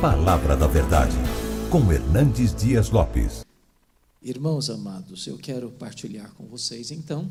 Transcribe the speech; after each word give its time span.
Palavra 0.00 0.54
da 0.54 0.66
Verdade, 0.66 1.16
com 1.70 1.90
Hernandes 1.90 2.54
Dias 2.54 2.90
Lopes. 2.90 3.46
Irmãos 4.22 4.68
amados, 4.68 5.26
eu 5.26 5.38
quero 5.38 5.70
partilhar 5.70 6.30
com 6.34 6.44
vocês 6.44 6.90
então 6.90 7.30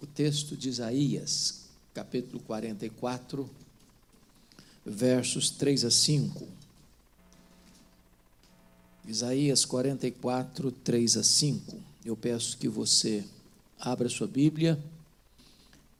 o 0.00 0.06
texto 0.06 0.56
de 0.56 0.68
Isaías, 0.68 1.64
capítulo 1.92 2.40
44, 2.44 3.50
versos 4.84 5.50
3 5.50 5.84
a 5.84 5.90
5. 5.90 6.46
Isaías 9.04 9.64
44, 9.64 10.70
3 10.70 11.16
a 11.16 11.24
5. 11.24 11.76
Eu 12.04 12.16
peço 12.16 12.56
que 12.56 12.68
você 12.68 13.24
abra 13.80 14.08
sua 14.08 14.28
Bíblia 14.28 14.78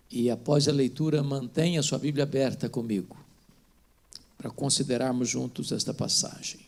e, 0.09 0.31
após 0.31 0.69
a 0.69 0.73
leitura, 0.73 1.21
mantenha 1.25 1.83
sua 1.83 1.99
Bíblia 1.99 2.23
aberta 2.23 2.69
comigo, 2.69 3.17
para 4.47 4.51
considerarmos 4.51 5.29
juntos 5.29 5.73
esta 5.73 5.93
passagem. 5.93 6.61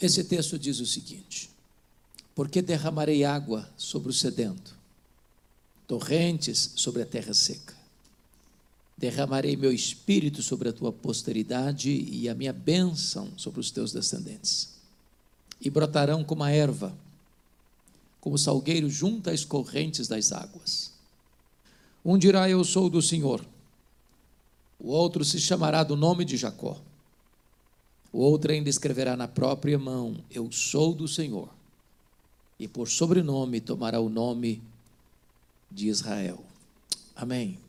Esse 0.00 0.24
texto 0.24 0.58
diz 0.58 0.80
o 0.80 0.86
seguinte: 0.86 1.48
Porque 2.34 2.60
derramarei 2.60 3.24
água 3.24 3.70
sobre 3.76 4.10
o 4.10 4.12
sedento, 4.12 4.76
torrentes 5.86 6.72
sobre 6.74 7.02
a 7.02 7.06
terra 7.06 7.32
seca. 7.32 7.76
Derramarei 8.98 9.56
meu 9.56 9.72
espírito 9.72 10.42
sobre 10.42 10.68
a 10.68 10.72
tua 10.72 10.90
posteridade 10.90 11.90
e 11.90 12.28
a 12.28 12.34
minha 12.34 12.52
bênção 12.52 13.30
sobre 13.36 13.60
os 13.60 13.70
teus 13.70 13.92
descendentes. 13.92 14.74
E 15.60 15.70
brotarão 15.70 16.24
como 16.24 16.42
a 16.42 16.50
erva, 16.50 16.96
como 18.26 18.36
salgueiro 18.36 18.90
junto 18.90 19.30
às 19.30 19.44
correntes 19.44 20.08
das 20.08 20.32
águas. 20.32 20.92
Um 22.04 22.18
dirá: 22.18 22.50
Eu 22.50 22.64
sou 22.64 22.90
do 22.90 23.00
Senhor. 23.00 23.46
O 24.80 24.88
outro 24.88 25.24
se 25.24 25.38
chamará 25.38 25.84
do 25.84 25.94
nome 25.94 26.24
de 26.24 26.36
Jacó. 26.36 26.76
O 28.12 28.18
outro 28.18 28.50
ainda 28.50 28.68
escreverá 28.68 29.16
na 29.16 29.28
própria 29.28 29.78
mão: 29.78 30.16
Eu 30.28 30.50
sou 30.50 30.92
do 30.92 31.06
Senhor. 31.06 31.48
E 32.58 32.66
por 32.66 32.88
sobrenome 32.88 33.60
tomará 33.60 34.00
o 34.00 34.08
nome 34.08 34.60
de 35.70 35.86
Israel. 35.86 36.42
Amém. 37.14 37.60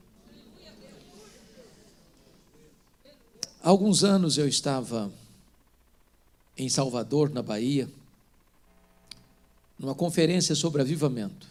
Há 3.61 3.69
alguns 3.69 4.03
anos 4.03 4.39
eu 4.39 4.47
estava 4.47 5.13
em 6.57 6.67
Salvador, 6.67 7.29
na 7.29 7.43
Bahia, 7.43 7.87
numa 9.77 9.93
conferência 9.93 10.55
sobre 10.55 10.81
avivamento. 10.81 11.47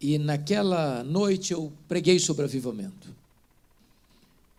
E 0.00 0.18
naquela 0.18 1.02
noite 1.04 1.52
eu 1.52 1.72
preguei 1.88 2.18
sobre 2.18 2.44
avivamento. 2.44 3.14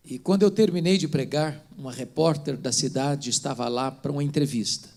E 0.04 0.20
quando 0.20 0.44
eu 0.44 0.52
terminei 0.52 0.98
de 0.98 1.08
pregar, 1.08 1.66
uma 1.78 1.92
repórter 1.92 2.58
da 2.58 2.72
cidade 2.72 3.30
estava 3.30 3.68
lá 3.68 3.92
para 3.92 4.12
uma 4.12 4.24
entrevista. 4.24 4.90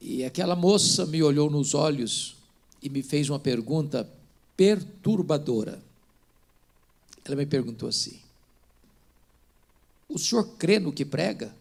E 0.00 0.24
aquela 0.24 0.56
moça 0.56 1.04
me 1.06 1.22
olhou 1.22 1.50
nos 1.50 1.74
olhos 1.74 2.36
e 2.82 2.88
me 2.88 3.02
fez 3.02 3.28
uma 3.28 3.38
pergunta 3.38 4.08
perturbadora. 4.56 5.82
Ela 7.24 7.36
me 7.36 7.46
perguntou 7.46 7.88
assim: 7.88 8.18
O 10.08 10.18
senhor 10.18 10.56
crê 10.56 10.78
no 10.78 10.92
que 10.92 11.04
prega? 11.04 11.54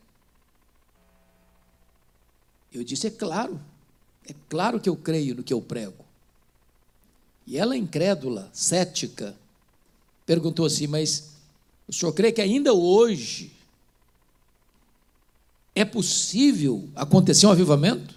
Eu 2.75 2.83
disse: 2.83 3.07
É 3.07 3.09
claro, 3.09 3.59
é 4.27 4.33
claro 4.49 4.79
que 4.79 4.89
eu 4.89 4.95
creio 4.95 5.35
no 5.35 5.43
que 5.43 5.53
eu 5.53 5.61
prego. 5.61 6.03
E 7.47 7.57
ela, 7.57 7.77
incrédula, 7.77 8.49
cética, 8.51 9.35
perguntou 10.25 10.65
assim: 10.65 10.87
Mas 10.87 11.35
o 11.87 11.93
senhor 11.93 12.11
crê 12.13 12.31
que 12.31 12.41
ainda 12.41 12.73
hoje 12.73 13.51
é 15.75 15.85
possível 15.85 16.89
acontecer 16.95 17.45
um 17.45 17.51
avivamento? 17.51 18.15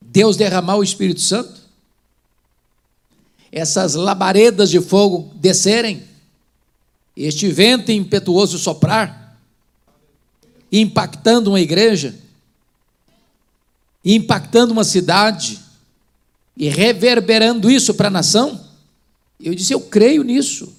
Deus 0.00 0.36
derramar 0.36 0.76
o 0.76 0.82
Espírito 0.82 1.20
Santo? 1.20 1.60
Essas 3.52 3.94
labaredas 3.94 4.70
de 4.70 4.80
fogo 4.80 5.30
descerem? 5.34 6.02
Este 7.16 7.50
vento 7.50 7.92
impetuoso 7.92 8.58
soprar? 8.58 9.38
Impactando 10.72 11.50
uma 11.50 11.60
igreja? 11.60 12.27
Impactando 14.10 14.72
uma 14.72 14.84
cidade? 14.84 15.60
E 16.56 16.68
reverberando 16.70 17.70
isso 17.70 17.92
para 17.92 18.08
a 18.08 18.10
nação? 18.10 18.66
Eu 19.38 19.54
disse: 19.54 19.74
Eu 19.74 19.82
creio 19.82 20.22
nisso. 20.22 20.72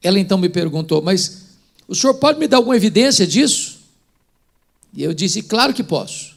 Ela 0.00 0.20
então 0.20 0.38
me 0.38 0.48
perguntou: 0.48 1.02
Mas 1.02 1.42
o 1.88 1.94
senhor 1.94 2.14
pode 2.14 2.38
me 2.38 2.46
dar 2.46 2.58
alguma 2.58 2.76
evidência 2.76 3.26
disso? 3.26 3.80
E 4.94 5.02
eu 5.02 5.12
disse: 5.12 5.42
Claro 5.42 5.74
que 5.74 5.82
posso. 5.82 6.36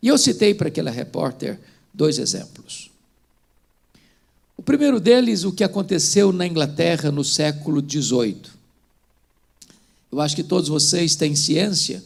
E 0.00 0.06
eu 0.06 0.16
citei 0.16 0.54
para 0.54 0.68
aquela 0.68 0.90
repórter 0.90 1.58
dois 1.92 2.16
exemplos. 2.16 2.90
O 4.56 4.62
primeiro 4.62 5.00
deles, 5.00 5.42
o 5.42 5.52
que 5.52 5.64
aconteceu 5.64 6.32
na 6.32 6.46
Inglaterra 6.46 7.10
no 7.10 7.24
século 7.24 7.80
XVIII. 7.80 8.42
Eu 10.12 10.20
acho 10.20 10.36
que 10.36 10.42
todos 10.42 10.68
vocês 10.68 11.16
têm 11.16 11.34
ciência 11.34 12.02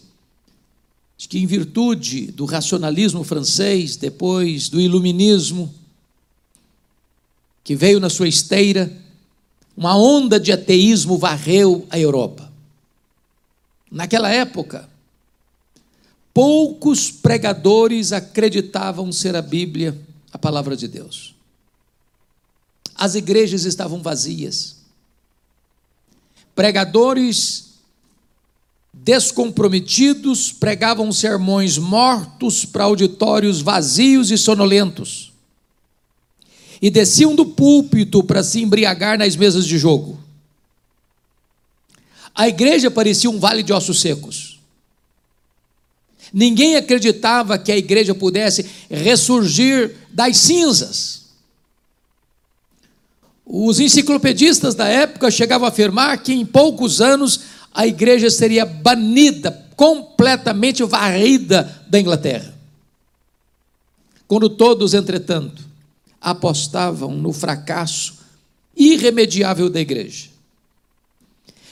de 1.17 1.29
que, 1.29 1.39
em 1.39 1.47
virtude 1.47 2.27
do 2.33 2.45
racionalismo 2.45 3.23
francês, 3.23 3.97
depois 3.97 4.69
do 4.69 4.81
iluminismo, 4.81 5.73
que 7.63 7.75
veio 7.75 8.01
na 8.01 8.11
sua 8.11 8.29
esteira, 8.29 8.93
uma 9.77 9.97
onda 9.97 10.39
de 10.39 10.53
ateísmo 10.53 11.17
varreu 11.17 11.87
a 11.91 11.99
Europa. 11.99 12.53
Naquela 13.91 14.29
época, 14.31 14.89
poucos 16.33 17.11
pregadores 17.11 18.13
acreditavam 18.13 19.11
ser 19.13 19.37
a 19.37 19.43
Bíblia 19.43 19.99
a 20.33 20.39
palavra 20.39 20.77
de 20.77 20.89
Deus. 20.89 21.33
As 22.97 23.15
igrejas 23.15 23.65
estavam 23.65 24.03
vazias. 24.03 24.77
Pregadores 26.57 27.74
descomprometidos 29.03 30.53
pregavam 30.53 31.13
sermões 31.13 31.77
mortos 31.77 32.65
para 32.65 32.85
auditórios 32.85 33.61
vazios 33.61 34.31
e 34.31 34.39
sonolentos 34.39 35.33
e 36.81 36.91
desciam 36.91 37.35
do 37.35 37.47
púlpito 37.47 38.23
para 38.23 38.43
se 38.43 38.61
embriagar 38.61 39.19
nas 39.19 39.37
mesas 39.37 39.67
de 39.67 39.79
jogo. 39.79 40.19
A 42.35 42.49
igreja 42.49 42.91
parecia 42.91 43.31
um 43.31 43.39
vale 43.39 43.63
de 43.63 43.73
ossos 43.73 44.01
secos. 44.01 44.61
Ninguém 46.33 46.77
acreditava 46.77 47.57
que 47.57 47.71
a 47.71 47.77
igreja 47.77 48.15
pudesse 48.15 48.67
ressurgir 48.91 49.95
das 50.11 50.37
cinzas. 50.37 51.23
Os 53.47 53.79
enciclopedistas 53.79 54.75
da 54.75 54.89
época 54.89 55.31
chegavam 55.31 55.67
a 55.67 55.71
afirmar 55.71 56.19
que 56.23 56.33
em 56.33 56.45
poucos 56.45 57.01
anos 57.01 57.41
a 57.75 57.87
igreja 57.87 58.31
seria 58.31 58.65
banida, 58.65 59.51
completamente 59.75 60.85
varrida 60.85 61.85
da 61.89 61.99
Inglaterra. 61.99 62.55
Quando 64.29 64.49
todos, 64.49 64.95
entretanto, 64.95 65.65
apostavam 66.21 67.11
no 67.17 67.33
fracasso 67.33 68.15
irremediável 68.77 69.69
da 69.69 69.81
igreja. 69.81 70.29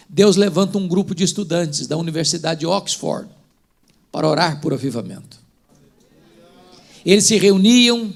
Deus 0.08 0.36
levanta 0.36 0.76
um 0.76 0.86
grupo 0.86 1.14
de 1.14 1.24
estudantes 1.24 1.86
da 1.86 1.96
Universidade 1.96 2.60
de 2.60 2.66
Oxford 2.66 3.28
para 4.10 4.28
orar 4.28 4.60
por 4.60 4.74
avivamento. 4.74 5.38
Eles 7.04 7.24
se 7.24 7.38
reuniam 7.38 8.12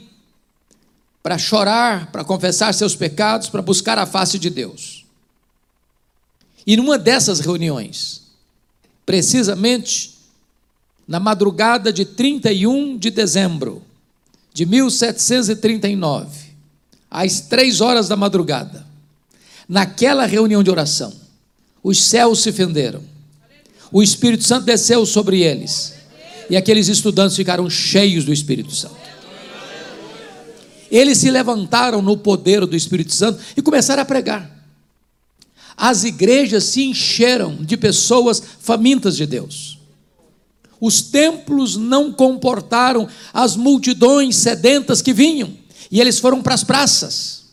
para 1.22 1.38
chorar, 1.38 2.12
para 2.12 2.22
confessar 2.22 2.72
seus 2.74 2.94
pecados, 2.94 3.48
para 3.48 3.62
buscar 3.62 3.98
a 3.98 4.06
face 4.06 4.38
de 4.38 4.50
Deus. 4.50 4.95
E 6.66 6.76
numa 6.76 6.98
dessas 6.98 7.38
reuniões, 7.40 8.22
precisamente 9.04 10.16
na 11.06 11.20
madrugada 11.20 11.92
de 11.92 12.04
31 12.04 12.98
de 12.98 13.10
dezembro 13.10 13.82
de 14.52 14.66
1739, 14.66 16.46
às 17.08 17.40
três 17.40 17.80
horas 17.80 18.08
da 18.08 18.16
madrugada, 18.16 18.84
naquela 19.68 20.26
reunião 20.26 20.62
de 20.62 20.70
oração, 20.70 21.12
os 21.82 22.02
céus 22.02 22.42
se 22.42 22.50
fenderam, 22.50 23.02
o 23.92 24.02
Espírito 24.02 24.42
Santo 24.42 24.64
desceu 24.64 25.06
sobre 25.06 25.42
eles, 25.42 25.94
e 26.50 26.56
aqueles 26.56 26.88
estudantes 26.88 27.36
ficaram 27.36 27.70
cheios 27.70 28.24
do 28.24 28.32
Espírito 28.32 28.74
Santo. 28.74 28.96
Eles 30.90 31.18
se 31.18 31.30
levantaram 31.30 32.00
no 32.00 32.16
poder 32.16 32.64
do 32.66 32.76
Espírito 32.76 33.12
Santo 33.12 33.40
e 33.56 33.62
começaram 33.62 34.02
a 34.02 34.06
pregar. 34.06 34.55
As 35.76 36.04
igrejas 36.04 36.64
se 36.64 36.82
encheram 36.82 37.56
de 37.56 37.76
pessoas 37.76 38.42
famintas 38.60 39.16
de 39.16 39.26
Deus. 39.26 39.78
Os 40.80 41.02
templos 41.02 41.76
não 41.76 42.12
comportaram 42.12 43.08
as 43.32 43.56
multidões 43.56 44.36
sedentas 44.36 45.02
que 45.02 45.12
vinham, 45.12 45.54
e 45.90 46.00
eles 46.00 46.18
foram 46.18 46.42
para 46.42 46.54
as 46.54 46.64
praças. 46.64 47.44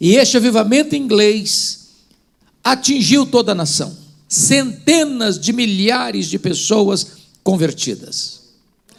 E 0.00 0.16
este 0.16 0.36
avivamento 0.36 0.94
inglês 0.94 1.88
atingiu 2.62 3.26
toda 3.26 3.52
a 3.52 3.54
nação. 3.54 3.96
Centenas 4.28 5.38
de 5.38 5.52
milhares 5.52 6.26
de 6.26 6.38
pessoas 6.38 7.06
convertidas. 7.42 8.42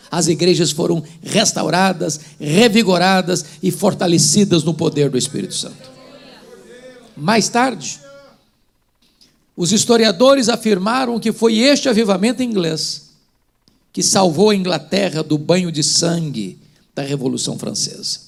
As 0.10 0.28
igrejas 0.28 0.72
foram 0.72 1.04
restauradas, 1.22 2.20
revigoradas 2.40 3.44
e 3.62 3.72
fortalecidas 3.72 4.64
no 4.64 4.74
poder 4.74 5.10
do 5.10 5.18
Espírito 5.18 5.54
Santo. 5.54 5.95
Mais 7.16 7.50
tarde, 7.50 8.00
os 9.56 9.72
historiadores 9.72 10.50
afirmaram 10.50 11.20
que 11.20 11.32
foi 11.32 11.60
este 11.60 11.88
avivamento 11.88 12.44
inglês 12.44 13.12
que 13.94 14.04
salvou 14.04 14.50
a 14.50 14.56
Inglaterra 14.56 15.24
do 15.24 15.38
banho 15.38 15.72
de 15.72 15.82
sangue 15.82 16.60
da 16.94 17.02
Revolução 17.02 17.58
Francesa. 17.58 18.20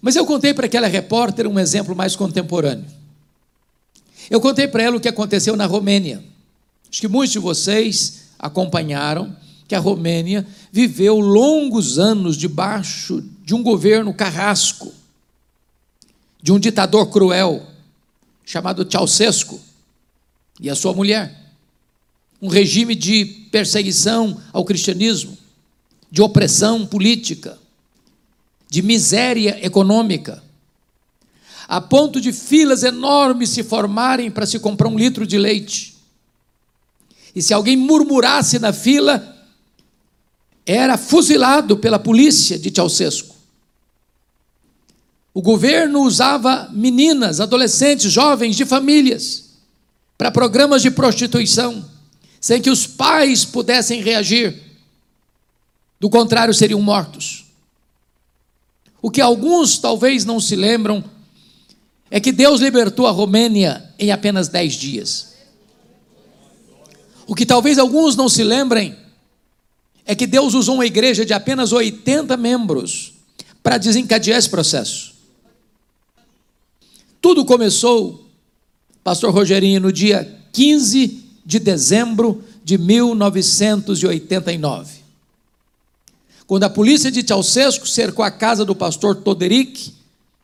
Mas 0.00 0.16
eu 0.16 0.24
contei 0.24 0.54
para 0.54 0.66
aquela 0.66 0.86
repórter 0.86 1.46
um 1.46 1.58
exemplo 1.58 1.94
mais 1.94 2.14
contemporâneo. 2.14 2.86
Eu 4.30 4.40
contei 4.40 4.68
para 4.68 4.84
ela 4.84 4.96
o 4.96 5.00
que 5.00 5.08
aconteceu 5.08 5.56
na 5.56 5.66
Romênia. 5.66 6.22
Acho 6.90 7.00
que 7.00 7.08
muitos 7.08 7.32
de 7.32 7.38
vocês 7.38 8.22
acompanharam 8.38 9.36
que 9.66 9.74
a 9.74 9.80
Romênia 9.80 10.46
viveu 10.70 11.18
longos 11.18 11.98
anos 11.98 12.36
debaixo 12.36 13.24
de 13.44 13.54
um 13.54 13.62
governo 13.62 14.12
carrasco, 14.12 14.92
de 16.42 16.52
um 16.52 16.58
ditador 16.58 17.06
cruel, 17.06 17.64
chamado 18.44 18.86
Ceausescu, 18.90 19.60
e 20.60 20.68
a 20.68 20.74
sua 20.74 20.92
mulher. 20.92 21.40
Um 22.40 22.48
regime 22.48 22.94
de 22.94 23.24
perseguição 23.50 24.40
ao 24.52 24.64
cristianismo, 24.64 25.38
de 26.10 26.20
opressão 26.20 26.84
política, 26.84 27.58
de 28.68 28.82
miséria 28.82 29.64
econômica, 29.64 30.42
a 31.68 31.80
ponto 31.80 32.20
de 32.20 32.32
filas 32.32 32.82
enormes 32.82 33.50
se 33.50 33.62
formarem 33.62 34.30
para 34.30 34.44
se 34.44 34.58
comprar 34.58 34.88
um 34.88 34.98
litro 34.98 35.26
de 35.26 35.38
leite. 35.38 35.96
E 37.34 37.40
se 37.40 37.54
alguém 37.54 37.76
murmurasse 37.76 38.58
na 38.58 38.72
fila, 38.72 39.46
era 40.66 40.98
fuzilado 40.98 41.76
pela 41.76 41.98
polícia 41.98 42.58
de 42.58 42.70
Ceausescu. 42.70 43.31
O 45.34 45.40
governo 45.40 46.02
usava 46.02 46.68
meninas, 46.72 47.40
adolescentes, 47.40 48.12
jovens 48.12 48.54
de 48.54 48.66
famílias 48.66 49.52
para 50.18 50.30
programas 50.30 50.82
de 50.82 50.90
prostituição, 50.90 51.84
sem 52.40 52.60
que 52.60 52.70
os 52.70 52.86
pais 52.86 53.44
pudessem 53.44 54.02
reagir. 54.02 54.60
Do 55.98 56.10
contrário, 56.10 56.52
seriam 56.52 56.82
mortos. 56.82 57.46
O 59.00 59.10
que 59.10 59.20
alguns 59.20 59.78
talvez 59.78 60.24
não 60.24 60.38
se 60.38 60.54
lembram 60.54 61.02
é 62.10 62.20
que 62.20 62.30
Deus 62.30 62.60
libertou 62.60 63.06
a 63.06 63.10
Romênia 63.10 63.90
em 63.98 64.12
apenas 64.12 64.48
dez 64.48 64.74
dias. 64.74 65.32
O 67.26 67.34
que 67.34 67.46
talvez 67.46 67.78
alguns 67.78 68.14
não 68.14 68.28
se 68.28 68.44
lembrem 68.44 68.96
é 70.04 70.14
que 70.14 70.26
Deus 70.26 70.52
usou 70.54 70.74
uma 70.74 70.86
igreja 70.86 71.24
de 71.24 71.32
apenas 71.32 71.72
80 71.72 72.36
membros 72.36 73.14
para 73.62 73.78
desencadear 73.78 74.38
esse 74.38 74.50
processo. 74.50 75.11
Tudo 77.22 77.44
começou, 77.44 78.26
Pastor 79.04 79.32
Rogerinho, 79.32 79.80
no 79.80 79.92
dia 79.92 80.40
15 80.52 81.22
de 81.46 81.60
dezembro 81.60 82.42
de 82.64 82.76
1989. 82.76 84.96
Quando 86.48 86.64
a 86.64 86.70
polícia 86.70 87.12
de 87.12 87.24
Ceausescu 87.24 87.86
cercou 87.86 88.24
a 88.24 88.30
casa 88.30 88.64
do 88.64 88.74
pastor 88.74 89.14
Toderic, 89.14 89.94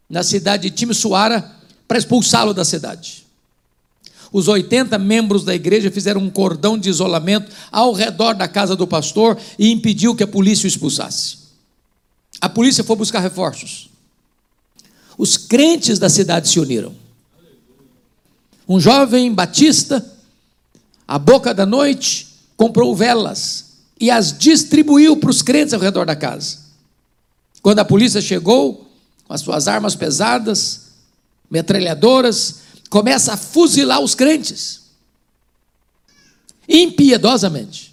na 0.09 0.23
cidade 0.23 0.71
de 0.71 0.77
Timisoara, 0.77 1.51
para 1.89 1.99
expulsá-lo 1.99 2.55
da 2.55 2.65
cidade. 2.65 3.27
Os 4.33 4.47
80 4.47 4.97
membros 4.99 5.43
da 5.43 5.57
igreja 5.57 5.91
fizeram 5.91 6.21
um 6.21 6.31
cordão 6.31 6.79
de 6.79 6.89
isolamento 6.89 7.51
ao 7.73 7.93
redor 7.93 8.35
da 8.35 8.47
casa 8.47 8.77
do 8.77 8.87
pastor 8.87 9.37
e 9.59 9.73
impediu 9.73 10.15
que 10.15 10.23
a 10.23 10.29
polícia 10.29 10.67
o 10.67 10.69
expulsasse. 10.69 11.39
A 12.41 12.49
polícia 12.49 12.85
foi 12.85 12.95
buscar 12.95 13.19
reforços. 13.19 13.91
Os 15.19 15.37
crentes 15.37 15.99
da 15.99 16.09
cidade 16.09 16.49
se 16.49 16.61
uniram. 16.61 16.95
Um 18.69 18.79
jovem 18.79 19.35
batista, 19.35 20.05
à 21.07 21.19
boca 21.19 21.53
da 21.53 21.67
noite, 21.67 22.29
comprou 22.57 22.95
velas 22.95 23.65
e 24.01 24.13
as 24.13 24.39
distribuiu 24.39 25.17
para 25.17 25.31
os 25.31 25.43
crentes 25.43 25.75
ao 25.75 25.81
redor 25.81 26.07
da 26.07 26.15
casa. 26.15 26.59
Quando 27.61 27.81
a 27.81 27.85
polícia 27.85 28.21
chegou, 28.21 28.89
com 29.27 29.35
as 29.35 29.41
suas 29.41 29.67
armas 29.67 29.97
pesadas, 29.97 30.93
metralhadoras, 31.51 32.61
começa 32.89 33.33
a 33.33 33.37
fuzilar 33.37 34.01
os 34.01 34.15
crentes. 34.15 34.83
Impiedosamente. 36.69 37.93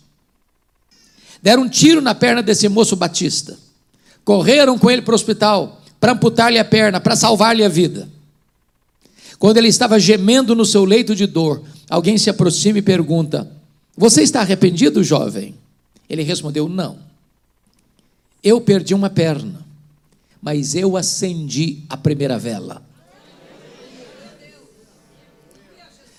Deram 1.42 1.64
um 1.64 1.70
tiro 1.70 2.02
na 2.02 2.14
perna 2.14 2.44
desse 2.44 2.70
moço 2.70 2.96
batista. 2.96 3.58
Correram 4.24 4.78
com 4.78 4.92
ele 4.92 5.02
para 5.02 5.14
o 5.14 5.16
hospital 5.16 5.75
para 6.00 6.14
amputar-lhe 6.14 6.60
a 6.60 6.66
perna, 6.66 7.00
para 7.00 7.16
salvar-lhe 7.16 7.64
a 7.64 7.70
vida. 7.70 8.10
Quando 9.38 9.58
ele 9.58 9.68
estava 9.68 10.00
gemendo 10.00 10.56
no 10.56 10.66
seu 10.66 10.86
leito 10.86 11.16
de 11.16 11.26
dor, 11.26 11.64
alguém 11.90 12.18
se 12.18 12.30
aproxima 12.30 12.80
e 12.80 12.82
pergunta: 12.82 13.52
Você 13.98 14.22
está 14.22 14.42
arrependido, 14.42 15.04
jovem? 15.04 15.56
Ele 16.10 16.24
respondeu: 16.24 16.70
Não. 16.70 16.98
Eu 18.44 18.62
perdi 18.62 18.94
uma 18.94 19.10
perna, 19.10 19.66
mas 20.42 20.76
eu 20.76 20.96
acendi 20.96 21.80
a 21.90 21.98
primeira 21.98 22.38
vela. 22.38 22.84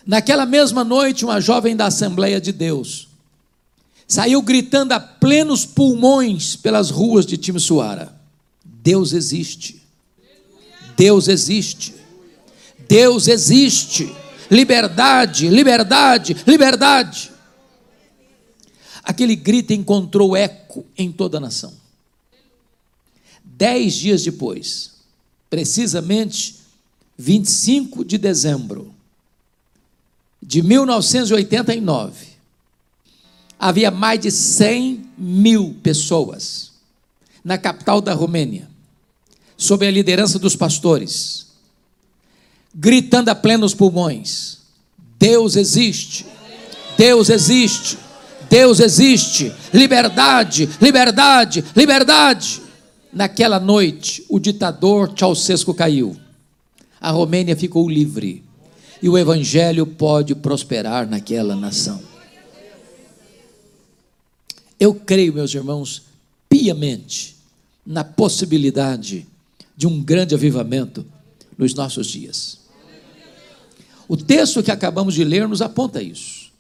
Naquela 0.05 0.47
mesma 0.47 0.85
noite, 0.85 1.25
uma 1.25 1.41
jovem 1.41 1.75
da 1.75 1.87
Assembleia 1.87 2.41
de 2.41 2.53
Deus 2.53 3.09
saiu 4.07 4.41
gritando 4.41 4.93
a 4.93 5.01
plenos 5.01 5.67
pulmões 5.67 6.55
pelas 6.55 6.91
ruas 6.91 7.27
de 7.27 7.37
Timisoara. 7.37 8.16
Deus 8.87 9.13
existe. 9.13 9.83
Deus 10.97 11.27
existe. 11.27 11.93
Deus 12.89 13.27
existe. 13.27 14.15
Liberdade, 14.49 15.49
liberdade, 15.49 16.37
liberdade. 16.47 17.33
Aquele 19.03 19.35
grito 19.35 19.73
encontrou 19.73 20.37
eco 20.37 20.87
em 20.97 21.11
toda 21.11 21.39
a 21.39 21.41
nação. 21.41 21.75
Dez 23.43 23.95
dias 23.95 24.23
depois, 24.23 24.93
precisamente 25.51 26.55
25 27.19 28.05
de 28.05 28.17
dezembro 28.19 28.95
de 30.41 30.63
1989, 30.63 32.25
havia 33.59 33.91
mais 33.91 34.21
de 34.21 34.31
100 34.31 35.11
mil 35.19 35.75
pessoas 35.83 36.71
na 37.43 37.59
capital 37.59 38.01
da 38.01 38.15
Romênia 38.15 38.76
sob 39.57 39.87
a 39.87 39.91
liderança 39.91 40.39
dos 40.39 40.55
pastores, 40.55 41.47
gritando 42.75 43.29
a 43.29 43.35
plenos 43.35 43.75
pulmões: 43.75 44.59
Deus 45.19 45.57
existe, 45.57 46.27
Deus 46.97 47.31
existe, 47.31 47.99
Deus 48.51 48.81
existe, 48.81 49.53
liberdade, 49.73 50.69
liberdade, 50.81 51.65
liberdade. 51.75 52.63
Naquela 53.13 53.59
noite, 53.59 54.25
o 54.29 54.39
ditador 54.39 55.13
Ceausescu 55.17 55.73
caiu, 55.73 56.15
a 57.01 57.11
Romênia 57.11 57.57
ficou 57.57 57.89
livre 57.89 58.45
e 59.01 59.09
o 59.09 59.17
evangelho 59.17 59.87
pode 59.87 60.35
prosperar 60.35 61.09
naquela 61.09 61.57
nação. 61.57 62.03
Eu 64.79 64.95
creio, 64.95 65.33
meus 65.33 65.55
irmãos, 65.55 66.03
piamente 66.49 67.37
na 67.87 68.05
possibilidade 68.05 69.27
de 69.77 69.87
um 69.87 70.03
grande 70.03 70.35
avivamento 70.35 71.05
nos 71.57 71.75
nossos 71.75 72.07
dias. 72.07 72.61
O 74.09 74.17
texto 74.17 74.63
que 74.63 74.71
acabamos 74.71 75.15
de 75.15 75.25
ler 75.25 75.47
nos 75.47 75.61
aponta 75.61 76.03
isso. 76.03 76.51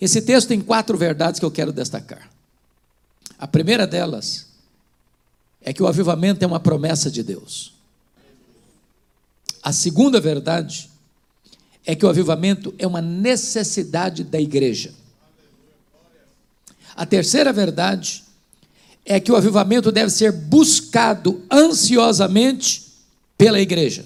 Esse 0.00 0.20
texto 0.20 0.48
tem 0.48 0.60
quatro 0.60 0.96
verdades 0.98 1.38
que 1.38 1.46
eu 1.46 1.50
quero 1.50 1.72
destacar. 1.72 2.30
A 3.38 3.46
primeira 3.46 3.86
delas 3.86 4.46
é 5.62 5.72
que 5.72 5.82
o 5.82 5.86
avivamento 5.86 6.44
é 6.44 6.46
uma 6.46 6.60
promessa 6.60 7.10
de 7.10 7.22
Deus. 7.22 7.74
A 9.62 9.72
segunda 9.72 10.20
verdade 10.20 10.90
é 11.84 11.94
que 11.94 12.04
o 12.04 12.08
avivamento 12.08 12.74
é 12.78 12.86
uma 12.86 13.00
necessidade 13.00 14.24
da 14.24 14.40
igreja. 14.40 14.94
A 16.96 17.06
terceira 17.06 17.52
verdade 17.52 18.24
é 19.04 19.18
que 19.18 19.32
o 19.32 19.36
avivamento 19.36 19.90
deve 19.90 20.10
ser 20.10 20.32
buscado 20.32 21.42
ansiosamente 21.50 22.88
pela 23.36 23.60
igreja. 23.60 24.04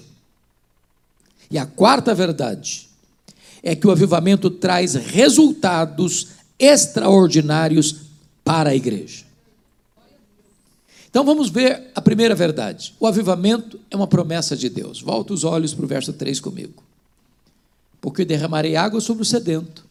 E 1.49 1.57
a 1.57 1.65
quarta 1.65 2.13
verdade 2.15 2.87
é 3.61 3.75
que 3.75 3.87
o 3.87 3.91
avivamento 3.91 4.49
traz 4.49 4.95
resultados 4.95 6.27
extraordinários 6.57 7.95
para 8.43 8.69
a 8.69 8.75
igreja. 8.75 9.25
Então 11.09 11.23
vamos 11.23 11.49
ver 11.49 11.91
a 11.95 12.01
primeira 12.01 12.35
verdade. 12.35 12.93
O 12.99 13.07
avivamento 13.07 13.79
é 13.89 13.95
uma 13.95 14.05
promessa 14.05 14.55
de 14.55 14.69
Deus. 14.69 15.01
Volta 15.01 15.33
os 15.33 15.43
olhos 15.43 15.73
para 15.73 15.85
o 15.85 15.87
verso 15.87 16.11
3 16.11 16.39
comigo. 16.39 16.83
Porque 18.01 18.25
derramarei 18.25 18.75
água 18.75 18.99
sobre 18.99 19.23
o 19.23 19.25
sedento, 19.25 19.85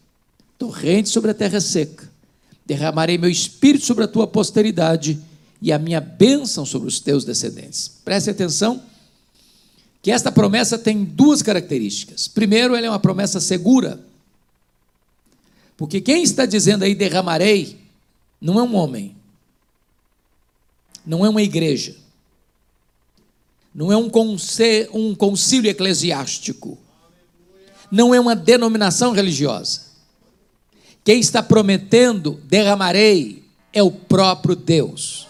torrente 0.57 1.09
sobre 1.09 1.31
a 1.31 1.33
terra 1.33 1.59
seca. 1.59 2.09
Derramarei 2.65 3.17
meu 3.17 3.29
espírito 3.29 3.85
sobre 3.85 4.03
a 4.03 4.07
tua 4.07 4.25
posteridade 4.25 5.19
e 5.61 5.71
a 5.71 5.79
minha 5.79 6.01
bênção 6.01 6.65
sobre 6.65 6.87
os 6.87 6.99
teus 6.99 7.23
descendentes. 7.23 7.87
Preste 8.03 8.29
atenção 8.29 8.81
que 10.01 10.11
esta 10.11 10.31
promessa 10.31 10.77
tem 10.77 11.03
duas 11.03 11.41
características. 11.41 12.27
Primeiro, 12.27 12.75
ela 12.75 12.85
é 12.85 12.89
uma 12.89 12.99
promessa 12.99 13.39
segura. 13.39 13.99
Porque 15.77 15.99
quem 15.99 16.23
está 16.23 16.45
dizendo 16.45 16.83
aí 16.83 16.95
derramarei 16.95 17.79
não 18.39 18.59
é 18.59 18.63
um 18.63 18.75
homem, 18.75 19.15
não 21.05 21.25
é 21.25 21.29
uma 21.29 21.41
igreja, 21.41 21.95
não 23.73 23.91
é 23.91 23.97
um, 23.97 24.09
conce, 24.09 24.89
um 24.93 25.15
concílio 25.15 25.69
eclesiástico, 25.69 26.77
não 27.91 28.13
é 28.13 28.19
uma 28.19 28.35
denominação 28.35 29.11
religiosa. 29.11 29.81
Quem 31.05 31.19
está 31.19 31.43
prometendo 31.43 32.41
derramarei 32.45 33.43
é 33.71 33.83
o 33.83 33.91
próprio 33.91 34.55
Deus, 34.55 35.27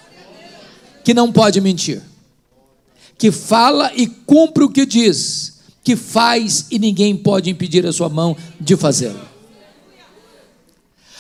que 1.04 1.14
não 1.14 1.34
pode 1.34 1.60
mentir, 1.60 2.02
que 3.18 3.30
fala 3.30 3.92
e 3.94 4.08
cumpre 4.08 4.64
o 4.64 4.70
que 4.70 4.86
diz, 4.86 5.60
que 5.84 5.98
faz 5.98 6.68
e 6.72 6.80
ninguém 6.80 7.16
pode 7.18 7.50
impedir 7.50 7.86
a 7.86 7.92
sua 7.92 8.08
mão 8.08 8.38
de 8.58 8.78
fazê-lo. 8.78 9.20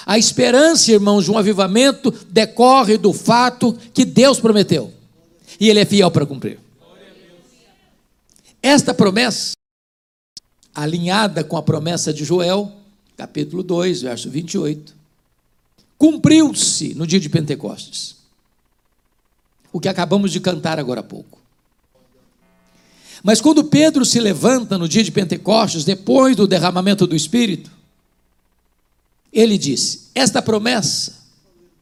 A 0.05 0.17
esperança, 0.17 0.89
irmãos, 0.89 1.25
de 1.25 1.31
um 1.31 1.37
avivamento 1.37 2.13
decorre 2.29 2.97
do 2.97 3.11
fato 3.11 3.77
que 3.93 4.05
Deus 4.05 4.39
prometeu. 4.39 4.93
E 5.59 5.67
Ele 5.67 5.79
é 5.79 5.85
fiel 5.85 6.11
para 6.11 6.25
cumprir. 6.25 6.59
Esta 8.61 8.93
promessa, 8.93 9.53
alinhada 10.73 11.43
com 11.43 11.57
a 11.57 11.63
promessa 11.63 12.13
de 12.13 12.23
Joel, 12.23 12.71
capítulo 13.17 13.63
2, 13.63 14.01
verso 14.01 14.29
28, 14.29 14.95
cumpriu-se 15.97 16.93
no 16.95 17.07
dia 17.07 17.19
de 17.19 17.29
Pentecostes. 17.29 18.15
O 19.71 19.79
que 19.79 19.87
acabamos 19.87 20.31
de 20.31 20.39
cantar 20.39 20.79
agora 20.79 21.01
há 21.01 21.03
pouco. 21.03 21.39
Mas 23.23 23.41
quando 23.41 23.63
Pedro 23.63 24.05
se 24.05 24.19
levanta 24.19 24.77
no 24.77 24.87
dia 24.87 25.03
de 25.03 25.11
Pentecostes, 25.11 25.83
depois 25.83 26.35
do 26.35 26.47
derramamento 26.47 27.07
do 27.07 27.15
Espírito, 27.15 27.71
ele 29.33 29.57
disse: 29.57 30.09
Esta 30.13 30.41
promessa 30.41 31.25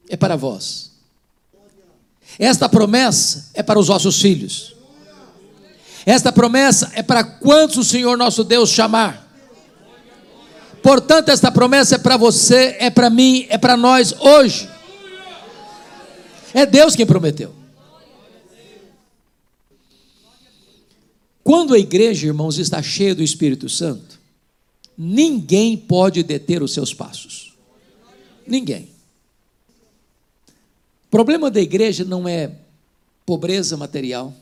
é 0.09 0.15
para 0.15 0.35
vós. 0.35 0.91
Esta 2.39 2.67
promessa 2.67 3.51
é 3.53 3.61
para 3.61 3.77
os 3.77 3.87
vossos 3.87 4.19
filhos. 4.21 4.75
Esta 6.05 6.31
promessa 6.31 6.91
é 6.95 7.03
para 7.03 7.23
quantos 7.23 7.77
o 7.77 7.83
Senhor 7.83 8.17
nosso 8.17 8.43
Deus 8.43 8.69
chamar. 8.69 9.32
Portanto, 10.83 11.29
esta 11.29 11.49
promessa 11.49 11.95
é 11.95 11.97
para 11.97 12.17
você, 12.17 12.75
é 12.77 12.89
para 12.89 13.09
mim, 13.09 13.47
é 13.47 13.57
para 13.57 13.77
nós 13.77 14.11
hoje. 14.19 14.69
É 16.53 16.65
Deus 16.65 16.93
quem 16.93 17.05
prometeu. 17.05 17.55
Quando 21.41 21.73
a 21.73 21.79
igreja, 21.79 22.27
irmãos, 22.27 22.57
está 22.57 22.81
cheia 22.81 23.15
do 23.15 23.23
Espírito 23.23 23.69
Santo, 23.69 24.19
ninguém 24.97 25.77
pode 25.77 26.21
deter 26.21 26.61
os 26.61 26.73
seus 26.73 26.93
passos. 26.93 27.53
Ninguém. 28.45 28.89
O 31.07 31.09
problema 31.09 31.49
da 31.49 31.61
igreja 31.61 32.03
não 32.03 32.27
é 32.27 32.51
pobreza 33.25 33.77
material. 33.77 34.33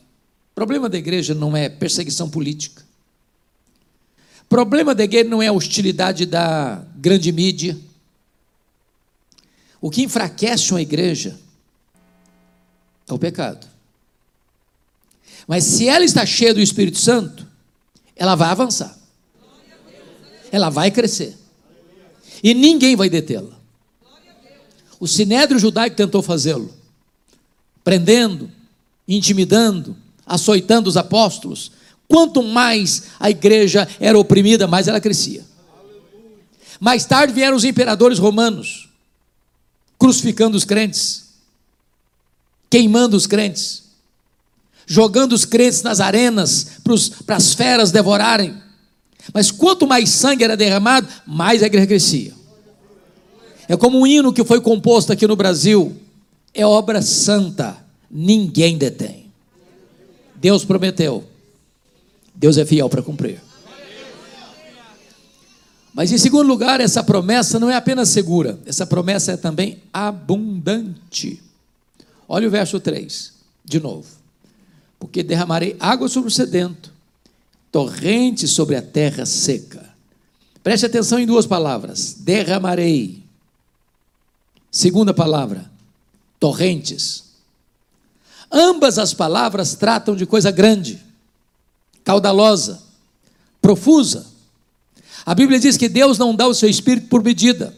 O 0.52 0.56
problema 0.56 0.90
da 0.90 0.98
igreja 0.98 1.36
não 1.36 1.56
é 1.56 1.70
perseguição 1.70 2.28
política. 2.28 2.84
Problema 4.52 4.94
da 4.94 5.04
igreja 5.04 5.28
não 5.30 5.42
é 5.42 5.48
a 5.48 5.54
hostilidade 5.54 6.28
da 6.28 6.86
grande 6.98 7.32
mídia. 7.32 7.76
O 9.80 9.90
que 9.90 10.04
enfraquece 10.04 10.72
uma 10.72 10.82
igreja 10.82 11.40
é 13.08 13.14
o 13.14 13.18
pecado. 13.18 13.66
Mas 15.48 15.64
se 15.64 15.88
ela 15.88 16.06
está 16.06 16.24
cheia 16.24 16.54
do 16.54 16.60
Espírito 16.60 17.00
Santo, 17.00 17.48
ela 18.16 18.36
vai 18.36 18.50
avançar 18.50 19.02
ela 20.52 20.70
vai 20.70 20.92
crescer. 20.92 21.38
E 22.44 22.54
ninguém 22.54 22.96
vai 22.96 23.10
detê-la. 23.10 23.58
O 25.00 25.08
sinédrio 25.08 25.60
judaico 25.60 25.96
tentou 25.96 26.22
fazê-lo, 26.22 26.72
prendendo, 27.84 28.52
intimidando, 29.08 29.96
açoitando 30.26 30.90
os 30.90 30.98
apóstolos. 30.98 31.72
Quanto 32.12 32.44
mais 32.44 33.04
a 33.18 33.30
igreja 33.30 33.88
era 33.98 34.20
oprimida, 34.20 34.68
mais 34.68 34.90
ela 34.90 35.00
crescia. 35.00 35.46
Mais 36.78 37.06
tarde 37.06 37.32
vieram 37.32 37.56
os 37.56 37.64
imperadores 37.64 38.20
romanos, 38.20 38.90
crucificando 39.98 40.58
os 40.58 40.66
crentes, 40.66 41.30
queimando 42.70 43.16
os 43.16 43.26
crentes, 43.26 43.84
jogando 44.86 45.32
os 45.32 45.46
crentes 45.46 45.84
nas 45.84 46.02
arenas 46.02 46.82
para 47.26 47.38
as 47.38 47.54
feras 47.54 47.92
devorarem. 47.92 48.62
Mas 49.34 49.50
quanto 49.50 49.88
mais 49.88 50.10
sangue 50.10 50.44
era 50.44 50.58
derramado, 50.58 51.08
mais 51.26 51.64
a 51.64 51.68
igreja 51.68 51.88
crescia. 51.88 52.34
É 53.70 53.78
como 53.78 54.02
um 54.02 54.06
hino 54.06 54.34
que 54.34 54.44
foi 54.44 54.60
composto 54.60 55.14
aqui 55.14 55.26
no 55.26 55.38
Brasil. 55.38 55.96
É 56.54 56.66
obra 56.66 57.02
santa, 57.02 57.78
ninguém 58.10 58.78
detém. 58.78 59.32
Deus 60.36 60.66
prometeu. 60.66 61.31
Deus 62.42 62.58
é 62.58 62.66
fiel 62.66 62.90
para 62.90 63.02
cumprir. 63.02 63.42
Mas 65.94 66.12
em 66.12 66.18
segundo 66.18 66.48
lugar, 66.48 66.82
essa 66.82 67.02
promessa 67.04 67.58
não 67.58 67.70
é 67.70 67.76
apenas 67.76 68.10
segura, 68.10 68.60
essa 68.66 68.86
promessa 68.86 69.32
é 69.34 69.38
também 69.38 69.82
abundante. 69.94 71.42
Olha 72.28 72.50
o 72.50 72.52
verso 72.52 72.82
3, 72.82 73.32
de 73.64 73.80
novo. 73.80 74.08
Porque 75.00 75.24
derramarei 75.24 75.78
água 75.80 76.10
sobre 76.10 76.28
o 76.28 76.32
sedento 76.32 76.92
torrente 77.72 78.48
sobre 78.48 78.76
a 78.76 78.82
terra 78.82 79.26
seca. 79.26 79.90
Preste 80.62 80.86
atenção 80.86 81.18
em 81.18 81.26
duas 81.26 81.48
palavras: 81.48 82.16
derramarei. 82.20 83.24
Segunda 84.70 85.14
palavra, 85.14 85.70
torrentes. 86.40 87.32
Ambas 88.52 88.98
as 88.98 89.14
palavras 89.14 89.76
tratam 89.76 90.16
de 90.16 90.26
coisa 90.26 90.52
grande, 90.52 91.02
caudalosa, 92.04 92.82
profusa. 93.62 94.26
A 95.26 95.36
Bíblia 95.36 95.60
diz 95.60 95.78
que 95.78 95.88
Deus 95.88 96.18
não 96.18 96.36
dá 96.36 96.48
o 96.48 96.54
seu 96.54 96.70
espírito 96.70 97.08
por 97.08 97.24
medida. 97.24 97.76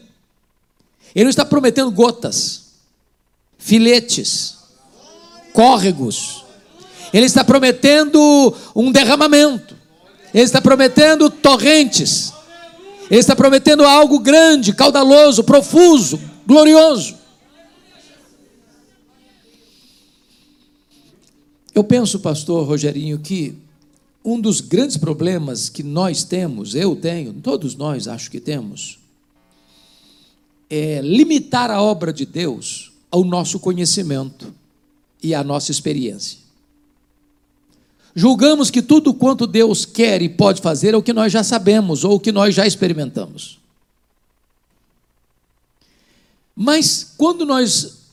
Ele 1.14 1.26
não 1.26 1.30
está 1.30 1.46
prometendo 1.46 1.92
gotas, 1.92 2.72
filetes, 3.58 4.58
córregos. 5.52 6.44
Ele 7.14 7.26
está 7.26 7.44
prometendo 7.44 8.56
um 8.76 8.92
derramamento. 8.92 9.76
Ele 10.34 10.44
está 10.44 10.60
prometendo 10.60 11.30
torrentes. 11.30 12.34
Ele 13.10 13.20
está 13.20 13.36
prometendo 13.36 13.84
algo 13.84 14.20
grande, 14.20 14.74
caudaloso, 14.74 15.44
profuso, 15.44 16.20
glorioso. 16.48 17.18
Eu 21.76 21.84
penso, 21.84 22.20
pastor 22.20 22.68
Rogerinho, 22.68 23.20
que 23.20 23.56
um 24.24 24.40
dos 24.40 24.62
grandes 24.62 24.98
problemas 24.98 25.68
que 25.68 25.84
nós 25.84 26.24
temos, 26.24 26.76
eu 26.76 26.96
tenho, 26.96 27.34
todos 27.34 27.76
nós 27.76 28.08
acho 28.08 28.32
que 28.32 28.40
temos, 28.40 29.00
é 30.70 31.02
limitar 31.02 31.70
a 31.70 31.82
obra 31.82 32.14
de 32.14 32.26
Deus 32.26 32.92
ao 33.12 33.24
nosso 33.24 33.60
conhecimento 33.60 34.54
e 35.22 35.36
à 35.36 35.44
nossa 35.44 35.72
experiência. 35.72 36.40
Julgamos 38.16 38.70
que 38.70 38.82
tudo 38.82 39.14
quanto 39.14 39.48
Deus 39.48 39.86
quer 39.86 40.22
e 40.22 40.30
pode 40.30 40.62
fazer 40.62 40.94
é 40.94 40.98
o 40.98 41.04
que 41.04 41.14
nós 41.14 41.32
já 41.32 41.44
sabemos 41.44 42.04
ou 42.04 42.16
o 42.16 42.20
que 42.20 42.32
nós 42.32 42.56
já 42.56 42.66
experimentamos. 42.66 43.60
Mas 46.56 47.14
quando 47.18 47.46
nós 47.46 48.04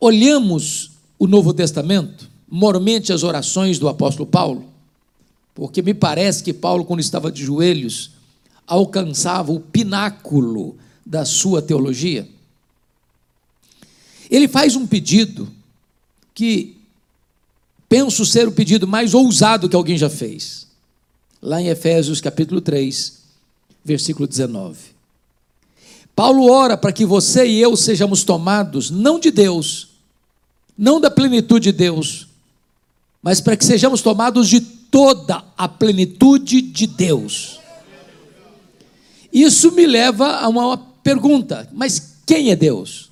olhamos 0.00 0.90
o 1.18 1.26
Novo 1.26 1.54
Testamento, 1.54 2.28
mormente 2.48 3.12
as 3.12 3.22
orações 3.22 3.78
do 3.78 3.88
apóstolo 3.88 4.26
Paulo, 4.26 4.75
porque 5.56 5.80
me 5.80 5.94
parece 5.94 6.44
que 6.44 6.52
Paulo, 6.52 6.84
quando 6.84 7.00
estava 7.00 7.32
de 7.32 7.42
joelhos, 7.42 8.10
alcançava 8.66 9.50
o 9.50 9.58
pináculo 9.58 10.76
da 11.04 11.24
sua 11.24 11.62
teologia. 11.62 12.28
Ele 14.30 14.48
faz 14.48 14.76
um 14.76 14.86
pedido 14.86 15.50
que 16.34 16.76
penso 17.88 18.26
ser 18.26 18.46
o 18.46 18.52
pedido 18.52 18.86
mais 18.86 19.14
ousado 19.14 19.66
que 19.66 19.74
alguém 19.74 19.96
já 19.96 20.10
fez. 20.10 20.66
Lá 21.40 21.58
em 21.58 21.68
Efésios 21.68 22.20
capítulo 22.20 22.60
3, 22.60 23.22
versículo 23.82 24.28
19. 24.28 24.78
Paulo 26.14 26.50
ora 26.50 26.76
para 26.76 26.92
que 26.92 27.06
você 27.06 27.46
e 27.46 27.62
eu 27.62 27.74
sejamos 27.78 28.24
tomados 28.24 28.90
não 28.90 29.18
de 29.18 29.30
Deus, 29.30 29.88
não 30.76 31.00
da 31.00 31.10
plenitude 31.10 31.72
de 31.72 31.78
Deus, 31.78 32.28
mas 33.22 33.40
para 33.40 33.56
que 33.56 33.64
sejamos 33.64 34.02
tomados 34.02 34.50
de 34.50 34.75
toda 34.96 35.44
a 35.58 35.68
plenitude 35.68 36.62
de 36.62 36.86
Deus. 36.86 37.60
Isso 39.30 39.70
me 39.72 39.86
leva 39.86 40.38
a 40.38 40.48
uma 40.48 40.78
pergunta: 40.78 41.68
mas 41.70 42.14
quem 42.24 42.50
é 42.50 42.56
Deus? 42.56 43.10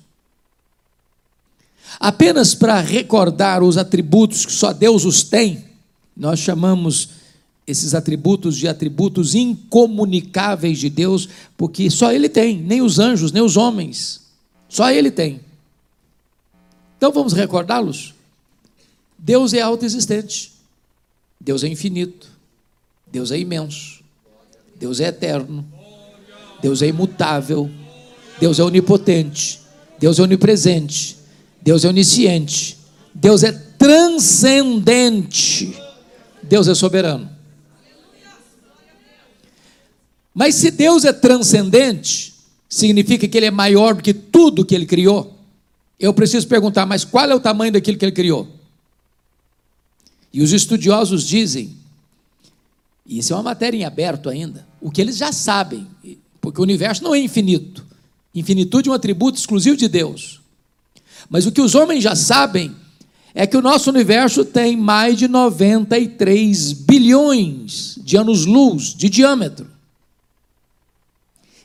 Apenas 1.99 2.55
para 2.55 2.81
recordar 2.81 3.61
os 3.61 3.77
atributos 3.77 4.47
que 4.47 4.51
só 4.51 4.73
Deus 4.73 5.05
os 5.05 5.21
tem, 5.21 5.63
nós 6.17 6.39
chamamos 6.39 7.09
esses 7.67 7.93
atributos 7.93 8.57
de 8.57 8.67
atributos 8.67 9.35
incomunicáveis 9.35 10.79
de 10.79 10.89
Deus, 10.89 11.29
porque 11.55 11.91
só 11.91 12.11
Ele 12.11 12.27
tem, 12.27 12.57
nem 12.57 12.81
os 12.81 12.97
anjos, 12.97 13.31
nem 13.31 13.43
os 13.43 13.57
homens, 13.57 14.21
só 14.67 14.89
Ele 14.89 15.11
tem. 15.11 15.39
Então 16.97 17.11
vamos 17.11 17.33
recordá-los? 17.33 18.15
Deus 19.19 19.53
é 19.53 19.61
autoexistente, 19.61 20.54
Deus 21.45 21.63
é 21.63 21.67
infinito, 21.67 22.27
Deus 23.05 23.31
é 23.31 23.37
imenso, 23.37 24.03
Deus 24.75 24.99
é 24.99 25.09
eterno, 25.09 25.63
Deus 26.59 26.81
é 26.81 26.87
imutável, 26.87 27.69
Deus 28.39 28.57
é 28.57 28.63
onipotente, 28.63 29.61
Deus 29.99 30.17
é 30.17 30.23
onipresente, 30.23 31.17
Deus 31.61 31.85
é 31.85 31.89
onisciente, 31.89 32.79
Deus 33.13 33.43
é 33.43 33.51
transcendente, 33.51 34.59
Deus 36.41 36.67
é 36.67 36.73
soberano. 36.73 37.29
Mas 40.33 40.55
se 40.55 40.71
Deus 40.71 41.05
é 41.05 41.13
transcendente, 41.13 42.33
significa 42.67 43.27
que 43.27 43.37
Ele 43.37 43.45
é 43.45 43.51
maior 43.51 43.93
do 43.93 44.01
que 44.01 44.15
tudo 44.15 44.65
que 44.65 44.73
Ele 44.73 44.87
criou. 44.87 45.37
Eu 45.99 46.11
preciso 46.11 46.47
perguntar, 46.47 46.87
mas 46.87 47.05
qual 47.05 47.29
é 47.29 47.35
o 47.35 47.39
tamanho 47.39 47.71
daquilo 47.71 47.99
que 47.99 48.05
Ele 48.05 48.11
criou? 48.11 48.64
E 50.35 50.41
os 50.41 50.51
estudiosos 50.51 51.23
dizem, 51.23 51.77
e 53.05 53.19
isso 53.19 53.31
é 53.31 53.37
uma 53.37 53.43
matéria 53.43 53.77
em 53.77 53.85
aberto 53.85 54.29
ainda, 54.29 54.67
o 54.81 54.91
que 54.91 54.99
eles 54.99 55.15
já 55.15 55.31
sabem, 55.31 55.87
porque 56.41 56.59
o 56.59 56.63
universo 56.63 57.01
não 57.01 57.15
é 57.15 57.19
infinito. 57.19 57.85
Infinitude 58.35 58.89
é 58.89 58.91
um 58.91 58.95
atributo 58.95 59.39
exclusivo 59.39 59.77
de 59.77 59.87
Deus. 59.87 60.41
Mas 61.29 61.45
o 61.45 61.53
que 61.53 61.61
os 61.61 61.73
homens 61.73 62.03
já 62.03 62.17
sabem 62.17 62.75
é 63.33 63.47
que 63.47 63.55
o 63.55 63.61
nosso 63.61 63.89
universo 63.89 64.43
tem 64.43 64.75
mais 64.75 65.17
de 65.17 65.29
93 65.29 66.73
bilhões 66.73 67.97
de 68.03 68.17
anos-luz 68.17 68.93
de 68.93 69.09
diâmetro. 69.09 69.67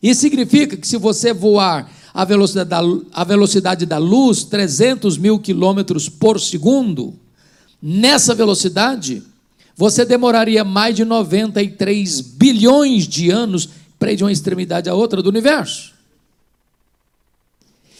Isso 0.00 0.20
significa 0.20 0.76
que 0.76 0.86
se 0.86 0.96
você 0.96 1.34
voar 1.34 1.90
a 2.14 2.24
velocidade 2.24 2.70
da, 2.70 3.24
velocidade 3.24 3.84
da 3.84 3.98
luz, 3.98 4.44
300 4.44 5.18
mil 5.18 5.40
quilômetros 5.40 6.08
por 6.08 6.38
segundo, 6.38 7.18
nessa 7.82 8.34
velocidade, 8.34 9.22
você 9.76 10.04
demoraria 10.04 10.62
mais 10.64 10.94
de 10.94 11.04
93 11.04 12.20
bilhões 12.20 13.08
de 13.08 13.30
anos 13.30 13.68
para 13.98 14.12
ir 14.12 14.16
de 14.16 14.24
uma 14.24 14.32
extremidade 14.32 14.88
à 14.88 14.94
outra 14.94 15.22
do 15.22 15.28
universo. 15.28 15.94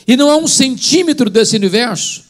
E 0.06 0.16
não 0.16 0.30
há 0.30 0.36
um 0.36 0.46
centímetro 0.46 1.30
desse 1.30 1.56
universo 1.56 2.24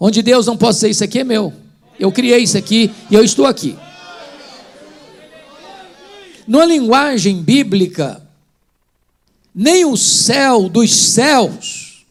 onde 0.00 0.22
Deus 0.22 0.46
não 0.46 0.56
possa 0.56 0.80
dizer: 0.80 0.90
Isso 0.90 1.04
aqui 1.04 1.20
é 1.20 1.24
meu, 1.24 1.52
eu 1.98 2.12
criei 2.12 2.42
isso 2.42 2.56
aqui 2.56 2.90
e 3.10 3.14
eu 3.14 3.24
estou 3.24 3.46
aqui. 3.46 3.76
Numa 6.46 6.64
linguagem 6.64 7.42
bíblica, 7.42 8.22
nem 9.54 9.84
o 9.84 9.96
céu 9.96 10.68
dos 10.68 10.94
céus 10.94 12.06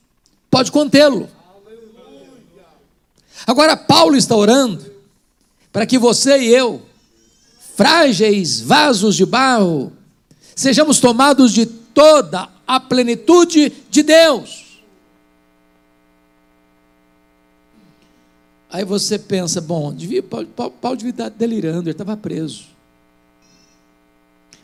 pode 0.50 0.72
contê-lo. 0.72 1.30
Agora, 3.48 3.78
Paulo 3.78 4.18
está 4.18 4.36
orando 4.36 4.86
para 5.72 5.86
que 5.86 5.98
você 5.98 6.38
e 6.38 6.54
eu, 6.54 6.82
frágeis 7.76 8.60
vasos 8.60 9.16
de 9.16 9.26
barro, 9.26 9.94
sejamos 10.54 11.00
tomados 11.00 11.54
de 11.54 11.66
toda 11.66 12.50
a 12.68 12.78
plenitude 12.78 13.72
de 13.90 14.04
Deus. 14.04 14.82
Aí 18.70 18.84
você 18.84 19.18
pensa, 19.18 19.62
bom, 19.62 19.94
devia, 19.94 20.22
Paulo, 20.22 20.48
Paulo 20.82 20.98
devia 20.98 21.12
estar 21.12 21.30
delirando, 21.30 21.84
ele 21.84 21.92
estava 21.92 22.18
preso. 22.18 22.66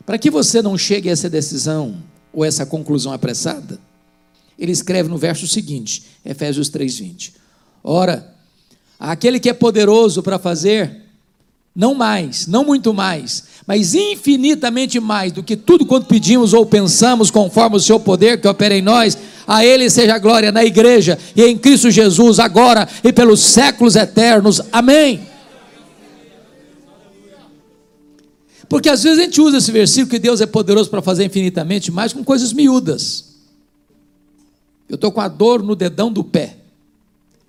Para 0.04 0.18
que 0.18 0.30
você 0.30 0.60
não 0.60 0.76
chegue 0.76 1.08
a 1.08 1.12
essa 1.12 1.30
decisão, 1.30 2.02
ou 2.30 2.44
essa 2.44 2.66
conclusão 2.66 3.12
apressada, 3.12 3.78
ele 4.58 4.72
escreve 4.72 5.08
no 5.08 5.16
verso 5.16 5.48
seguinte, 5.48 6.04
Efésios 6.22 6.68
3:20. 6.68 7.32
Ora, 7.82 8.33
aquele 8.98 9.40
que 9.40 9.48
é 9.48 9.52
poderoso 9.52 10.22
para 10.22 10.38
fazer 10.38 11.04
não 11.74 11.94
mais, 11.94 12.46
não 12.46 12.64
muito 12.64 12.94
mais, 12.94 13.44
mas 13.66 13.94
infinitamente 13.94 15.00
mais 15.00 15.32
do 15.32 15.42
que 15.42 15.56
tudo 15.56 15.84
quanto 15.84 16.06
pedimos 16.06 16.52
ou 16.52 16.64
pensamos, 16.64 17.32
conforme 17.32 17.76
o 17.76 17.80
seu 17.80 17.98
poder 17.98 18.40
que 18.40 18.46
opera 18.46 18.76
em 18.76 18.82
nós, 18.82 19.18
a 19.46 19.64
ele 19.64 19.90
seja 19.90 20.14
a 20.14 20.18
glória 20.18 20.52
na 20.52 20.64
igreja 20.64 21.18
e 21.34 21.42
em 21.42 21.58
Cristo 21.58 21.90
Jesus 21.90 22.38
agora 22.38 22.88
e 23.02 23.12
pelos 23.12 23.40
séculos 23.40 23.96
eternos. 23.96 24.60
Amém. 24.70 25.26
Porque 28.68 28.88
às 28.88 29.02
vezes 29.02 29.18
a 29.18 29.22
gente 29.22 29.40
usa 29.40 29.58
esse 29.58 29.70
versículo 29.72 30.10
que 30.10 30.18
Deus 30.18 30.40
é 30.40 30.46
poderoso 30.46 30.88
para 30.88 31.02
fazer 31.02 31.24
infinitamente 31.24 31.90
mais 31.90 32.12
com 32.12 32.24
coisas 32.24 32.52
miúdas. 32.52 33.34
Eu 34.88 34.94
estou 34.94 35.10
com 35.10 35.20
a 35.20 35.28
dor 35.28 35.62
no 35.62 35.74
dedão 35.74 36.12
do 36.12 36.22
pé. 36.22 36.56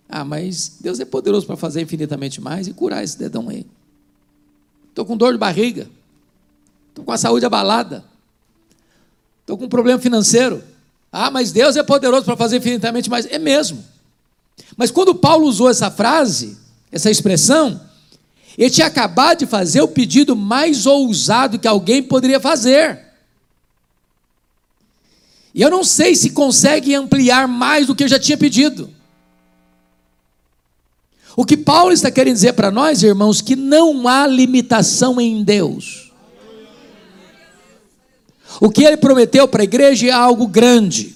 Ah, 0.07 0.23
mas 0.23 0.77
Deus 0.79 0.99
é 0.99 1.05
poderoso 1.05 1.45
para 1.45 1.57
fazer 1.57 1.81
infinitamente 1.81 2.39
mais 2.39 2.67
e 2.67 2.73
curar 2.73 3.03
esse 3.03 3.17
dedão 3.17 3.49
aí. 3.49 3.65
Estou 4.89 5.05
com 5.05 5.17
dor 5.17 5.33
de 5.33 5.39
barriga. 5.39 5.89
Estou 6.89 7.03
com 7.03 7.11
a 7.11 7.17
saúde 7.17 7.45
abalada. 7.45 8.05
Estou 9.41 9.57
com 9.57 9.65
um 9.65 9.69
problema 9.69 9.99
financeiro. 9.99 10.63
Ah, 11.11 11.29
mas 11.29 11.51
Deus 11.51 11.75
é 11.75 11.83
poderoso 11.83 12.25
para 12.25 12.37
fazer 12.37 12.57
infinitamente 12.57 13.09
mais. 13.09 13.25
É 13.25 13.37
mesmo. 13.37 13.83
Mas 14.77 14.91
quando 14.91 15.13
Paulo 15.13 15.47
usou 15.47 15.69
essa 15.69 15.91
frase, 15.91 16.57
essa 16.91 17.11
expressão, 17.11 17.81
ele 18.57 18.69
tinha 18.69 18.87
acabado 18.87 19.39
de 19.39 19.45
fazer 19.45 19.81
o 19.81 19.87
pedido 19.87 20.35
mais 20.35 20.85
ousado 20.85 21.59
que 21.59 21.67
alguém 21.67 22.01
poderia 22.01 22.39
fazer. 22.39 22.99
E 25.53 25.61
eu 25.61 25.69
não 25.69 25.83
sei 25.83 26.15
se 26.15 26.29
consegue 26.29 26.95
ampliar 26.95 27.47
mais 27.47 27.87
do 27.87 27.95
que 27.95 28.03
eu 28.03 28.07
já 28.07 28.19
tinha 28.19 28.37
pedido. 28.37 28.94
O 31.35 31.45
que 31.45 31.57
Paulo 31.57 31.91
está 31.91 32.09
querendo 32.09 32.35
dizer 32.35 32.53
para 32.53 32.71
nós, 32.71 33.03
irmãos, 33.03 33.41
que 33.41 33.55
não 33.55 34.07
há 34.07 34.25
limitação 34.25 35.19
em 35.19 35.43
Deus. 35.43 36.11
O 38.61 38.69
que 38.69 38.83
ele 38.83 38.97
prometeu 38.97 39.47
para 39.47 39.61
a 39.61 39.65
igreja 39.65 40.07
é 40.07 40.11
algo 40.11 40.47
grande, 40.47 41.15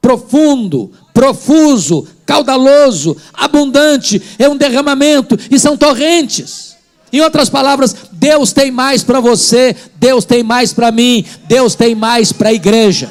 profundo, 0.00 0.92
profuso, 1.12 2.06
caudaloso, 2.24 3.16
abundante, 3.32 4.22
é 4.38 4.48
um 4.48 4.56
derramamento 4.56 5.36
e 5.50 5.58
são 5.58 5.76
torrentes. 5.76 6.76
Em 7.12 7.20
outras 7.20 7.48
palavras, 7.48 7.96
Deus 8.12 8.52
tem 8.52 8.70
mais 8.70 9.02
para 9.02 9.18
você, 9.18 9.74
Deus 9.96 10.24
tem 10.24 10.42
mais 10.42 10.72
para 10.72 10.92
mim, 10.92 11.24
Deus 11.48 11.74
tem 11.74 11.94
mais 11.94 12.32
para 12.32 12.50
a 12.50 12.52
igreja. 12.52 13.10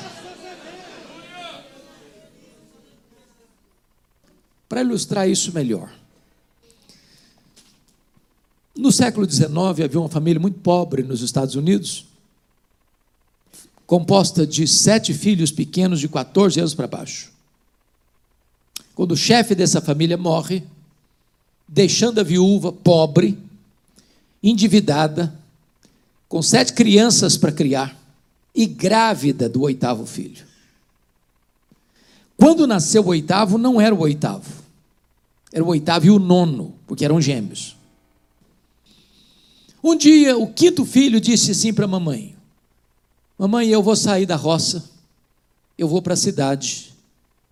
Para 4.70 4.82
ilustrar 4.82 5.28
isso 5.28 5.52
melhor, 5.54 5.90
no 8.78 8.92
século 8.92 9.30
XIX 9.30 9.50
havia 9.84 10.00
uma 10.00 10.10
família 10.10 10.40
muito 10.40 10.60
pobre 10.60 11.02
nos 11.04 11.22
Estados 11.22 11.56
Unidos, 11.56 12.06
composta 13.86 14.46
de 14.46 14.68
sete 14.68 15.14
filhos 15.14 15.52
pequenos 15.52 16.00
de 16.00 16.08
14 16.08 16.60
anos 16.60 16.76
para 16.76 16.88
baixo. 16.88 17.32
Quando 18.94 19.14
o 19.14 19.18
chefe 19.18 19.56
dessa 19.56 19.82
família 19.82 20.18
morre, 20.18 20.64
deixando 21.68 22.20
a 22.20 22.24
viúva 22.24 22.72
pobre, 22.72 23.38
endividada, 24.44 25.34
com 26.28 26.42
sete 26.42 26.74
crianças 26.74 27.38
para 27.38 27.52
criar 27.52 27.98
e 28.54 28.66
grávida 28.66 29.48
do 29.48 29.62
oitavo 29.62 30.06
filho. 30.06 30.46
Quando 32.36 32.68
nasceu 32.68 33.04
o 33.04 33.08
oitavo, 33.08 33.58
não 33.58 33.80
era 33.80 33.96
o 33.96 34.00
oitavo, 34.00 34.52
era 35.52 35.64
o 35.64 35.68
oitavo 35.68 36.06
e 36.06 36.12
o 36.12 36.20
nono, 36.20 36.76
porque 36.86 37.06
eram 37.06 37.22
gêmeos. 37.22 37.77
Um 39.84 39.96
dia, 39.96 40.38
o 40.38 40.52
quinto 40.52 40.86
filho 40.86 41.22
disse 41.22 41.52
assim 41.52 41.74
para 41.74 41.86
a 41.86 41.88
mamãe: 41.88 42.36
Mamãe, 43.38 43.68
eu 43.68 43.82
vou 43.82 43.96
sair 43.96 44.26
da 44.26 44.36
roça, 44.36 44.90
eu 45.78 45.88
vou 45.88 46.02
para 46.02 46.14
a 46.14 46.18
cidade. 46.18 46.94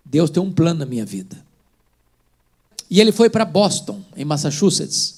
Deus 0.04 0.30
tem 0.30 0.42
um 0.42 0.52
plano 0.52 0.80
na 0.80 0.86
minha 0.86 1.04
vida. 1.04 1.44
E 2.88 3.00
ele 3.00 3.10
foi 3.10 3.28
para 3.28 3.44
Boston, 3.44 4.02
em 4.16 4.24
Massachusetts 4.24 5.16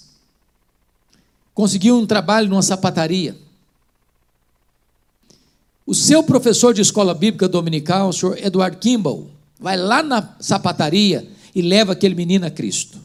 conseguiu 1.59 1.99
um 1.99 2.07
trabalho 2.07 2.49
numa 2.49 2.63
sapataria. 2.63 3.37
O 5.85 5.93
seu 5.93 6.23
professor 6.23 6.73
de 6.73 6.81
escola 6.81 7.13
bíblica 7.13 7.49
dominical, 7.49 8.11
o 8.11 8.13
senhor 8.13 8.39
Edward 8.39 8.77
Kimball, 8.77 9.29
vai 9.59 9.77
lá 9.77 10.01
na 10.01 10.37
sapataria 10.39 11.29
e 11.53 11.61
leva 11.61 11.95
aquele 11.95 12.15
menino 12.15 12.47
a 12.47 12.51
Cristo. 12.51 13.01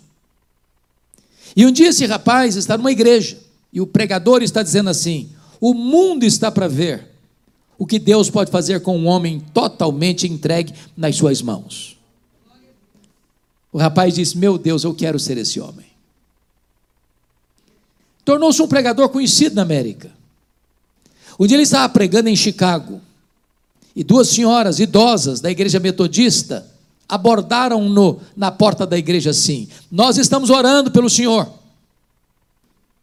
E 1.55 1.65
um 1.65 1.71
dia 1.71 1.89
esse 1.89 2.05
rapaz 2.05 2.55
está 2.55 2.77
numa 2.77 2.91
igreja 2.91 3.39
e 3.73 3.81
o 3.81 3.87
pregador 3.87 4.43
está 4.43 4.61
dizendo 4.61 4.89
assim: 4.91 5.29
o 5.59 5.73
mundo 5.73 6.23
está 6.23 6.51
para 6.51 6.67
ver 6.67 7.09
o 7.77 7.87
que 7.87 7.97
Deus 7.97 8.29
pode 8.29 8.51
fazer 8.51 8.81
com 8.81 8.97
um 8.97 9.07
homem 9.07 9.39
totalmente 9.53 10.27
entregue 10.27 10.73
nas 10.95 11.15
suas 11.15 11.41
mãos. 11.41 11.97
O 13.71 13.79
rapaz 13.79 14.13
disse: 14.13 14.37
Meu 14.37 14.57
Deus, 14.57 14.83
eu 14.83 14.93
quero 14.93 15.19
ser 15.19 15.37
esse 15.37 15.59
homem. 15.59 15.87
Tornou-se 18.23 18.61
um 18.61 18.67
pregador 18.67 19.09
conhecido 19.09 19.55
na 19.55 19.63
América. 19.63 20.11
Um 21.39 21.47
dia 21.47 21.55
ele 21.55 21.63
estava 21.63 21.91
pregando 21.91 22.29
em 22.29 22.35
Chicago 22.35 23.01
e 23.95 24.03
duas 24.03 24.29
senhoras 24.29 24.79
idosas 24.79 25.41
da 25.41 25.49
igreja 25.49 25.79
metodista 25.79 26.71
abordaram-no 27.09 28.21
na 28.35 28.51
porta 28.51 28.85
da 28.85 28.97
igreja 28.97 29.31
assim: 29.31 29.67
Nós 29.91 30.17
estamos 30.17 30.51
orando 30.51 30.91
pelo 30.91 31.09
senhor. 31.09 31.62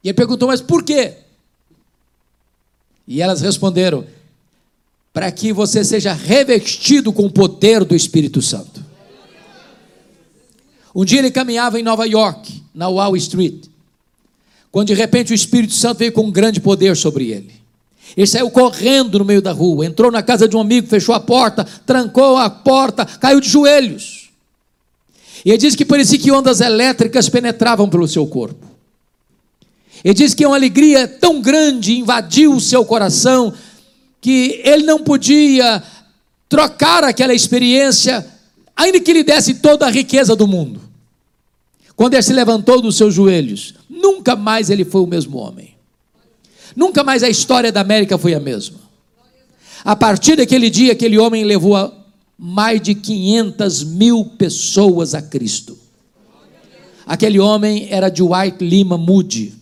E 0.03 0.09
ele 0.09 0.15
perguntou: 0.15 0.49
Mas 0.49 0.61
por 0.61 0.83
quê? 0.83 1.15
E 3.07 3.21
elas 3.21 3.41
responderam: 3.41 4.07
Para 5.13 5.31
que 5.31 5.53
você 5.53 5.85
seja 5.85 6.13
revestido 6.13 7.13
com 7.13 7.27
o 7.27 7.31
poder 7.33 7.85
do 7.85 7.95
Espírito 7.95 8.41
Santo. 8.41 8.85
Um 10.95 11.05
dia 11.05 11.21
ele 11.21 11.31
caminhava 11.31 11.79
em 11.79 11.83
Nova 11.83 12.07
York, 12.07 12.63
na 12.75 12.89
Wall 12.89 13.17
Street, 13.17 13.67
quando 14.73 14.89
de 14.89 14.95
repente 14.95 15.33
o 15.33 15.35
Espírito 15.35 15.73
Santo 15.73 15.99
veio 15.99 16.13
com 16.13 16.23
um 16.23 16.33
grande 16.33 16.61
poder 16.61 16.97
sobre 16.97 17.31
ele. 17.31 17.61
Ele 18.17 18.27
saiu 18.27 18.51
correndo 18.51 19.21
no 19.21 19.25
meio 19.25 19.41
da 19.41 19.53
rua, 19.53 19.87
entrou 19.87 20.11
na 20.11 20.23
casa 20.23 20.49
de 20.49 20.57
um 20.57 20.61
amigo, 20.61 20.89
fechou 20.89 21.15
a 21.15 21.21
porta, 21.21 21.65
trancou 21.87 22.37
a 22.37 22.51
porta, 22.51 23.05
caiu 23.07 23.41
de 23.41 23.49
joelhos. 23.49 24.31
E 25.45 25.51
ele 25.51 25.59
diz 25.59 25.75
que 25.77 25.85
parecia 25.85 26.19
que 26.19 26.31
ondas 26.31 26.61
elétricas 26.61 27.29
penetravam 27.29 27.89
pelo 27.89 28.09
seu 28.09 28.27
corpo. 28.27 28.70
Ele 30.05 30.15
diz 30.15 30.35
que 30.35 30.47
uma 30.47 30.57
alegria 30.57 31.07
tão 31.07 31.41
grande 31.41 31.99
invadiu 31.99 32.55
o 32.55 32.61
seu 32.61 32.85
coração 32.85 33.53
que 34.21 34.61
ele 34.65 34.83
não 34.85 35.01
podia 35.03 35.83
trocar 36.49 37.05
aquela 37.05 37.35
experiência, 37.35 38.27
ainda 38.77 39.01
que 39.01 39.13
lhe 39.13 39.23
desse 39.23 39.55
toda 39.55 39.87
a 39.87 39.91
riqueza 39.91 40.35
do 40.35 40.47
mundo. 40.47 40.81
Quando 41.95 42.15
ele 42.15 42.23
se 42.23 42.33
levantou 42.33 42.81
dos 42.81 42.97
seus 42.97 43.15
joelhos, 43.15 43.75
nunca 43.89 44.35
mais 44.35 44.71
ele 44.71 44.85
foi 44.85 45.03
o 45.03 45.07
mesmo 45.07 45.37
homem. 45.39 45.75
Nunca 46.75 47.05
mais 47.05 47.23
a 47.23 47.29
história 47.29 47.71
da 47.71 47.81
América 47.81 48.17
foi 48.17 48.35
a 48.35 48.41
mesma. 48.41 48.79
A 49.85 49.95
partir 49.97 50.37
daquele 50.37 50.71
dia, 50.71 50.93
aquele 50.93 51.19
homem 51.19 51.45
levou 51.45 51.93
mais 52.39 52.81
de 52.81 52.95
500 52.95 53.85
mil 53.85 54.25
pessoas 54.25 55.15
a 55.15 55.21
Cristo. 55.21 55.79
Aquele 57.07 57.39
homem 57.39 57.89
era 57.91 58.09
de 58.09 58.23
White 58.23 58.65
Lima 58.65 58.97
Moody, 58.97 59.60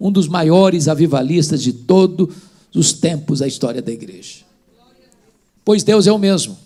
um 0.00 0.12
dos 0.12 0.28
maiores 0.28 0.86
avivalistas 0.86 1.62
de 1.62 1.72
todos 1.72 2.28
os 2.74 2.92
tempos 2.92 3.40
da 3.40 3.46
história 3.46 3.82
da 3.82 3.90
igreja. 3.90 4.36
Pois 5.64 5.82
Deus 5.82 6.06
é 6.06 6.12
o 6.12 6.18
mesmo. 6.18 6.56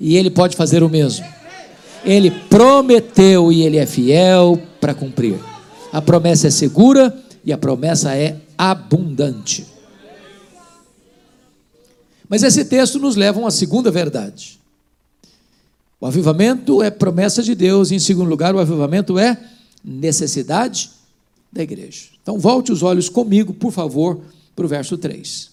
E 0.00 0.16
Ele 0.16 0.30
pode 0.30 0.56
fazer 0.56 0.82
o 0.82 0.88
mesmo. 0.88 1.26
Ele 2.04 2.30
prometeu 2.30 3.52
e 3.52 3.62
Ele 3.62 3.76
é 3.76 3.86
fiel 3.86 4.60
para 4.80 4.94
cumprir. 4.94 5.38
A 5.92 6.00
promessa 6.00 6.48
é 6.48 6.50
segura 6.50 7.16
e 7.44 7.52
a 7.52 7.58
promessa 7.58 8.14
é 8.16 8.36
abundante. 8.56 9.66
Mas 12.28 12.42
esse 12.42 12.64
texto 12.64 12.98
nos 12.98 13.14
leva 13.14 13.38
a 13.38 13.42
uma 13.42 13.50
segunda 13.50 13.90
verdade. 13.90 14.58
O 16.00 16.06
avivamento 16.06 16.82
é 16.82 16.90
promessa 16.90 17.42
de 17.42 17.54
Deus, 17.54 17.90
e 17.90 17.94
em 17.94 17.98
segundo 17.98 18.28
lugar, 18.28 18.54
o 18.54 18.58
avivamento 18.58 19.18
é 19.18 19.38
necessidade 19.82 20.90
da 21.52 21.62
igreja. 21.62 22.06
Então, 22.22 22.38
volte 22.38 22.72
os 22.72 22.82
olhos 22.82 23.08
comigo, 23.08 23.54
por 23.54 23.72
favor, 23.72 24.20
para 24.54 24.64
o 24.64 24.68
verso 24.68 24.98
3. 24.98 25.50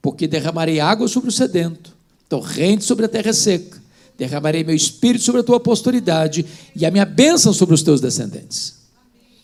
Porque 0.00 0.26
derramarei 0.26 0.80
água 0.80 1.08
sobre 1.08 1.28
o 1.28 1.32
sedento, 1.32 1.94
torrente 2.28 2.84
sobre 2.84 3.04
a 3.04 3.08
terra 3.08 3.32
seca, 3.32 3.82
derramarei 4.16 4.64
meu 4.64 4.74
espírito 4.74 5.24
sobre 5.24 5.40
a 5.40 5.44
tua 5.44 5.60
posteridade 5.60 6.44
e 6.74 6.84
a 6.84 6.90
minha 6.90 7.04
bênção 7.04 7.52
sobre 7.52 7.74
os 7.74 7.82
teus 7.82 8.00
descendentes. 8.00 8.78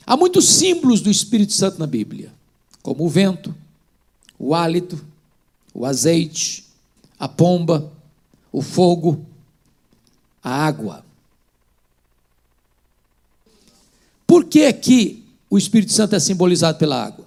Há 0.06 0.16
muitos 0.16 0.46
símbolos 0.46 1.00
do 1.00 1.10
Espírito 1.10 1.52
Santo 1.52 1.78
na 1.78 1.86
Bíblia, 1.86 2.32
como 2.82 3.04
o 3.04 3.08
vento, 3.08 3.54
o 4.38 4.54
hálito, 4.54 5.02
o 5.72 5.86
azeite, 5.86 6.64
a 7.18 7.26
pomba, 7.26 7.90
o 8.52 8.60
fogo, 8.60 9.24
a 10.42 10.66
água. 10.66 11.04
Por 14.26 14.44
que 14.44 14.66
aqui 14.66 15.23
o 15.54 15.58
Espírito 15.58 15.92
Santo 15.92 16.16
é 16.16 16.18
simbolizado 16.18 16.78
pela 16.78 17.00
água? 17.00 17.24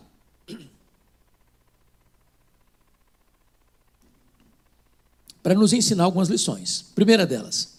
Para 5.42 5.56
nos 5.56 5.72
ensinar 5.72 6.04
algumas 6.04 6.28
lições. 6.28 6.88
Primeira 6.94 7.26
delas, 7.26 7.76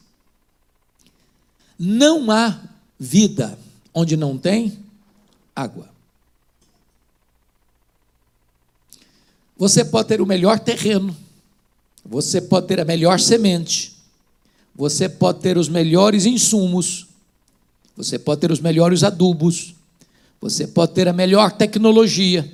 não 1.79 2.31
há 2.31 2.59
vida 2.99 3.59
onde 3.93 4.17
não 4.17 4.39
tem 4.39 4.83
água. 5.55 5.91
Você 9.55 9.85
pode 9.85 10.09
ter 10.09 10.23
o 10.23 10.27
melhor 10.27 10.59
terreno, 10.59 11.15
você 12.03 12.41
pode 12.41 12.69
ter 12.69 12.81
a 12.81 12.87
melhor 12.87 13.21
semente, 13.21 13.99
você 14.75 15.11
pode 15.11 15.41
ter 15.41 15.59
os 15.59 15.69
melhores 15.69 16.25
insumos, 16.25 17.07
você 17.95 18.19
pode 18.19 18.41
ter 18.41 18.51
os 18.51 18.61
melhores 18.61 19.05
adubos, 19.05 19.75
você 20.41 20.67
pode 20.67 20.93
ter 20.93 21.09
a 21.09 21.13
melhor 21.13 21.53
tecnologia. 21.53 22.51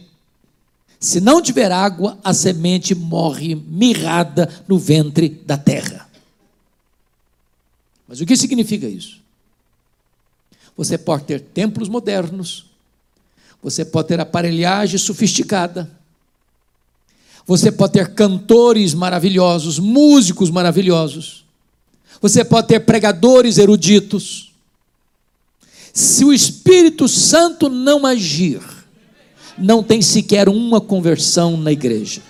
Se 0.99 1.21
não 1.21 1.43
tiver 1.43 1.71
água, 1.71 2.19
a 2.25 2.33
semente 2.33 2.95
morre 2.95 3.55
mirrada 3.55 4.49
no 4.67 4.79
ventre 4.79 5.29
da 5.29 5.59
terra. 5.59 6.09
Mas 8.09 8.21
o 8.21 8.27
que 8.27 8.37
significa 8.37 8.87
isso? 8.87 9.21
Você 10.77 10.97
pode 10.97 11.25
ter 11.25 11.41
templos 11.41 11.89
modernos, 11.89 12.67
você 13.63 13.85
pode 13.85 14.09
ter 14.09 14.21
aparelhagem 14.21 14.99
sofisticada. 14.99 15.91
Você 17.47 17.71
pode 17.71 17.93
ter 17.93 18.15
cantores 18.15 18.95
maravilhosos, 18.95 19.79
músicos 19.79 20.51
maravilhosos. 20.51 21.45
Você 22.21 22.45
pode 22.45 22.69
ter 22.69 22.81
pregadores 22.81 23.59
eruditos. 23.59 24.54
Se 25.95 26.25
o 26.25 26.33
Espírito 26.33 27.07
Santo 27.07 27.69
não 27.69 28.05
agir, 28.05 28.61
não 29.57 29.81
tem 29.81 30.03
sequer 30.03 30.49
uma 30.49 30.81
conversão 30.81 31.57
na 31.57 31.71
igreja. 31.71 32.21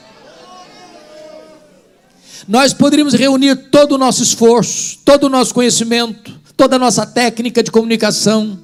Nós 2.47 2.75
poderíamos 2.75 3.15
reunir 3.15 3.57
todo 3.71 3.93
o 3.93 3.99
nosso 3.99 4.23
esforço, 4.23 4.99
todo 5.03 5.25
o 5.25 5.29
nosso 5.31 5.55
conhecimento, 5.55 6.39
toda 6.55 6.77
a 6.77 6.79
nossa 6.79 7.07
técnica 7.07 7.63
de 7.63 7.71
comunicação, 7.71 8.59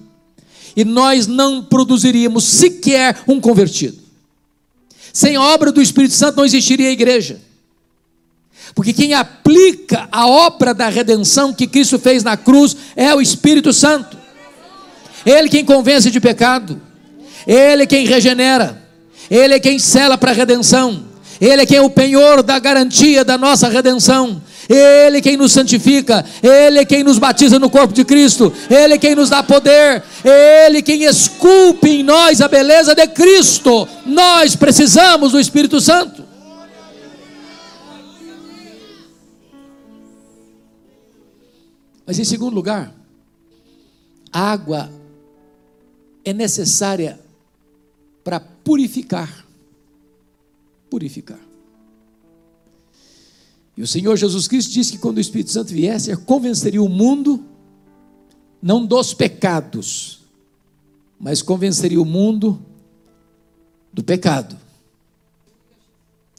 e 0.77 0.85
nós 0.85 1.27
não 1.27 1.63
produziríamos 1.65 2.45
sequer 2.45 3.23
um 3.27 3.41
convertido. 3.41 3.99
Sem 5.15 5.35
a 5.35 5.43
obra 5.43 5.73
do 5.73 5.81
Espírito 5.81 6.13
Santo 6.13 6.37
não 6.37 6.45
existiria 6.45 6.89
a 6.89 6.93
igreja. 6.93 7.41
Porque 8.75 8.93
quem 8.93 9.15
aplica 9.15 10.07
a 10.13 10.27
obra 10.27 10.75
da 10.75 10.91
redenção 10.91 11.55
que 11.55 11.67
Cristo 11.67 11.99
fez 11.99 12.23
na 12.23 12.37
cruz 12.37 12.77
é 12.95 13.15
o 13.15 13.21
Espírito 13.21 13.73
Santo. 13.73 14.20
Ele 15.25 15.49
quem 15.49 15.65
convence 15.65 16.11
de 16.11 16.21
pecado, 16.21 16.81
ele 17.47 17.87
quem 17.87 18.07
regenera, 18.07 18.81
ele 19.31 19.61
quem 19.61 19.79
cela 19.79 20.17
para 20.17 20.31
a 20.31 20.35
redenção, 20.35 21.05
ele 21.41 21.67
quem 21.67 21.79
é 21.79 21.83
o 21.83 21.91
penhor 21.91 22.43
da 22.43 22.59
garantia 22.59 23.25
da 23.25 23.37
nossa 23.37 23.69
redenção, 23.69 24.43
ele 24.73 25.21
quem 25.21 25.37
nos 25.37 25.51
santifica, 25.51 26.25
Ele 26.41 26.87
quem 26.87 27.03
nos 27.03 27.19
batiza 27.19 27.59
no 27.59 27.69
corpo 27.69 27.93
de 27.93 28.05
Cristo, 28.05 28.53
Ele 28.71 28.99
quem 28.99 29.17
nos 29.17 29.29
dá 29.29 29.43
poder, 29.43 30.01
Ele 30.25 30.81
quem 30.81 31.03
esculpe 31.03 31.89
em 31.89 32.03
nós 32.05 32.41
a 32.41 32.47
beleza 32.47 32.95
de 32.95 33.05
Cristo. 33.09 33.89
Nós 34.07 34.55
precisamos 34.55 35.33
do 35.33 35.41
Espírito 35.41 35.81
Santo. 35.81 36.25
Mas 42.07 42.19
em 42.21 42.25
segundo 42.25 42.55
lugar, 42.55 42.93
água 44.33 44.89
é 46.25 46.33
necessária 46.33 47.21
para 48.23 48.41
purificar. 48.41 49.47
Purificar. 50.89 51.41
E 53.77 53.83
o 53.83 53.87
Senhor 53.87 54.17
Jesus 54.17 54.47
Cristo 54.47 54.71
disse 54.73 54.93
que 54.93 54.99
quando 54.99 55.17
o 55.17 55.21
Espírito 55.21 55.51
Santo 55.51 55.73
viesse, 55.73 56.15
convenceria 56.19 56.83
o 56.83 56.89
mundo, 56.89 57.43
não 58.61 58.85
dos 58.85 59.15
pecados, 59.15 60.21
mas 61.19 61.41
convenceria 61.41 62.01
o 62.01 62.05
mundo 62.05 62.61
do 63.93 64.03
pecado. 64.03 64.59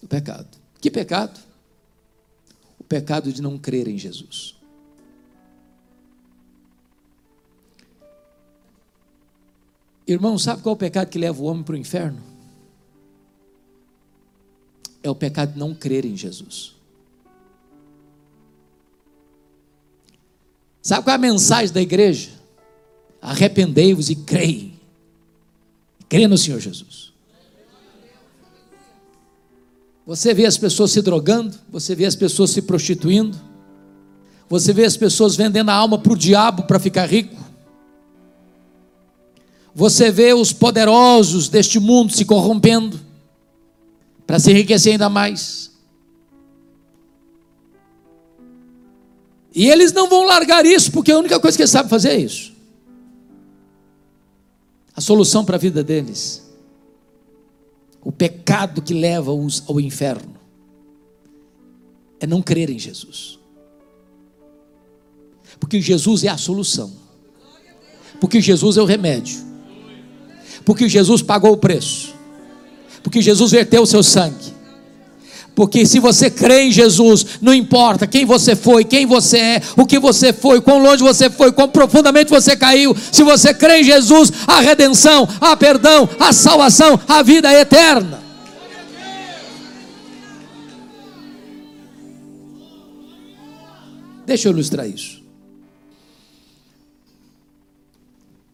Do 0.02 0.08
pecado. 0.08 0.48
Que 0.80 0.92
pecado? 0.92 1.40
O 2.80 2.84
pecado 2.84 3.32
de 3.32 3.42
não 3.42 3.58
crer 3.58 3.88
em 3.88 3.98
Jesus. 3.98 4.56
Irmão, 10.14 10.38
sabe 10.38 10.62
qual 10.62 10.74
é 10.74 10.76
o 10.76 10.80
pecado 10.80 11.10
que 11.10 11.18
leva 11.18 11.42
o 11.42 11.46
homem 11.46 11.64
para 11.64 11.74
o 11.74 11.78
inferno? 11.78 12.22
É 15.04 15.10
o 15.10 15.16
pecado 15.16 15.54
de 15.54 15.60
não 15.60 15.74
crer 15.74 16.06
em 16.06 16.16
Jesus. 16.16 16.76
Sabe 20.82 21.04
qual 21.04 21.14
é 21.14 21.16
a 21.16 21.20
mensagem 21.20 21.74
da 21.74 21.82
igreja? 21.82 22.30
Arrependei-vos 23.22 24.10
e 24.10 24.16
creem. 24.16 24.80
Crê 26.10 26.28
no 26.28 26.38
Senhor 26.38 26.60
Jesus. 26.60 27.12
Você 30.06 30.34
vê 30.34 30.46
as 30.46 30.58
pessoas 30.58 30.92
se 30.92 31.02
drogando, 31.02 31.58
você 31.70 31.96
vê 31.96 32.06
as 32.06 32.16
pessoas 32.16 32.50
se 32.50 32.64
prostituindo, 32.64 33.40
você 34.50 34.74
vê 34.74 34.84
as 34.84 34.98
pessoas 34.98 35.36
vendendo 35.36 35.70
a 35.70 35.74
alma 35.74 35.98
para 35.98 36.12
o 36.12 36.18
diabo 36.18 36.64
para 36.64 36.80
ficar 36.80 37.06
rico. 37.06 37.41
Você 39.74 40.12
vê 40.12 40.34
os 40.34 40.52
poderosos 40.52 41.48
deste 41.48 41.80
mundo 41.80 42.12
se 42.12 42.26
corrompendo 42.26 43.00
para 44.28 44.40
se 44.40 44.52
enriquecer 44.52 44.94
ainda 44.94 45.10
mais. 45.10 45.72
E 49.54 49.70
eles 49.70 49.92
não 49.92 50.08
vão 50.08 50.26
largar 50.26 50.66
isso, 50.66 50.92
porque 50.92 51.12
a 51.12 51.18
única 51.18 51.40
coisa 51.40 51.58
que 51.58 51.64
eles 51.64 51.72
sabem 51.72 51.90
fazer 51.90 52.10
é 52.10 52.18
isso. 52.18 52.54
A 54.96 55.02
solução 55.02 55.44
para 55.44 55.56
a 55.56 55.60
vida 55.60 55.84
deles. 55.84 56.50
O 58.04 58.12
pecado 58.12 58.82
que 58.82 58.94
leva-os 58.94 59.64
ao 59.68 59.80
inferno 59.80 60.36
é 62.20 62.26
não 62.26 62.42
crer 62.42 62.70
em 62.70 62.80
Jesus. 62.80 63.40
Porque 65.60 65.82
Jesus 65.82 66.24
é 66.24 66.30
a 66.30 66.38
solução. 66.38 66.92
Porque 68.20 68.42
Jesus 68.42 68.78
é 68.78 68.82
o 68.82 68.86
remédio. 68.86 69.51
Porque 70.72 70.88
Jesus 70.88 71.22
pagou 71.22 71.52
o 71.52 71.58
preço. 71.58 72.16
Porque 73.04 73.22
Jesus 73.22 73.52
verteu 73.52 73.82
o 73.82 73.86
seu 73.86 74.02
sangue. 74.02 74.54
Porque 75.54 75.86
se 75.86 76.00
você 76.00 76.32
crê 76.32 76.62
em 76.62 76.72
Jesus, 76.72 77.26
não 77.42 77.54
importa 77.54 78.08
quem 78.08 78.26
você 78.26 78.56
foi, 78.56 78.86
quem 78.86 79.06
você 79.06 79.38
é, 79.38 79.62
o 79.76 79.86
que 79.86 80.00
você 80.00 80.32
foi, 80.32 80.62
quão 80.62 80.82
longe 80.82 81.04
você 81.04 81.30
foi, 81.30 81.52
quão 81.52 81.68
profundamente 81.68 82.30
você 82.30 82.56
caiu, 82.56 82.96
se 83.12 83.22
você 83.22 83.54
crê 83.54 83.82
em 83.82 83.84
Jesus, 83.84 84.32
a 84.48 84.62
redenção, 84.62 85.28
a 85.42 85.58
perdão, 85.58 86.08
a 86.18 86.32
salvação, 86.32 86.98
a 87.06 87.22
vida 87.22 87.52
é 87.52 87.60
eterna. 87.60 88.22
Deixa 94.26 94.48
eu 94.48 94.54
ilustrar 94.54 94.88
isso. 94.88 95.22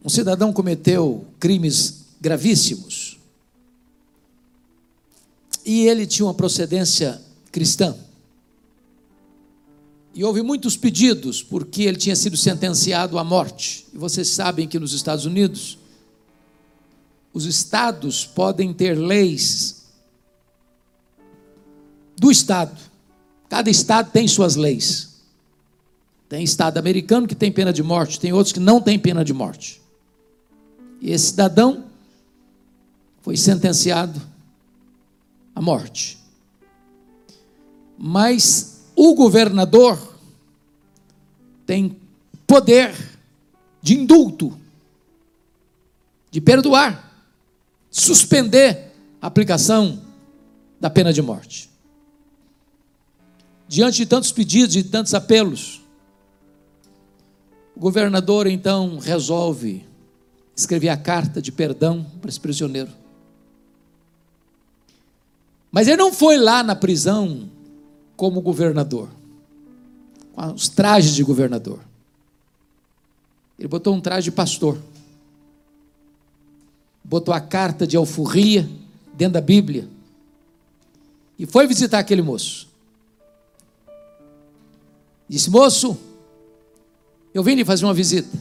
Um 0.04 0.10
cidadão 0.10 0.54
cometeu 0.54 1.26
crimes 1.40 1.97
gravíssimos. 2.20 3.18
E 5.66 5.86
ele 5.86 6.08
tinha 6.08 6.26
uma 6.26 6.34
procedência 6.34 7.22
cristã. 7.52 7.96
E 10.14 10.24
houve 10.24 10.42
muitos 10.42 10.76
pedidos, 10.76 11.44
porque 11.44 11.84
ele 11.84 11.98
tinha 11.98 12.16
sido 12.16 12.36
sentenciado 12.36 13.20
à 13.20 13.24
morte. 13.24 13.86
E 13.94 13.98
vocês 13.98 14.30
sabem 14.30 14.68
que 14.68 14.80
nos 14.80 14.94
Estados 14.94 15.26
Unidos, 15.26 15.78
os 17.34 17.46
estados 17.46 18.26
podem 18.26 18.74
ter 18.74 18.98
leis 18.98 19.84
do 22.18 22.32
estado. 22.32 22.76
Cada 23.50 23.70
estado 23.70 24.12
tem 24.12 24.28
suas 24.28 24.56
leis. 24.56 25.18
Tem 26.28 26.44
estado 26.44 26.78
americano 26.78 27.28
que 27.28 27.36
tem 27.36 27.52
pena 27.52 27.72
de 27.72 27.82
morte, 27.82 28.20
tem 28.20 28.34
outros 28.34 28.52
que 28.52 28.60
não 28.60 28.82
têm 28.82 29.00
pena 29.00 29.24
de 29.24 29.34
morte. 29.34 29.82
E 31.00 31.12
esse 31.12 31.28
cidadão 31.28 31.86
foi 33.28 33.36
sentenciado 33.36 34.22
à 35.54 35.62
morte. 35.62 36.18
Mas 37.98 38.86
o 38.96 39.14
governador 39.16 40.00
tem 41.66 42.00
poder 42.48 42.96
de 43.82 43.96
indulto, 43.96 44.58
de 46.32 46.40
perdoar, 46.40 47.22
suspender 47.92 48.94
a 49.22 49.28
aplicação 49.28 50.02
da 50.80 50.90
pena 50.90 51.12
de 51.12 51.22
morte. 51.22 51.70
Diante 53.68 53.98
de 53.98 54.06
tantos 54.06 54.32
pedidos 54.32 54.74
e 54.78 54.84
tantos 54.84 55.14
apelos, 55.14 55.82
o 57.76 57.80
governador 57.82 58.48
então 58.48 59.00
resolve 59.00 59.86
escrevi 60.56 60.88
a 60.88 60.96
carta 60.96 61.42
de 61.42 61.52
perdão 61.52 62.06
para 62.22 62.30
esse 62.30 62.40
prisioneiro. 62.40 63.07
Mas 65.72 65.88
ele 65.88 65.98
não 65.98 66.14
foi 66.14 66.38
lá 66.38 66.64
na 66.64 66.76
prisão 66.76 67.50
como 68.16 68.42
governador, 68.42 69.10
com 70.34 70.54
os 70.54 70.68
trajes 70.68 71.14
de 71.14 71.24
governador. 71.24 71.80
Ele 73.60 73.68
botou 73.68 73.94
um 73.94 74.02
traje 74.02 74.26
de 74.26 74.32
pastor, 74.32 74.78
botou 77.04 77.34
a 77.34 77.40
carta 77.40 77.86
de 77.86 77.98
alforria 77.98 78.70
dentro 79.14 79.34
da 79.34 79.42
Bíblia 79.42 79.88
e 81.38 81.46
foi 81.46 81.68
visitar 81.68 82.00
aquele 82.00 82.22
moço. 82.22 82.68
Disse: 85.30 85.50
Moço, 85.50 85.98
eu 87.34 87.44
vim 87.44 87.56
lhe 87.56 87.66
fazer 87.66 87.86
uma 87.86 87.94
visita 87.94 88.38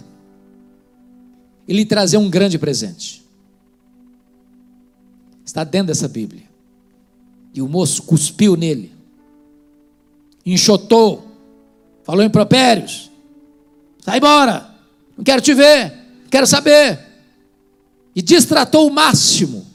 e 1.67 1.75
lhe 1.75 1.85
trazer 1.85 2.17
um 2.17 2.31
grande 2.31 2.59
presente. 2.59 3.25
Está 5.45 5.65
dentro 5.65 5.89
dessa 5.89 6.09
Bíblia. 6.09 6.46
E 7.57 7.63
o 7.63 7.67
moço 7.67 8.03
cuspiu 8.03 8.55
nele, 8.55 8.93
enxotou, 10.45 11.27
falou 12.05 12.23
em 12.23 12.29
propérios: 12.29 13.11
sai 13.99 14.19
embora, 14.19 14.75
não 15.17 15.25
quero 15.25 15.41
te 15.41 15.55
ver, 15.55 15.91
quero 16.31 16.47
saber. 16.47 17.01
E 18.15 18.21
distratou 18.21 18.87
o 18.87 18.93
máximo. 18.93 19.67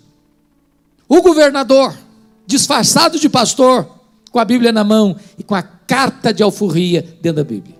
O 1.10 1.24
governador, 1.24 1.98
disfarçado 2.46 3.20
de 3.20 3.28
pastor, 3.28 4.00
com 4.32 4.38
a 4.38 4.46
Bíblia 4.46 4.72
na 4.72 4.84
mão 4.84 5.16
e 5.38 5.44
com 5.44 5.56
a 5.56 5.64
carta 5.64 6.32
de 6.32 6.44
alforria 6.44 7.02
dentro 7.20 7.44
da 7.44 7.44
Bíblia. 7.44 7.76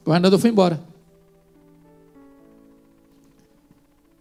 O 0.00 0.06
governador 0.06 0.40
foi 0.40 0.50
embora. 0.50 0.82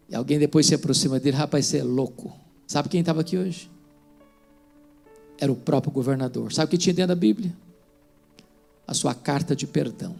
E 0.07 0.15
alguém 0.15 0.37
depois 0.37 0.67
se 0.67 0.75
aproxima 0.75 1.19
dele, 1.19 1.35
rapaz, 1.35 1.65
você 1.65 1.79
é 1.79 1.83
louco. 1.83 2.31
Sabe 2.67 2.89
quem 2.89 2.99
estava 2.99 3.21
aqui 3.21 3.37
hoje? 3.37 3.73
Era 5.43 5.51
o 5.51 5.57
próprio 5.57 5.91
governador. 5.91 6.53
Sabe 6.53 6.67
o 6.67 6.69
que 6.69 6.77
tinha 6.77 6.93
dentro 6.93 7.09
da 7.09 7.19
Bíblia? 7.19 7.53
A 8.87 8.93
sua 8.93 9.13
carta 9.13 9.53
de 9.53 9.67
perdão. 9.67 10.15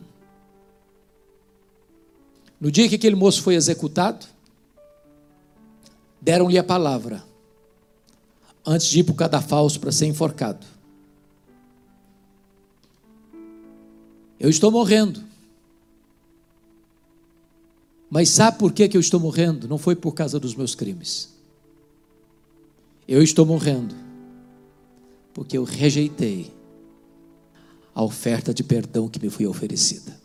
No 2.60 2.70
dia 2.70 2.90
que 2.90 2.96
aquele 2.96 3.16
moço 3.16 3.42
foi 3.42 3.56
executado, 3.56 4.26
deram-lhe 6.20 6.58
a 6.58 6.64
palavra, 6.64 7.24
antes 8.66 8.88
de 8.88 9.00
ir 9.00 9.06
para 9.06 9.14
o 9.14 9.16
cadafalso 9.16 9.80
para 9.80 9.94
ser 9.94 10.08
enforcado. 10.08 10.68
Eu 14.38 14.50
estou 14.50 14.70
morrendo. 14.70 15.24
Mas 18.10 18.28
sabe 18.28 18.60
por 18.60 18.74
que, 18.74 18.90
que 18.90 18.98
eu 18.98 19.02
estou 19.02 19.22
morrendo? 19.22 19.70
Não 19.70 19.78
foi 19.78 19.96
por 19.96 20.12
causa 20.14 20.38
dos 20.38 20.54
meus 20.54 20.76
crimes. 20.76 21.34
Eu 23.08 23.24
estou 23.24 23.46
morrendo 23.46 24.03
porque 25.34 25.58
eu 25.58 25.64
rejeitei 25.64 26.54
a 27.94 28.04
oferta 28.04 28.54
de 28.54 28.64
perdão 28.64 29.08
que 29.08 29.22
me 29.22 29.30
foi 29.30 29.46
oferecida. 29.46 30.22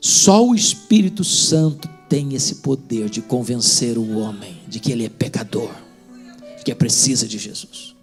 Só 0.00 0.46
o 0.46 0.54
Espírito 0.54 1.24
Santo 1.24 1.88
tem 2.08 2.34
esse 2.34 2.56
poder 2.56 3.08
de 3.08 3.22
convencer 3.22 3.96
o 3.96 4.18
homem 4.18 4.60
de 4.68 4.78
que 4.78 4.92
ele 4.92 5.04
é 5.04 5.08
pecador, 5.08 5.74
de 6.58 6.64
que 6.64 6.70
é 6.70 6.74
precisa 6.74 7.26
de 7.26 7.38
Jesus. 7.38 7.94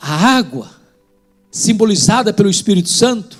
A 0.00 0.36
água 0.36 0.70
simbolizada 1.50 2.32
pelo 2.32 2.48
Espírito 2.48 2.88
Santo, 2.88 3.39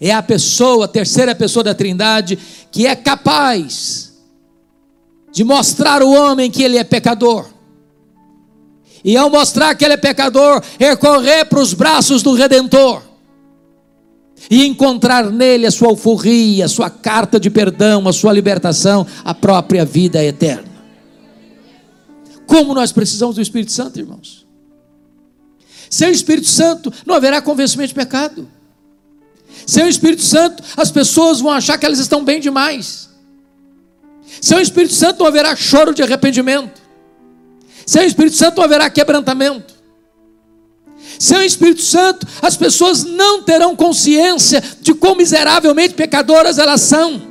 é 0.00 0.12
a 0.12 0.22
pessoa, 0.22 0.84
a 0.86 0.88
terceira 0.88 1.34
pessoa 1.34 1.62
da 1.62 1.74
Trindade, 1.74 2.38
que 2.70 2.86
é 2.86 2.94
capaz 2.96 4.12
de 5.32 5.44
mostrar 5.44 6.02
ao 6.02 6.10
homem 6.10 6.50
que 6.50 6.62
ele 6.62 6.78
é 6.78 6.84
pecador. 6.84 7.46
E 9.04 9.16
ao 9.16 9.28
mostrar 9.28 9.74
que 9.74 9.84
ele 9.84 9.94
é 9.94 9.98
pecador, 9.98 10.62
recorrer 10.78 11.44
para 11.44 11.60
os 11.60 11.74
braços 11.74 12.22
do 12.22 12.34
Redentor. 12.34 13.02
e 14.50 14.66
encontrar 14.66 15.30
nele 15.30 15.66
a 15.66 15.70
sua 15.70 15.88
alforria, 15.88 16.66
a 16.66 16.68
sua 16.68 16.90
carta 16.90 17.40
de 17.40 17.48
perdão, 17.48 18.06
a 18.06 18.12
sua 18.12 18.32
libertação, 18.32 19.06
a 19.24 19.32
própria 19.32 19.84
vida 19.84 20.22
eterna. 20.22 20.68
Como 22.46 22.74
nós 22.74 22.92
precisamos 22.92 23.36
do 23.36 23.42
Espírito 23.42 23.72
Santo, 23.72 23.98
irmãos? 23.98 24.46
Sem 25.88 26.08
o 26.08 26.12
Espírito 26.12 26.46
Santo, 26.46 26.92
não 27.06 27.14
haverá 27.14 27.40
convencimento 27.40 27.88
de 27.88 27.94
pecado. 27.94 28.46
Sem 29.66 29.84
o 29.84 29.88
Espírito 29.88 30.22
Santo, 30.22 30.62
as 30.76 30.90
pessoas 30.90 31.40
vão 31.40 31.52
achar 31.52 31.78
que 31.78 31.86
elas 31.86 31.98
estão 31.98 32.24
bem 32.24 32.40
demais. 32.40 33.08
Sem 34.40 34.58
o 34.58 34.60
Espírito 34.60 34.94
Santo, 34.94 35.20
não 35.20 35.26
haverá 35.26 35.54
choro 35.56 35.94
de 35.94 36.02
arrependimento. 36.02 36.82
Sem 37.86 38.02
o 38.02 38.06
Espírito 38.06 38.36
Santo, 38.36 38.56
não 38.56 38.64
haverá 38.64 38.90
quebrantamento. 38.90 39.74
Sem 41.18 41.38
o 41.38 41.42
Espírito 41.42 41.82
Santo, 41.82 42.26
as 42.42 42.56
pessoas 42.56 43.04
não 43.04 43.42
terão 43.42 43.76
consciência 43.76 44.62
de 44.80 44.94
quão 44.94 45.14
miseravelmente 45.14 45.94
pecadoras 45.94 46.58
elas 46.58 46.80
são. 46.80 47.22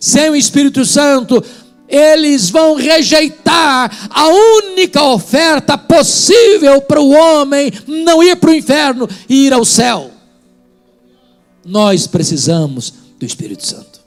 Sem 0.00 0.30
o 0.30 0.36
Espírito 0.36 0.84
Santo, 0.84 1.44
eles 1.88 2.50
vão 2.50 2.74
rejeitar 2.74 4.08
a 4.10 4.28
única 4.28 5.02
oferta 5.02 5.78
possível 5.78 6.82
para 6.82 7.00
o 7.00 7.10
homem 7.10 7.72
não 7.86 8.22
ir 8.22 8.36
para 8.36 8.50
o 8.50 8.54
inferno 8.54 9.08
e 9.28 9.46
ir 9.46 9.52
ao 9.52 9.64
céu. 9.64 10.10
Nós 11.64 12.06
precisamos 12.06 12.92
do 13.18 13.24
Espírito 13.24 13.66
Santo. 13.66 13.98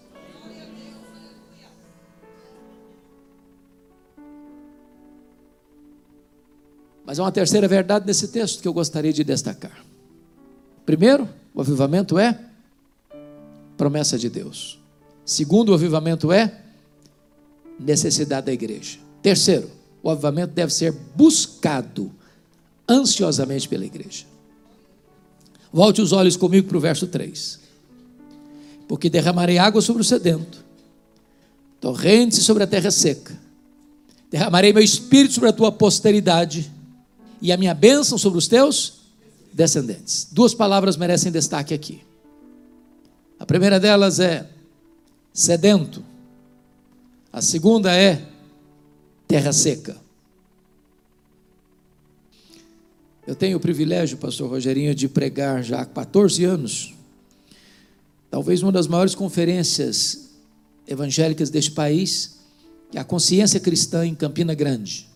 Mas 7.06 7.20
há 7.20 7.24
uma 7.24 7.32
terceira 7.32 7.67
verdade 7.67 8.06
nesse 8.06 8.30
texto 8.30 8.62
que 8.62 8.67
eu 8.67 8.74
gostaria 8.74 9.12
de 9.12 9.24
destacar. 9.24 9.84
Primeiro, 10.86 11.28
o 11.54 11.60
avivamento 11.60 12.17
é 12.17 12.39
promessa 13.76 14.17
de 14.17 14.30
Deus. 14.30 14.80
Segundo, 15.26 15.70
o 15.70 15.74
avivamento 15.74 16.32
é 16.32 16.62
necessidade 17.82 18.46
da 18.46 18.54
igreja. 18.54 18.98
Terceiro, 19.22 19.70
o 20.04 20.10
avivamento 20.10 20.54
deve 20.54 20.74
ser 20.74 20.91
buscado 21.15 22.12
ansiosamente 22.88 23.67
pela 23.67 23.86
igreja. 23.86 24.26
Volte 25.72 26.02
os 26.02 26.12
olhos 26.12 26.36
comigo 26.36 26.67
para 26.67 26.78
o 26.78 26.82
verso 26.82 27.08
3. 27.08 27.60
Porque 28.88 29.10
derramarei 29.10 29.58
água 29.58 29.82
sobre 29.82 30.02
o 30.02 30.06
sedento, 30.06 30.63
torrentes 31.80 32.44
sobre 32.44 32.63
a 32.63 32.67
terra 32.67 32.91
seca, 32.91 33.39
derramarei 34.30 34.74
meu 34.74 34.84
espírito 34.84 35.34
sobre 35.34 35.50
a 35.50 35.54
tua 35.54 35.72
posteridade 35.72 36.70
e 37.41 37.52
a 37.52 37.58
minha 37.58 37.74
bênção 37.74 38.17
sobre 38.17 38.38
os 38.38 38.48
teus 38.48 39.02
descendentes. 39.54 40.28
Duas 40.32 40.54
palavras 40.54 40.98
merecem 40.98 41.32
destaque 41.32 41.74
aqui. 41.74 42.02
A 43.39 43.46
primeira 43.46 43.80
delas 43.80 44.20
é 44.20 44.48
sedento. 45.34 46.11
A 47.32 47.41
segunda 47.41 47.96
é 47.96 48.28
terra 49.28 49.54
seca. 49.54 49.96
Eu 53.26 53.36
tenho 53.36 53.58
o 53.58 53.60
privilégio, 53.60 54.17
pastor 54.17 54.50
Rogerinho, 54.50 54.94
de 54.94 55.08
pregar 55.08 55.63
já 55.63 55.82
há 55.82 55.86
14 55.86 56.44
anos, 56.44 56.94
talvez 58.30 58.62
uma 58.62 58.72
das 58.72 58.88
maiores 58.88 59.15
conferências 59.15 60.32
evangélicas 60.86 61.50
deste 61.50 61.72
país, 61.72 62.39
que 62.91 62.98
é 62.98 63.02
a 63.02 63.06
Consciência 63.06 63.60
Cristã 63.60 64.06
em 64.06 64.13
Campina 64.13 64.54
Grande, 64.54 65.08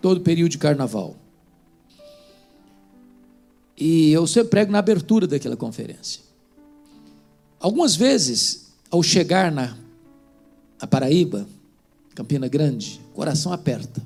todo 0.00 0.20
período 0.20 0.52
de 0.52 0.58
carnaval. 0.58 1.16
E 3.76 4.12
eu 4.12 4.26
sempre 4.26 4.50
prego 4.50 4.70
na 4.70 4.78
abertura 4.78 5.26
daquela 5.26 5.56
conferência. 5.56 6.22
Algumas 7.58 7.96
vezes, 7.96 8.68
ao 8.90 9.02
chegar 9.02 9.50
na, 9.50 9.76
na 10.80 10.86
Paraíba, 10.86 11.46
Campina 12.14 12.48
Grande, 12.48 13.00
coração 13.14 13.52
aperta. 13.52 14.02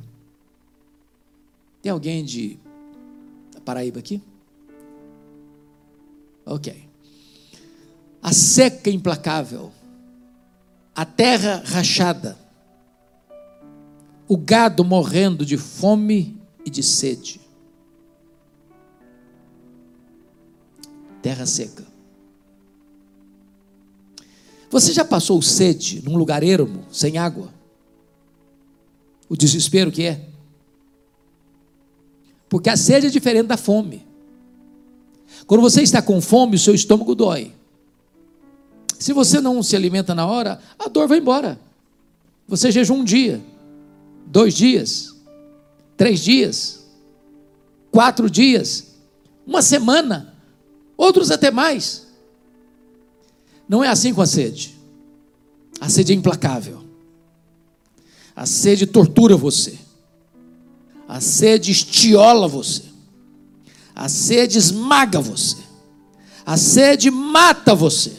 Tem 1.82 1.90
alguém 1.90 2.24
de 2.24 2.58
Paraíba 3.64 3.98
aqui? 4.00 4.22
Ok. 6.44 6.88
A 8.22 8.32
seca 8.32 8.90
implacável, 8.90 9.72
a 10.94 11.04
terra 11.04 11.62
rachada, 11.64 12.36
o 14.28 14.36
gado 14.36 14.84
morrendo 14.84 15.44
de 15.46 15.56
fome 15.56 16.40
e 16.64 16.70
de 16.70 16.82
sede. 16.82 17.40
terra 21.22 21.46
seca. 21.46 21.89
Você 24.70 24.92
já 24.92 25.04
passou 25.04 25.42
sede 25.42 26.00
num 26.04 26.16
lugar 26.16 26.42
ermo, 26.42 26.84
sem 26.92 27.18
água? 27.18 27.52
O 29.28 29.36
desespero 29.36 29.90
que 29.90 30.04
é? 30.04 30.26
Porque 32.48 32.70
a 32.70 32.76
sede 32.76 33.08
é 33.08 33.10
diferente 33.10 33.48
da 33.48 33.56
fome. 33.56 34.06
Quando 35.46 35.60
você 35.60 35.82
está 35.82 36.00
com 36.00 36.20
fome, 36.20 36.56
o 36.56 36.58
seu 36.58 36.74
estômago 36.74 37.14
dói. 37.14 37.52
Se 38.98 39.12
você 39.12 39.40
não 39.40 39.62
se 39.62 39.74
alimenta 39.74 40.14
na 40.14 40.26
hora, 40.26 40.60
a 40.78 40.88
dor 40.88 41.08
vai 41.08 41.18
embora. 41.18 41.58
Você 42.46 42.70
jejum 42.70 42.96
um 42.96 43.04
dia, 43.04 43.40
dois 44.26 44.54
dias, 44.54 45.16
três 45.96 46.20
dias, 46.20 46.86
quatro 47.90 48.30
dias, 48.30 48.94
uma 49.46 49.62
semana 49.62 50.34
outros 50.96 51.30
até 51.30 51.50
mais. 51.50 52.09
Não 53.70 53.84
é 53.84 53.88
assim 53.88 54.12
com 54.12 54.20
a 54.20 54.26
sede. 54.26 54.76
A 55.80 55.88
sede 55.88 56.12
é 56.12 56.16
implacável. 56.16 56.82
A 58.34 58.44
sede 58.44 58.84
tortura 58.84 59.36
você. 59.36 59.78
A 61.06 61.20
sede 61.20 61.70
estiola 61.70 62.48
você. 62.48 62.82
A 63.94 64.08
sede 64.08 64.58
esmaga 64.58 65.20
você. 65.20 65.58
A 66.44 66.56
sede 66.56 67.12
mata 67.12 67.72
você. 67.72 68.16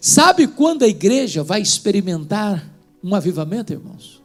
Sabe 0.00 0.46
quando 0.46 0.84
a 0.84 0.88
igreja 0.88 1.42
vai 1.42 1.60
experimentar 1.60 2.64
um 3.02 3.16
avivamento, 3.16 3.72
irmãos? 3.72 4.22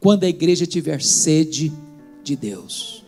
Quando 0.00 0.24
a 0.24 0.28
igreja 0.28 0.64
tiver 0.64 1.02
sede 1.02 1.70
de 2.24 2.34
Deus. 2.34 3.04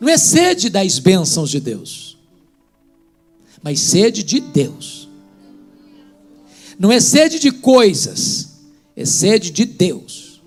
Não 0.00 0.08
é 0.08 0.16
sede 0.16 0.70
das 0.70 0.98
bênçãos 0.98 1.50
de 1.50 1.60
Deus, 1.60 2.16
mas 3.62 3.78
sede 3.80 4.22
de 4.22 4.40
Deus. 4.40 5.08
Não 6.78 6.90
é 6.90 6.98
sede 6.98 7.38
de 7.38 7.52
coisas, 7.52 8.48
é 8.96 9.04
sede 9.04 9.50
de 9.50 9.66
Deus. 9.66 10.40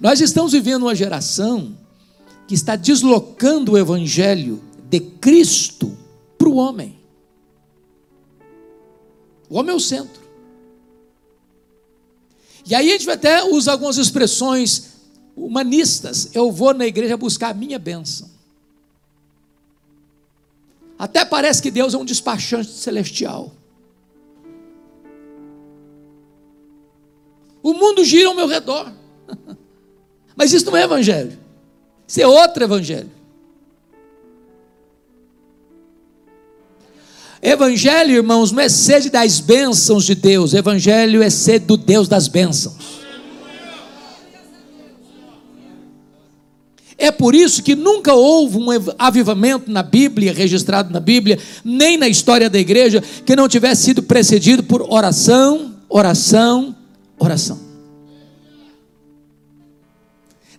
Nós 0.00 0.22
estamos 0.22 0.52
vivendo 0.52 0.84
uma 0.84 0.94
geração 0.94 1.76
que 2.48 2.54
está 2.54 2.76
deslocando 2.76 3.72
o 3.72 3.78
evangelho 3.78 4.62
de 4.88 5.00
Cristo 5.00 5.96
para 6.38 6.48
o 6.48 6.56
homem. 6.56 6.98
O 9.50 9.58
homem 9.58 9.72
é 9.72 9.76
o 9.76 9.80
centro. 9.80 10.22
E 12.64 12.74
aí 12.74 12.88
a 12.88 12.92
gente 12.92 13.10
até 13.10 13.44
usa 13.44 13.72
algumas 13.72 13.96
expressões 13.98 14.95
humanistas, 15.36 16.30
eu 16.32 16.50
vou 16.50 16.72
na 16.72 16.86
igreja 16.86 17.16
buscar 17.16 17.50
a 17.50 17.54
minha 17.54 17.78
bênção. 17.78 18.30
Até 20.98 21.24
parece 21.24 21.60
que 21.60 21.70
Deus 21.70 21.92
é 21.92 21.98
um 21.98 22.04
despachante 22.04 22.70
celestial. 22.70 23.52
O 27.62 27.74
mundo 27.74 28.02
gira 28.02 28.28
ao 28.28 28.34
meu 28.34 28.46
redor. 28.46 28.90
Mas 30.34 30.52
isso 30.52 30.66
não 30.66 30.76
é 30.76 30.84
evangelho. 30.84 31.38
Isso 32.08 32.20
é 32.20 32.26
outro 32.26 32.64
evangelho. 32.64 33.10
Evangelho, 37.42 38.12
irmãos, 38.12 38.50
não 38.50 38.60
é 38.60 38.68
sede 38.68 39.10
das 39.10 39.38
bênçãos 39.40 40.04
de 40.04 40.14
Deus. 40.14 40.54
Evangelho 40.54 41.22
é 41.22 41.28
sede 41.28 41.66
do 41.66 41.76
Deus 41.76 42.08
das 42.08 42.28
bênçãos. 42.28 43.05
É 46.98 47.10
por 47.10 47.34
isso 47.34 47.62
que 47.62 47.74
nunca 47.74 48.14
houve 48.14 48.56
um 48.56 48.68
avivamento 48.98 49.70
na 49.70 49.82
Bíblia, 49.82 50.32
registrado 50.32 50.92
na 50.92 51.00
Bíblia, 51.00 51.38
nem 51.62 51.98
na 51.98 52.08
história 52.08 52.48
da 52.48 52.58
igreja, 52.58 53.02
que 53.24 53.36
não 53.36 53.48
tivesse 53.48 53.82
sido 53.82 54.02
precedido 54.02 54.62
por 54.62 54.82
oração, 54.82 55.74
oração, 55.88 56.74
oração. 57.18 57.60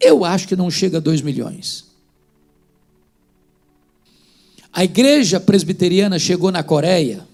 eu 0.00 0.24
acho 0.24 0.48
que 0.48 0.56
não 0.56 0.68
chega 0.70 0.96
a 0.96 1.00
2 1.00 1.22
milhões. 1.22 1.87
A 4.78 4.84
igreja 4.84 5.40
presbiteriana 5.40 6.20
chegou 6.20 6.52
na 6.52 6.62
Coreia 6.62 7.26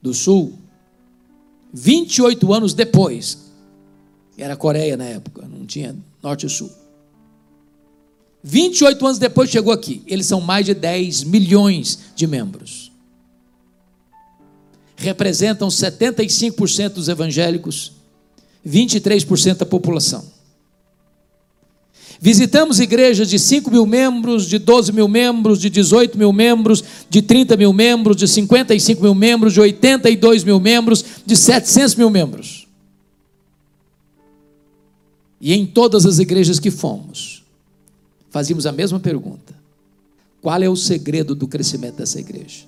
do 0.00 0.14
Sul 0.14 0.54
28 1.70 2.54
anos 2.54 2.72
depois. 2.72 3.50
Era 4.38 4.56
Coreia 4.56 4.96
na 4.96 5.04
época, 5.04 5.46
não 5.46 5.66
tinha 5.66 5.94
norte 6.22 6.46
e 6.46 6.48
sul. 6.48 6.72
28 8.42 9.04
anos 9.04 9.18
depois 9.18 9.50
chegou 9.50 9.74
aqui. 9.74 10.02
Eles 10.06 10.24
são 10.24 10.40
mais 10.40 10.64
de 10.64 10.72
10 10.72 11.24
milhões 11.24 11.98
de 12.14 12.26
membros. 12.26 12.90
Representam 14.96 15.68
75% 15.68 16.94
dos 16.94 17.10
evangélicos 17.10 17.92
23% 18.66 19.58
da 19.58 19.66
população. 19.66 20.24
Visitamos 22.20 22.80
igrejas 22.80 23.28
de 23.28 23.38
5 23.38 23.70
mil 23.70 23.86
membros, 23.86 24.46
de 24.46 24.58
12 24.58 24.92
mil 24.92 25.06
membros, 25.06 25.60
de 25.60 25.68
18 25.68 26.16
mil 26.16 26.32
membros, 26.32 26.82
de 27.10 27.20
30 27.20 27.56
mil 27.56 27.72
membros, 27.72 28.16
de 28.16 28.26
55 28.26 29.02
mil 29.02 29.14
membros, 29.14 29.52
de 29.52 29.60
82 29.60 30.44
mil 30.44 30.58
membros, 30.58 31.04
de 31.24 31.36
700 31.36 31.94
mil 31.94 32.08
membros. 32.08 32.66
E 35.40 35.52
em 35.52 35.66
todas 35.66 36.06
as 36.06 36.18
igrejas 36.18 36.58
que 36.58 36.70
fomos, 36.70 37.44
fazíamos 38.30 38.66
a 38.66 38.72
mesma 38.72 38.98
pergunta: 38.98 39.54
qual 40.40 40.62
é 40.62 40.68
o 40.68 40.76
segredo 40.76 41.34
do 41.34 41.46
crescimento 41.46 41.96
dessa 41.96 42.18
igreja? 42.18 42.64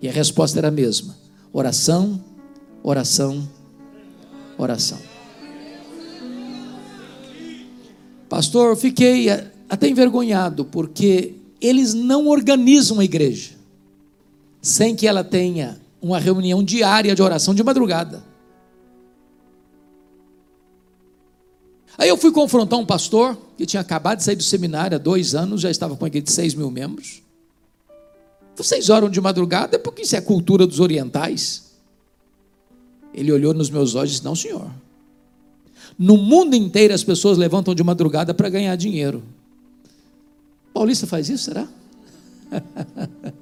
E 0.00 0.08
a 0.08 0.12
resposta 0.12 0.58
era 0.58 0.68
a 0.68 0.70
mesma: 0.72 1.16
oração, 1.52 2.22
oração, 2.82 3.46
oração. 4.56 5.15
Pastor, 8.28 8.70
eu 8.70 8.76
fiquei 8.76 9.28
até 9.68 9.88
envergonhado, 9.88 10.64
porque 10.64 11.34
eles 11.60 11.94
não 11.94 12.28
organizam 12.28 13.00
a 13.00 13.04
igreja 13.04 13.56
sem 14.60 14.96
que 14.96 15.06
ela 15.06 15.22
tenha 15.22 15.80
uma 16.02 16.18
reunião 16.18 16.62
diária 16.62 17.14
de 17.14 17.22
oração 17.22 17.54
de 17.54 17.62
madrugada. 17.62 18.24
Aí 21.96 22.08
eu 22.08 22.16
fui 22.16 22.30
confrontar 22.32 22.78
um 22.78 22.84
pastor 22.84 23.38
que 23.56 23.64
tinha 23.64 23.80
acabado 23.80 24.18
de 24.18 24.24
sair 24.24 24.36
do 24.36 24.42
seminário 24.42 24.96
há 24.96 24.98
dois 24.98 25.34
anos, 25.34 25.60
já 25.60 25.70
estava 25.70 25.96
com 25.96 26.04
aquele 26.04 26.24
de 26.24 26.32
seis 26.32 26.54
mil 26.54 26.70
membros. 26.70 27.22
Vocês 28.56 28.90
oram 28.90 29.08
de 29.08 29.20
madrugada 29.20 29.78
porque 29.78 30.02
isso 30.02 30.16
é 30.16 30.20
cultura 30.20 30.66
dos 30.66 30.80
orientais. 30.80 31.72
Ele 33.14 33.32
olhou 33.32 33.54
nos 33.54 33.70
meus 33.70 33.94
olhos 33.94 34.10
e 34.10 34.14
disse: 34.14 34.24
Não, 34.24 34.34
senhor. 34.34 34.70
No 35.98 36.16
mundo 36.16 36.54
inteiro 36.54 36.92
as 36.92 37.02
pessoas 37.02 37.38
levantam 37.38 37.74
de 37.74 37.82
madrugada 37.82 38.34
para 38.34 38.48
ganhar 38.48 38.76
dinheiro. 38.76 39.22
Paulista 40.72 41.06
faz 41.06 41.28
isso, 41.28 41.44
será? 41.44 41.66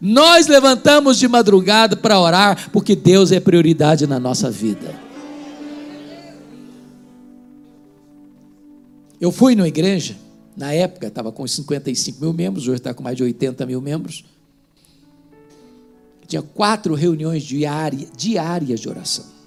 Nós 0.00 0.46
levantamos 0.46 1.18
de 1.18 1.28
madrugada 1.28 1.94
para 1.94 2.18
orar 2.18 2.70
porque 2.70 2.96
Deus 2.96 3.32
é 3.32 3.40
prioridade 3.40 4.06
na 4.06 4.18
nossa 4.18 4.50
vida. 4.50 4.98
Eu 9.20 9.30
fui 9.30 9.54
numa 9.54 9.68
igreja, 9.68 10.16
na 10.56 10.72
época 10.72 11.08
estava 11.08 11.30
com 11.30 11.46
55 11.46 12.18
mil 12.18 12.32
membros, 12.32 12.66
hoje 12.66 12.78
está 12.78 12.94
com 12.94 13.02
mais 13.02 13.18
de 13.18 13.22
80 13.22 13.66
mil 13.66 13.82
membros. 13.82 14.24
Tinha 16.26 16.40
quatro 16.40 16.94
reuniões 16.94 17.42
diárias, 17.42 18.08
diárias 18.16 18.80
de 18.80 18.88
oração. 18.88 19.39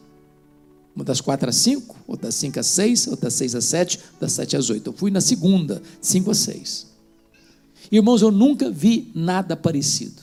Uma 0.96 1.04
das 1.04 1.20
quatro 1.20 1.50
às 1.50 1.56
cinco, 1.56 1.96
outra 2.08 2.28
das 2.28 2.36
cinco 2.36 2.60
às 2.60 2.68
seis, 2.68 3.08
outra 3.08 3.26
das 3.26 3.34
seis 3.34 3.56
às 3.56 3.66
sete, 3.66 4.00
das 4.20 4.32
sete 4.32 4.56
às 4.56 4.70
oito. 4.70 4.90
Eu 4.90 4.94
fui 4.94 5.10
na 5.10 5.22
segunda, 5.22 5.82
cinco 6.00 6.30
às 6.30 6.38
seis. 6.38 6.88
Irmãos, 7.92 8.22
eu 8.22 8.32
nunca 8.32 8.70
vi 8.70 9.12
nada 9.14 9.56
parecido. 9.56 10.22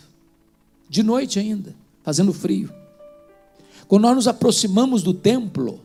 De 0.89 1.03
noite 1.03 1.39
ainda, 1.39 1.75
fazendo 2.03 2.33
frio. 2.33 2.73
Quando 3.87 4.03
nós 4.03 4.15
nos 4.15 4.29
aproximamos 4.29 5.03
do 5.03 5.13
templo, 5.13 5.81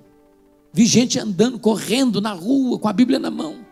vi 0.72 0.86
gente 0.86 1.20
andando, 1.20 1.58
correndo 1.58 2.22
na 2.22 2.34
rua, 2.34 2.78
com 2.78 2.88
a 2.88 2.94
Bíblia 2.94 3.18
na 3.18 3.32
mão. 3.32 3.66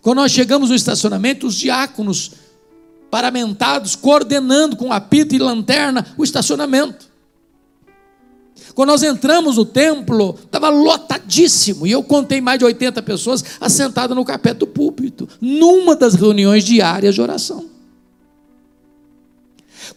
Quando 0.00 0.16
nós 0.16 0.32
chegamos 0.32 0.70
no 0.70 0.76
estacionamento, 0.76 1.46
os 1.46 1.54
diáconos 1.54 2.32
paramentados, 3.10 3.94
coordenando 3.94 4.76
com 4.76 4.92
apito 4.92 5.34
e 5.34 5.38
lanterna 5.38 6.06
o 6.16 6.24
estacionamento. 6.24 7.11
Quando 8.74 8.90
nós 8.90 9.02
entramos 9.02 9.56
no 9.56 9.64
templo, 9.64 10.38
estava 10.42 10.68
lotadíssimo, 10.68 11.86
e 11.86 11.90
eu 11.90 12.02
contei 12.02 12.40
mais 12.40 12.58
de 12.58 12.64
80 12.64 13.02
pessoas 13.02 13.44
assentadas 13.60 14.16
no 14.16 14.24
capete 14.24 14.58
do 14.58 14.66
púlpito, 14.66 15.28
numa 15.40 15.94
das 15.94 16.14
reuniões 16.14 16.64
diárias 16.64 17.14
de 17.14 17.20
oração. 17.20 17.66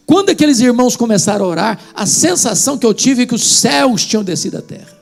Quando 0.04 0.30
aqueles 0.30 0.60
irmãos 0.60 0.96
começaram 0.96 1.44
a 1.44 1.48
orar, 1.48 1.80
a 1.94 2.06
sensação 2.06 2.76
que 2.76 2.86
eu 2.86 2.92
tive 2.92 3.22
é 3.22 3.26
que 3.26 3.34
os 3.34 3.46
céus 3.46 4.04
tinham 4.04 4.24
descido 4.24 4.58
à 4.58 4.62
terra. 4.62 4.96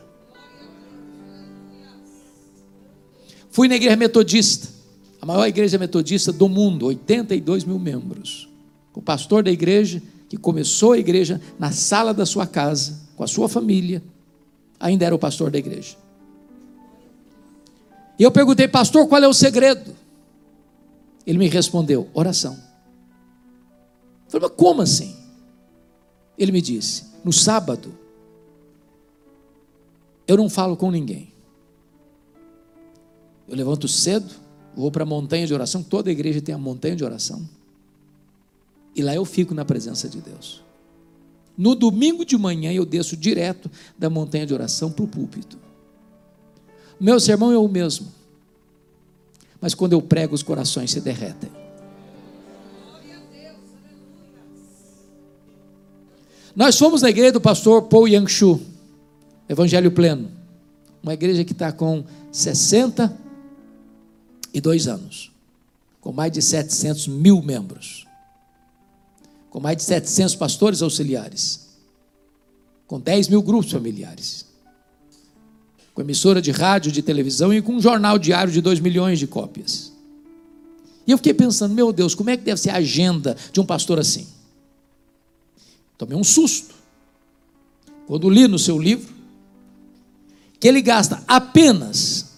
Fui 3.51 3.69
na 3.69 3.77
igreja 3.77 3.97
metodista 3.97 4.75
a 5.25 5.27
maior 5.27 5.47
igreja 5.47 5.79
metodista 5.79 6.31
do 6.31 6.51
mundo, 6.51 6.85
82 6.85 7.65
mil 7.65 7.79
membros. 7.79 8.47
O 8.93 9.01
pastor 9.01 9.43
da 9.43 9.51
igreja, 9.51 10.03
que 10.29 10.37
começou 10.37 10.93
a 10.93 10.99
igreja 10.99 11.41
na 11.59 11.73
sala 11.73 12.13
da 12.13 12.27
sua 12.27 12.47
casa, 12.47 13.01
com 13.17 13.25
a 13.25 13.27
sua 13.27 13.49
família, 13.49 14.03
ainda 14.79 15.05
era 15.05 15.15
o 15.15 15.19
pastor 15.19 15.51
da 15.51 15.59
igreja. 15.59 15.97
E 18.19 18.23
eu 18.23 18.31
perguntei, 18.31 18.69
pastor, 18.69 19.09
qual 19.09 19.23
é 19.23 19.29
o 19.29 19.35
segredo? 19.35 19.95
Ele 21.27 21.39
me 21.39 21.49
respondeu: 21.49 22.09
oração. 22.15 22.55
Eu 24.27 24.31
falei, 24.31 24.49
mas 24.49 24.57
como 24.57 24.83
assim? 24.83 25.17
Ele 26.39 26.53
me 26.53 26.61
disse: 26.61 27.05
no 27.25 27.33
sábado, 27.33 27.95
eu 30.27 30.37
não 30.37 30.49
falo 30.49 30.77
com 30.77 30.91
ninguém. 30.91 31.33
Eu 33.47 33.57
levanto 33.57 33.87
cedo, 33.87 34.33
vou 34.75 34.91
para 34.91 35.03
a 35.03 35.07
montanha 35.07 35.47
de 35.47 35.53
oração, 35.53 35.83
toda 35.83 36.11
igreja 36.11 36.41
tem 36.41 36.55
a 36.55 36.59
montanha 36.59 36.97
de 36.97 37.05
oração. 37.05 37.47
E 38.95 39.03
lá 39.03 39.15
eu 39.15 39.25
fico 39.25 39.55
na 39.55 39.65
presença 39.65 40.09
de 40.09 40.21
Deus. 40.21 40.64
No 41.57 41.75
domingo 41.75 42.25
de 42.25 42.37
manhã 42.37 42.73
eu 42.73 42.85
desço 42.85 43.17
direto 43.17 43.71
da 43.99 44.11
montanha 44.11 44.47
de 44.47 44.53
oração 44.53 44.91
para 44.91 45.05
o 45.05 45.09
púlpito. 45.09 45.59
Meu 46.99 47.21
sermão 47.21 47.53
é 47.53 47.59
o 47.59 47.69
mesmo. 47.69 48.13
Mas 49.61 49.75
quando 49.75 49.93
eu 49.93 50.03
prego, 50.03 50.35
os 50.35 50.43
corações 50.43 50.91
se 50.91 51.01
derretem. 51.01 51.51
Nós 56.55 56.79
fomos 56.79 57.03
na 57.03 57.11
igreja 57.11 57.33
do 57.33 57.41
pastor 57.41 57.83
Paul 57.83 58.07
Yang-Shu, 58.07 58.61
Evangelho 59.49 59.91
Pleno. 59.91 60.31
Uma 61.03 61.15
igreja 61.15 61.45
que 61.45 61.53
está 61.53 61.73
com 61.73 62.05
60 62.31 63.17
e 64.53 64.61
dois 64.61 64.87
anos, 64.87 65.33
com 66.01 66.13
mais 66.13 66.31
de 66.31 66.41
700 66.41 67.09
mil 67.09 67.43
membros, 67.43 68.07
com 69.55 69.61
mais 69.61 69.77
de 69.77 69.85
700 69.85 70.35
pastores 70.35 70.83
auxiliares. 70.83 71.61
com 72.89 73.01
10 73.01 73.29
mil 73.29 73.41
grupos 73.41 73.71
familiares, 73.71 74.45
com 75.95 76.03
emissora 76.03 76.43
de 76.43 76.51
rádio, 76.51 76.93
de 76.93 77.01
televisão 77.01 77.55
e 77.55 77.63
com 77.63 77.77
um 77.77 77.81
jornal 77.81 78.19
diário 78.19 78.53
de 78.53 78.61
2 78.61 78.81
milhões 78.81 79.19
de 79.19 79.27
cópias. 79.29 79.93
E 81.07 81.13
eu 81.13 81.17
fiquei 81.17 81.33
pensando, 81.33 81.73
meu 81.73 81.93
Deus, 81.93 82.15
como 82.17 82.31
é 82.31 82.37
que 82.37 82.43
deve 82.43 82.61
ser 82.61 82.71
a 82.71 82.77
agenda 82.77 83.37
de 83.53 83.61
um 83.61 83.65
pastor 83.65 83.99
assim? 83.99 84.27
Tomei 85.97 86.17
um 86.17 86.25
susto. 86.25 86.75
Quando 88.07 88.29
li 88.29 88.49
no 88.49 88.59
seu 88.59 88.79
livro 88.79 89.15
que 90.61 90.67
ele 90.67 90.83
gasta 90.83 91.23
apenas 91.29 92.33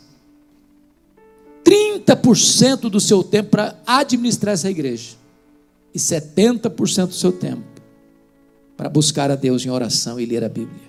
30% 1.65 2.91
do 2.91 3.01
seu 3.01 3.25
tempo 3.25 3.51
para 3.51 3.75
administrar 3.87 4.53
essa 4.53 4.71
igreja 4.71 5.26
e 5.97 5.99
70% 5.99 7.07
do 7.07 7.15
seu 7.15 7.33
tempo 7.33 7.65
para 8.77 8.87
buscar 8.87 9.31
a 9.31 9.35
Deus 9.35 9.65
em 9.65 9.71
oração 9.71 10.21
e 10.21 10.27
ler 10.27 10.45
a 10.45 10.49
Bíblia. 10.49 10.85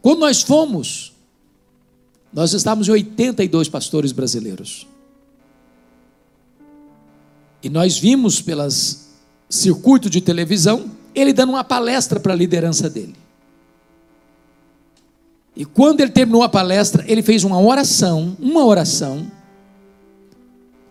Quando 0.00 0.20
nós 0.20 0.42
fomos, 0.42 1.12
nós 2.32 2.52
estávamos 2.52 2.86
em 2.86 2.92
82 2.92 3.68
pastores 3.68 4.12
brasileiros. 4.12 4.86
E 7.64 7.68
nós 7.68 7.98
vimos 7.98 8.40
pelas 8.40 9.08
circuito 9.50 10.08
de 10.08 10.20
televisão 10.20 10.88
ele 11.12 11.32
dando 11.32 11.50
uma 11.50 11.64
palestra 11.64 12.20
para 12.20 12.32
a 12.32 12.36
liderança 12.36 12.88
dele. 12.88 13.16
E 15.56 15.64
quando 15.64 16.00
ele 16.00 16.12
terminou 16.12 16.44
a 16.44 16.48
palestra, 16.48 17.04
ele 17.08 17.24
fez 17.24 17.42
uma 17.42 17.60
oração, 17.60 18.36
uma 18.38 18.64
oração 18.64 19.32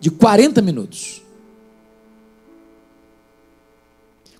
de 0.04 0.10
40 0.10 0.60
minutos. 0.60 1.22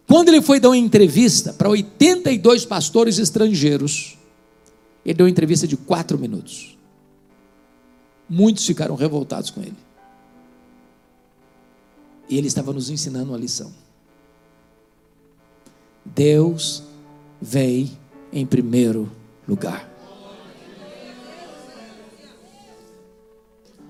Quando 0.06 0.28
ele 0.28 0.42
foi 0.42 0.60
dar 0.60 0.68
uma 0.68 0.76
entrevista 0.76 1.54
para 1.54 1.70
82 1.70 2.66
pastores 2.66 3.18
estrangeiros, 3.18 4.18
ele 5.06 5.14
deu 5.14 5.24
uma 5.24 5.30
entrevista 5.30 5.66
de 5.66 5.74
4 5.74 6.18
minutos. 6.18 6.76
Muitos 8.28 8.66
ficaram 8.66 8.94
revoltados 8.94 9.48
com 9.48 9.62
ele. 9.62 9.78
E 12.28 12.36
ele 12.36 12.48
estava 12.48 12.70
nos 12.70 12.90
ensinando 12.90 13.30
uma 13.30 13.38
lição. 13.38 13.72
Deus 16.04 16.82
vem 17.40 17.90
em 18.30 18.44
primeiro 18.44 19.10
lugar. 19.48 19.93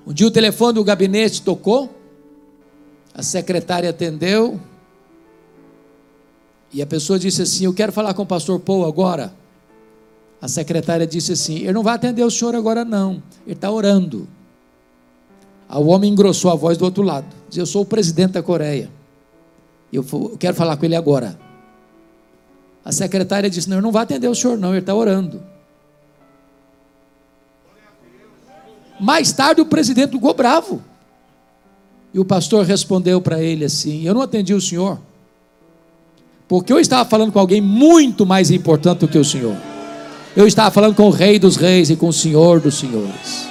Um 0.06 0.12
dia 0.12 0.26
o 0.26 0.30
telefone 0.30 0.74
do 0.74 0.84
gabinete 0.84 1.42
tocou, 1.42 1.94
a 3.14 3.22
secretária 3.22 3.88
atendeu, 3.88 4.60
e 6.72 6.82
a 6.82 6.86
pessoa 6.86 7.18
disse 7.18 7.40
assim: 7.42 7.64
Eu 7.64 7.72
quero 7.72 7.92
falar 7.92 8.12
com 8.14 8.22
o 8.22 8.26
pastor 8.26 8.60
Paul 8.60 8.84
agora. 8.84 9.32
A 10.42 10.48
secretária 10.48 11.06
disse 11.06 11.32
assim: 11.32 11.58
Ele 11.58 11.72
não 11.72 11.82
vai 11.82 11.94
atender 11.94 12.22
o 12.22 12.30
senhor 12.30 12.54
agora, 12.54 12.84
não, 12.84 13.22
ele 13.46 13.54
está 13.54 13.70
orando. 13.70 14.28
O 15.70 15.86
homem 15.86 16.12
engrossou 16.12 16.50
a 16.50 16.54
voz 16.54 16.76
do 16.76 16.84
outro 16.84 17.02
lado: 17.02 17.26
Diz, 17.48 17.58
Eu 17.58 17.66
sou 17.66 17.82
o 17.82 17.86
presidente 17.86 18.32
da 18.32 18.42
Coreia, 18.42 18.90
eu 19.92 20.04
quero 20.38 20.54
falar 20.54 20.76
com 20.76 20.84
ele 20.84 20.96
agora. 20.96 21.38
A 22.84 22.92
secretária 22.92 23.48
disse: 23.48 23.70
Não, 23.70 23.76
ele 23.76 23.84
não 23.84 23.92
vai 23.92 24.02
atender 24.02 24.28
o 24.28 24.34
senhor, 24.34 24.58
não, 24.58 24.70
ele 24.70 24.80
está 24.80 24.94
orando. 24.94 25.53
Mais 29.00 29.32
tarde 29.32 29.60
o 29.60 29.66
presidente 29.66 30.12
ficou 30.12 30.34
bravo. 30.34 30.82
E 32.12 32.18
o 32.18 32.24
pastor 32.24 32.64
respondeu 32.64 33.20
para 33.20 33.42
ele 33.42 33.64
assim: 33.64 34.06
Eu 34.06 34.14
não 34.14 34.22
atendi 34.22 34.54
o 34.54 34.60
senhor, 34.60 35.00
porque 36.46 36.72
eu 36.72 36.78
estava 36.78 37.08
falando 37.08 37.32
com 37.32 37.38
alguém 37.38 37.60
muito 37.60 38.24
mais 38.24 38.50
importante 38.50 39.00
do 39.00 39.08
que 39.08 39.18
o 39.18 39.24
senhor. 39.24 39.56
Eu 40.36 40.46
estava 40.46 40.70
falando 40.70 40.96
com 40.96 41.06
o 41.06 41.10
Rei 41.10 41.38
dos 41.38 41.56
Reis 41.56 41.90
e 41.90 41.96
com 41.96 42.08
o 42.08 42.12
Senhor 42.12 42.60
dos 42.60 42.74
Senhores. 42.74 43.46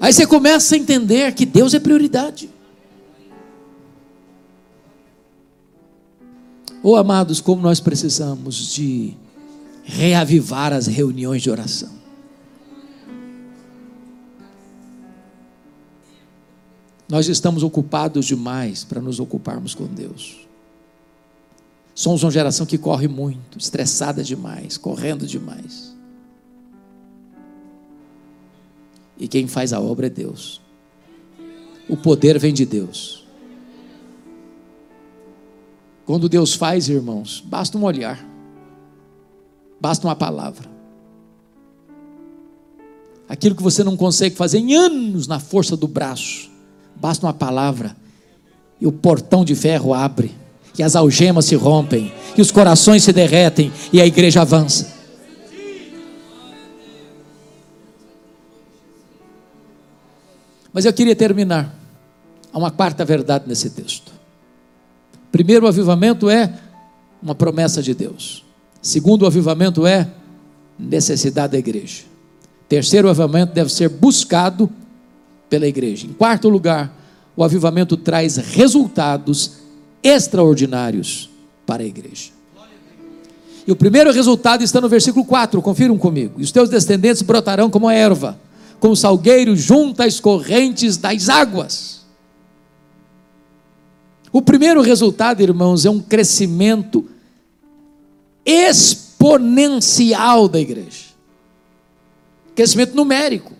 Aí 0.00 0.12
você 0.12 0.26
começa 0.26 0.74
a 0.74 0.78
entender 0.78 1.32
que 1.34 1.46
Deus 1.46 1.72
é 1.72 1.78
prioridade. 1.78 2.50
Oh, 6.82 6.96
amados, 6.96 7.40
como 7.40 7.62
nós 7.62 7.80
precisamos 7.80 8.74
de 8.74 9.14
reavivar 9.84 10.72
as 10.72 10.86
reuniões 10.86 11.42
de 11.42 11.50
oração. 11.50 11.97
Nós 17.08 17.26
estamos 17.26 17.62
ocupados 17.62 18.26
demais 18.26 18.84
para 18.84 19.00
nos 19.00 19.18
ocuparmos 19.18 19.74
com 19.74 19.86
Deus. 19.86 20.46
Somos 21.94 22.22
uma 22.22 22.30
geração 22.30 22.66
que 22.66 22.76
corre 22.76 23.08
muito, 23.08 23.58
estressada 23.58 24.22
demais, 24.22 24.76
correndo 24.76 25.26
demais. 25.26 25.96
E 29.18 29.26
quem 29.26 29.48
faz 29.48 29.72
a 29.72 29.80
obra 29.80 30.06
é 30.06 30.10
Deus. 30.10 30.60
O 31.88 31.96
poder 31.96 32.38
vem 32.38 32.52
de 32.52 32.64
Deus. 32.64 33.26
Quando 36.04 36.28
Deus 36.28 36.54
faz, 36.54 36.88
irmãos, 36.88 37.42
basta 37.44 37.76
um 37.76 37.84
olhar, 37.84 38.24
basta 39.80 40.06
uma 40.06 40.14
palavra. 40.14 40.70
Aquilo 43.28 43.54
que 43.54 43.62
você 43.62 43.82
não 43.82 43.96
consegue 43.96 44.36
fazer 44.36 44.58
em 44.58 44.74
anos 44.74 45.26
na 45.26 45.38
força 45.40 45.76
do 45.76 45.88
braço, 45.88 46.48
Basta 47.00 47.26
uma 47.26 47.32
palavra 47.32 47.96
e 48.80 48.86
o 48.86 48.92
portão 48.92 49.44
de 49.44 49.54
ferro 49.54 49.92
abre, 49.92 50.34
e 50.78 50.82
as 50.82 50.94
algemas 50.94 51.46
se 51.46 51.56
rompem, 51.56 52.12
e 52.36 52.40
os 52.40 52.52
corações 52.52 53.02
se 53.02 53.12
derretem, 53.12 53.72
e 53.92 54.00
a 54.00 54.06
igreja 54.06 54.42
avança. 54.42 54.96
Mas 60.72 60.84
eu 60.84 60.92
queria 60.92 61.16
terminar. 61.16 61.74
Há 62.52 62.58
uma 62.58 62.70
quarta 62.70 63.04
verdade 63.04 63.46
nesse 63.48 63.70
texto. 63.70 64.12
Primeiro, 65.32 65.66
o 65.66 65.68
avivamento 65.68 66.30
é 66.30 66.54
uma 67.20 67.34
promessa 67.34 67.82
de 67.82 67.94
Deus. 67.94 68.44
Segundo, 68.80 69.22
o 69.22 69.26
avivamento 69.26 69.86
é 69.86 70.08
necessidade 70.78 71.52
da 71.52 71.58
igreja. 71.58 72.04
Terceiro, 72.68 73.08
o 73.08 73.10
avivamento 73.10 73.52
deve 73.52 73.72
ser 73.72 73.88
buscado 73.88 74.70
pela 75.48 75.66
igreja. 75.66 76.06
Em 76.06 76.12
quarto 76.12 76.48
lugar, 76.48 76.92
o 77.36 77.44
avivamento 77.44 77.96
traz 77.96 78.36
resultados 78.36 79.58
extraordinários 80.02 81.30
para 81.66 81.82
a 81.82 81.86
igreja. 81.86 82.30
E 83.66 83.72
o 83.72 83.76
primeiro 83.76 84.10
resultado 84.10 84.64
está 84.64 84.80
no 84.80 84.88
versículo 84.88 85.24
4, 85.24 85.60
confiram 85.60 85.98
comigo. 85.98 86.40
E 86.40 86.42
os 86.42 86.50
teus 86.50 86.70
descendentes 86.70 87.20
brotarão 87.20 87.68
como 87.68 87.86
a 87.86 87.92
erva, 87.92 88.38
como 88.80 88.96
salgueiro 88.96 89.54
junto 89.54 90.02
às 90.02 90.18
correntes 90.18 90.96
das 90.96 91.28
águas. 91.28 91.98
O 94.32 94.40
primeiro 94.40 94.80
resultado, 94.80 95.42
irmãos, 95.42 95.84
é 95.84 95.90
um 95.90 96.00
crescimento 96.00 97.04
exponencial 98.44 100.48
da 100.48 100.58
igreja. 100.58 101.08
Crescimento 102.54 102.94
numérico. 102.94 103.57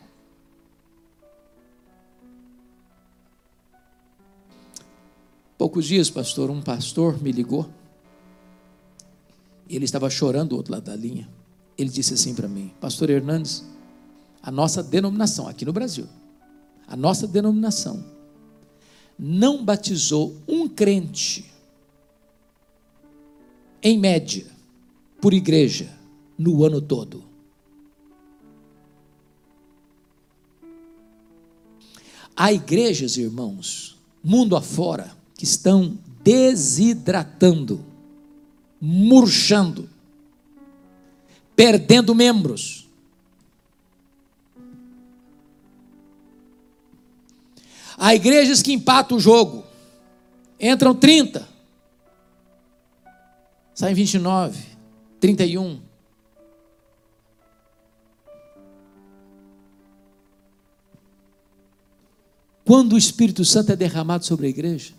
Poucos 5.59 5.87
dias, 5.87 6.09
pastor, 6.09 6.51
um 6.51 6.63
pastor 6.63 7.21
me 7.21 7.33
ligou. 7.33 7.69
Ele 9.69 9.85
estava 9.85 10.09
chorando 10.09 10.51
do 10.51 10.57
outro 10.57 10.73
lado 10.73 10.85
da 10.85 10.95
linha. 10.95 11.29
Ele 11.77 11.91
disse 11.91 12.15
assim 12.15 12.33
para 12.33 12.47
mim: 12.47 12.73
Pastor 12.81 13.11
Hernandes, 13.11 13.65
a 14.41 14.53
nossa 14.53 14.85
denominação, 14.85 15.49
aqui 15.49 15.65
no 15.65 15.73
Brasil, 15.73 16.07
a 16.87 16.97
nossa 16.97 17.27
denominação, 17.27 18.05
não 19.19 19.65
batizou 19.65 20.37
um 20.47 20.69
crente, 20.69 21.51
em 23.83 23.99
média, 23.99 24.47
por 25.21 25.35
igreja, 25.35 25.93
no 26.39 26.65
ano 26.65 26.81
todo. 26.81 27.25
Há 32.37 32.53
igrejas, 32.53 33.17
irmãos, 33.17 33.99
mundo 34.23 34.55
afora, 34.55 35.18
que 35.39 35.45
estão 35.45 35.97
desidratando, 36.25 37.87
murchando, 38.81 39.89
perdendo 41.55 42.13
membros. 42.13 42.89
Há 47.97 48.17
igrejas 48.17 48.61
que 48.63 48.73
empatam 48.73 49.17
o 49.17 49.21
jogo, 49.21 49.65
entram 50.59 50.93
30, 50.93 51.49
saem 53.73 53.95
29, 53.95 54.61
31. 55.21 55.81
Quando 62.65 62.95
o 62.95 62.99
Espírito 62.99 63.45
Santo 63.45 63.71
é 63.71 63.77
derramado 63.77 64.27
sobre 64.27 64.47
a 64.47 64.51
igreja, 64.51 64.98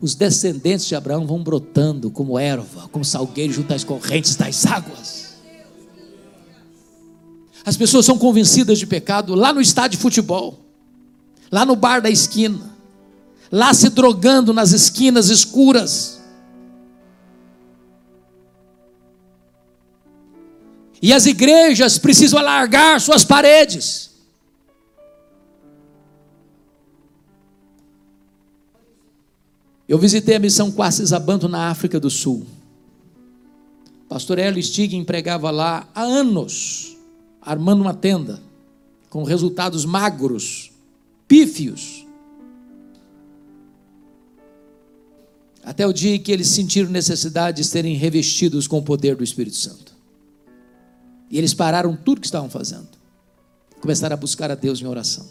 os 0.00 0.14
descendentes 0.14 0.86
de 0.86 0.94
Abraão 0.94 1.26
vão 1.26 1.42
brotando 1.42 2.10
como 2.10 2.38
erva, 2.38 2.88
como 2.88 3.04
salgueiro 3.04 3.52
junto 3.52 3.74
às 3.74 3.84
correntes 3.84 4.34
das 4.34 4.64
águas. 4.64 5.34
As 7.64 7.76
pessoas 7.76 8.06
são 8.06 8.16
convencidas 8.16 8.78
de 8.78 8.86
pecado 8.86 9.34
lá 9.34 9.52
no 9.52 9.60
estádio 9.60 9.98
de 9.98 10.02
futebol, 10.02 10.58
lá 11.52 11.66
no 11.66 11.76
bar 11.76 12.00
da 12.00 12.08
esquina, 12.08 12.74
lá 13.52 13.74
se 13.74 13.90
drogando 13.90 14.54
nas 14.54 14.72
esquinas 14.72 15.28
escuras. 15.28 16.18
E 21.02 21.12
as 21.12 21.26
igrejas 21.26 21.98
precisam 21.98 22.38
alargar 22.38 23.00
suas 23.00 23.24
paredes. 23.24 24.09
Eu 29.90 29.98
visitei 29.98 30.36
a 30.36 30.38
missão 30.38 30.70
Quassis 30.70 31.12
Abanto 31.12 31.48
na 31.48 31.68
África 31.68 31.98
do 31.98 32.08
Sul. 32.08 32.46
Pastor 34.08 34.38
Hélio 34.38 34.62
Stig 34.62 34.94
empregava 34.94 35.50
lá 35.50 35.88
há 35.92 36.02
anos, 36.02 36.96
armando 37.42 37.80
uma 37.80 37.92
tenda, 37.92 38.40
com 39.08 39.24
resultados 39.24 39.84
magros, 39.84 40.70
pífios. 41.26 42.06
Até 45.64 45.84
o 45.84 45.92
dia 45.92 46.16
que 46.20 46.30
eles 46.30 46.46
sentiram 46.46 46.88
necessidade 46.88 47.56
de 47.56 47.64
serem 47.64 47.96
revestidos 47.96 48.68
com 48.68 48.78
o 48.78 48.84
poder 48.84 49.16
do 49.16 49.24
Espírito 49.24 49.56
Santo. 49.56 49.92
E 51.28 51.36
eles 51.36 51.52
pararam 51.52 51.96
tudo 51.96 52.20
que 52.20 52.28
estavam 52.28 52.48
fazendo. 52.48 52.90
Começaram 53.80 54.14
a 54.14 54.16
buscar 54.16 54.52
a 54.52 54.54
Deus 54.54 54.80
em 54.80 54.86
oração. 54.86 55.26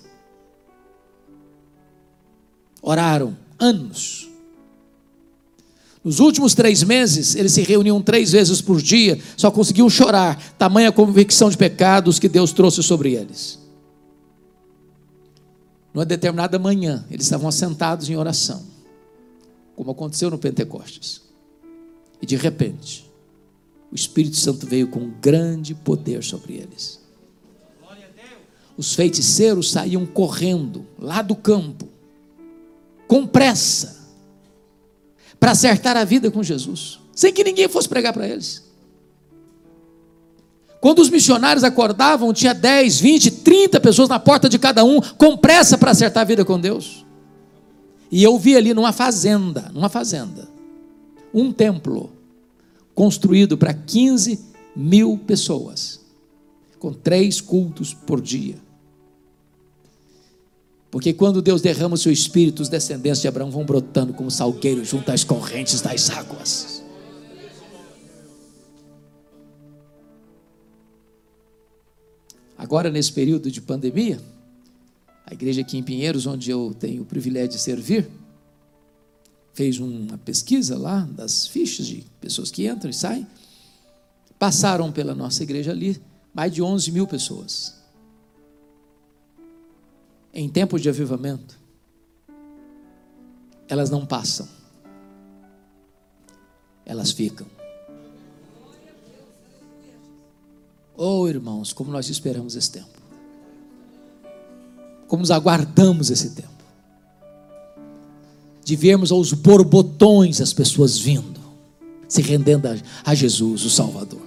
Oraram 2.81 3.37
anos 3.57 4.28
nos 6.09 6.19
últimos 6.19 6.55
três 6.55 6.81
meses, 6.81 7.35
eles 7.35 7.51
se 7.51 7.61
reuniam 7.61 8.01
três 8.01 8.31
vezes 8.31 8.61
por 8.61 8.81
dia, 8.81 9.21
só 9.37 9.51
conseguiam 9.51 9.87
chorar, 9.87 10.55
tamanha 10.57 10.91
convicção 10.91 11.51
de 11.51 11.55
pecados 11.55 12.17
que 12.17 12.27
Deus 12.27 12.51
trouxe 12.51 12.81
sobre 12.81 13.13
eles. 13.13 13.59
Numa 15.93 16.05
determinada 16.05 16.57
manhã, 16.57 17.05
eles 17.11 17.27
estavam 17.27 17.47
assentados 17.47 18.09
em 18.09 18.15
oração, 18.15 18.65
como 19.75 19.91
aconteceu 19.91 20.31
no 20.31 20.39
Pentecostes. 20.39 21.21
E 22.19 22.25
de 22.25 22.35
repente, 22.35 23.07
o 23.91 23.95
Espírito 23.95 24.37
Santo 24.37 24.65
veio 24.65 24.87
com 24.87 25.11
grande 25.21 25.75
poder 25.75 26.23
sobre 26.23 26.53
eles. 26.53 26.99
Os 28.75 28.95
feiticeiros 28.95 29.69
saíam 29.69 30.07
correndo 30.07 30.87
lá 30.97 31.21
do 31.21 31.35
campo, 31.35 31.87
com 33.07 33.27
pressa 33.27 33.98
para 35.39 35.51
acertar 35.51 35.95
a 35.95 36.03
vida 36.03 36.29
com 36.29 36.43
Jesus, 36.43 36.99
sem 37.15 37.31
que 37.31 37.43
ninguém 37.43 37.67
fosse 37.67 37.87
pregar 37.87 38.13
para 38.13 38.27
eles. 38.27 38.67
Quando 40.81 40.99
os 40.99 41.09
missionários 41.09 41.63
acordavam, 41.63 42.33
tinha 42.33 42.53
10, 42.53 42.99
20, 42.99 43.31
30 43.31 43.79
pessoas 43.79 44.07
na 44.07 44.19
porta 44.19 44.47
de 44.47 44.57
cada 44.57 44.83
um, 44.83 45.01
com 45.01 45.37
pressa 45.37 45.77
para 45.77 45.91
acertar 45.91 46.21
a 46.21 46.25
vida 46.25 46.45
com 46.45 46.59
Deus. 46.59 47.05
E 48.11 48.23
eu 48.23 48.37
vi 48.39 48.55
ali 48.55 48.73
numa 48.73 48.93
fazenda, 48.93 49.69
numa 49.73 49.89
fazenda, 49.89 50.47
um 51.33 51.51
templo 51.51 52.11
construído 52.95 53.57
para 53.57 53.73
15 53.73 54.39
mil 54.75 55.17
pessoas, 55.27 55.99
com 56.79 56.93
três 56.93 57.41
cultos 57.41 57.93
por 57.93 58.21
dia. 58.21 58.55
Porque 60.91 61.13
quando 61.13 61.41
Deus 61.41 61.61
derrama 61.61 61.95
o 61.95 61.97
seu 61.97 62.11
espírito, 62.11 62.61
os 62.61 62.69
descendentes 62.69 63.21
de 63.21 63.27
Abraão 63.27 63.51
vão 63.51 63.63
brotando 63.63 64.13
como 64.13 64.31
salgueiros 64.31 64.87
junto 64.87 65.11
às 65.11 65.23
correntes 65.23 65.81
das 65.81 66.09
águas. 66.09 66.83
Agora, 72.57 72.89
nesse 72.89 73.13
período 73.13 73.51
de 73.51 73.61
pandemia, 73.61 74.19
a 75.25 75.33
igreja 75.33 75.61
aqui 75.61 75.77
em 75.77 75.83
Pinheiros, 75.83 76.25
onde 76.25 76.49
eu 76.49 76.75
tenho 76.77 77.03
o 77.03 77.05
privilégio 77.05 77.49
de 77.49 77.59
servir, 77.59 78.09
fez 79.53 79.79
uma 79.79 80.17
pesquisa 80.17 80.77
lá 80.77 81.07
das 81.11 81.47
fichas 81.47 81.85
de 81.85 82.03
pessoas 82.19 82.49
que 82.49 82.67
entram 82.67 82.89
e 82.89 82.93
saem. 82.93 83.27
Passaram 84.39 84.91
pela 84.91 85.13
nossa 85.13 85.43
igreja 85.43 85.71
ali 85.71 86.01
mais 86.33 86.51
de 86.51 86.61
11 86.61 86.91
mil 86.91 87.05
pessoas 87.05 87.78
em 90.33 90.47
tempos 90.47 90.81
de 90.81 90.89
avivamento, 90.89 91.57
elas 93.67 93.89
não 93.89 94.05
passam, 94.05 94.47
elas 96.85 97.11
ficam. 97.11 97.47
Oh, 100.97 101.27
irmãos, 101.27 101.71
como 101.71 101.91
nós 101.91 102.09
esperamos 102.09 102.55
esse 102.55 102.71
tempo, 102.71 102.99
como 105.07 105.21
nos 105.21 105.31
aguardamos 105.31 106.09
esse 106.09 106.31
tempo, 106.31 106.49
de 108.63 108.75
vermos 108.75 109.11
aos 109.11 109.33
borbotões 109.33 110.41
as 110.41 110.53
pessoas 110.53 110.97
vindo, 110.97 111.39
se 112.07 112.21
rendendo 112.21 112.67
a, 112.67 112.75
a 113.03 113.15
Jesus, 113.15 113.63
o 113.65 113.69
Salvador. 113.69 114.21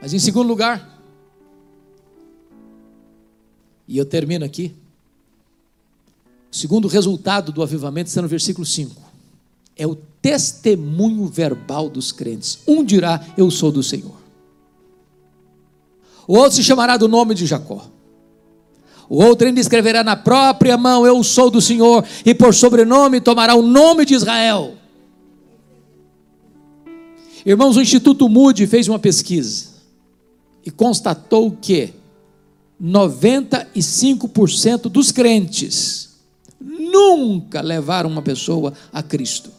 Mas 0.00 0.12
em 0.12 0.18
segundo 0.18 0.48
lugar, 0.48 0.91
e 3.92 3.98
eu 3.98 4.06
termino 4.06 4.42
aqui. 4.42 4.72
O 6.50 6.56
segundo 6.56 6.88
resultado 6.88 7.52
do 7.52 7.62
avivamento 7.62 8.08
está 8.08 8.22
no 8.22 8.28
versículo 8.28 8.64
5. 8.64 8.98
É 9.76 9.86
o 9.86 9.94
testemunho 9.94 11.26
verbal 11.26 11.90
dos 11.90 12.10
crentes. 12.10 12.60
Um 12.66 12.82
dirá: 12.82 13.22
Eu 13.36 13.50
sou 13.50 13.70
do 13.70 13.82
Senhor. 13.82 14.16
O 16.26 16.38
outro 16.38 16.56
se 16.56 16.64
chamará 16.64 16.96
do 16.96 17.06
nome 17.06 17.34
de 17.34 17.44
Jacó. 17.44 17.86
O 19.10 19.22
outro 19.22 19.46
ainda 19.46 19.60
escreverá 19.60 20.02
na 20.02 20.16
própria 20.16 20.78
mão: 20.78 21.06
Eu 21.06 21.22
sou 21.22 21.50
do 21.50 21.60
Senhor. 21.60 22.02
E 22.24 22.34
por 22.34 22.54
sobrenome 22.54 23.20
tomará 23.20 23.54
o 23.54 23.60
nome 23.60 24.06
de 24.06 24.14
Israel. 24.14 24.74
Irmãos, 27.44 27.76
o 27.76 27.82
Instituto 27.82 28.26
Moody 28.26 28.66
fez 28.66 28.88
uma 28.88 28.98
pesquisa 28.98 29.66
e 30.64 30.70
constatou 30.70 31.50
que 31.50 32.00
95% 32.80 34.88
dos 34.88 35.10
crentes 35.10 36.10
nunca 36.60 37.60
levaram 37.60 38.10
uma 38.10 38.22
pessoa 38.22 38.72
a 38.92 39.02
Cristo. 39.02 39.50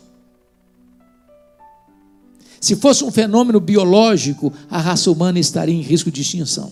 Se 2.59 2.75
fosse 2.77 3.03
um 3.03 3.11
fenômeno 3.11 3.59
biológico, 3.59 4.53
a 4.69 4.79
raça 4.79 5.11
humana 5.11 5.37
estaria 5.37 5.75
em 5.75 5.81
risco 5.81 6.09
de 6.09 6.21
extinção. 6.21 6.71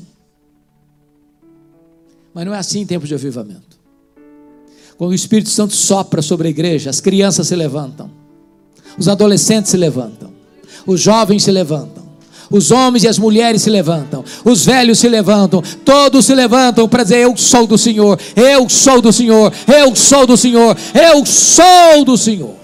Mas 2.33 2.45
não 2.45 2.53
é 2.53 2.57
assim 2.57 2.79
em 2.79 2.85
tempos 2.85 3.09
de 3.09 3.15
avivamento. 3.15 3.79
Quando 4.97 5.11
o 5.11 5.15
Espírito 5.15 5.49
Santo 5.49 5.75
sopra 5.75 6.21
sobre 6.21 6.47
a 6.47 6.51
igreja, 6.51 6.89
as 6.89 7.01
crianças 7.01 7.47
se 7.47 7.55
levantam, 7.55 8.09
os 8.97 9.07
adolescentes 9.07 9.71
se 9.71 9.77
levantam, 9.77 10.31
os 10.85 11.01
jovens 11.01 11.43
se 11.43 11.51
levantam 11.51 11.90
os 12.51 12.69
homens 12.69 13.03
e 13.03 13.07
as 13.07 13.17
mulheres 13.17 13.61
se 13.61 13.69
levantam, 13.69 14.23
os 14.43 14.65
velhos 14.65 14.99
se 14.99 15.07
levantam, 15.07 15.63
todos 15.85 16.25
se 16.25 16.35
levantam 16.35 16.87
para 16.87 17.03
dizer: 17.03 17.19
Eu 17.19 17.35
sou 17.37 17.65
do 17.65 17.77
Senhor, 17.77 18.19
eu 18.35 18.67
sou 18.69 19.01
do 19.01 19.11
Senhor, 19.11 19.53
eu 19.67 19.95
sou 19.95 20.27
do 20.27 20.35
Senhor, 20.35 20.77
eu 20.93 21.25
sou 21.25 22.03
do 22.05 22.17
Senhor. 22.17 22.61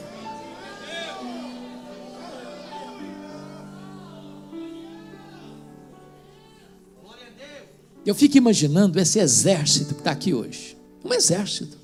Eu 8.06 8.16
fico 8.16 8.38
imaginando 8.38 8.98
esse 9.02 9.20
exército 9.20 9.94
que 9.94 10.00
está 10.00 10.12
aqui 10.12 10.34
hoje. 10.34 10.78
Um 11.04 11.14
exército. 11.14 11.78